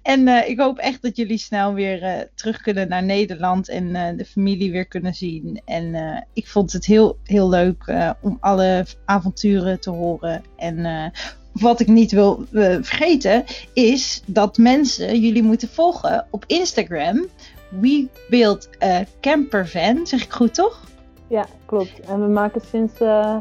En 0.01 0.27
eh, 0.27 0.49
ik 0.49 0.59
hoop 0.59 0.77
echt 0.77 1.01
dat 1.01 1.17
jullie 1.17 1.37
snel 1.37 1.73
weer 1.73 2.03
eh, 2.03 2.19
terug 2.35 2.61
kunnen 2.61 2.89
naar 2.89 3.03
Nederland 3.03 3.69
en 3.69 3.95
eh, 3.95 4.17
de 4.17 4.25
familie 4.25 4.71
weer 4.71 4.85
kunnen 4.85 5.13
zien. 5.13 5.61
En 5.65 5.95
ik 6.33 6.47
vond 6.47 6.73
het 6.73 6.85
heel, 6.85 7.17
heel 7.23 7.49
leuk 7.49 7.93
om 8.21 8.37
alle 8.39 8.85
avonturen 9.05 9.79
te 9.79 9.89
horen. 9.89 10.43
En 10.57 11.11
wat 11.51 11.79
ik 11.79 11.87
niet 11.87 12.11
wil 12.11 12.45
vergeten 12.81 13.43
is 13.73 14.23
dat 14.25 14.57
mensen 14.57 15.19
jullie 15.19 15.43
moeten 15.43 15.67
volgen 15.67 16.27
op 16.29 16.43
Instagram. 16.47 17.25
We 17.69 18.07
Build 18.29 18.69
a 18.83 19.03
Camper 19.21 19.67
Van, 19.67 20.07
zeg 20.07 20.23
ik 20.23 20.31
goed 20.31 20.53
toch? 20.53 20.89
Ja, 21.31 21.45
klopt. 21.65 21.99
En 21.99 22.21
we 22.21 22.27
maken 22.27 22.61
sinds 22.61 22.99
eh, 22.99 23.37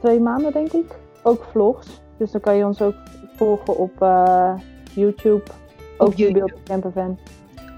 twee 0.00 0.20
maanden, 0.20 0.52
denk 0.52 0.72
ik, 0.72 0.94
ook 1.22 1.46
vlogs. 1.50 1.86
Dus 2.18 2.30
dan 2.30 2.40
kan 2.40 2.56
je 2.56 2.64
ons 2.64 2.80
ook 2.80 2.94
volgen 3.36 3.76
op 3.76 4.02
eh, 4.02 4.54
YouTube. 4.92 5.42
Ook 5.98 6.14
YouTube. 6.14 6.38
Beeld 6.38 6.62
Campervan. 6.64 7.18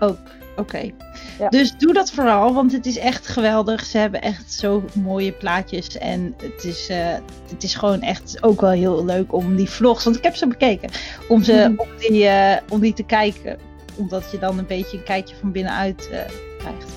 Ook, 0.01 0.19
oké. 0.57 0.91
Ja. 1.39 1.49
Dus 1.49 1.77
doe 1.79 1.93
dat 1.93 2.11
vooral, 2.11 2.55
want 2.55 2.73
het 2.73 2.87
is 2.87 2.99
echt 2.99 3.27
geweldig. 3.27 3.85
Ze 3.85 3.99
hebben 3.99 4.23
echt 4.23 4.53
zo 4.53 4.83
mooie 4.95 5.33
plaatjes. 5.33 5.99
En 5.99 6.35
het 6.37 6.65
is, 6.65 6.89
eh, 6.89 7.15
het 7.51 7.63
is 7.63 7.75
gewoon 7.75 8.01
echt 8.01 8.43
ook 8.43 8.61
wel 8.61 8.71
heel 8.71 9.05
leuk 9.05 9.33
om 9.33 9.57
die 9.57 9.71
vlogs, 9.71 10.05
want 10.05 10.17
ik 10.17 10.25
heb 10.25 10.35
ze 10.35 10.47
bekeken, 10.47 10.91
om, 11.29 11.43
ze, 11.43 11.75
om, 11.77 11.89
die, 11.99 12.29
om 12.71 12.81
die 12.81 12.95
te 12.95 13.05
kijken. 13.05 13.59
Omdat 13.97 14.31
je 14.31 14.39
dan 14.39 14.59
een 14.59 14.67
beetje 14.67 14.97
een 14.97 15.05
kijkje 15.05 15.37
van 15.37 15.53
binnenuit 15.53 16.09
eh, 16.11 16.21
krijgt. 16.59 16.93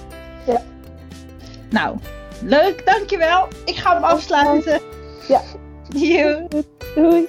Ja. 0.46 0.62
Nou, 1.70 1.98
leuk, 2.42 2.86
dankjewel. 2.86 3.48
Ik 3.66 3.76
ga 3.76 3.94
hem 3.94 4.04
afsluiten. 4.04 4.80
Ja. 5.28 5.42
Doei! 6.96 7.28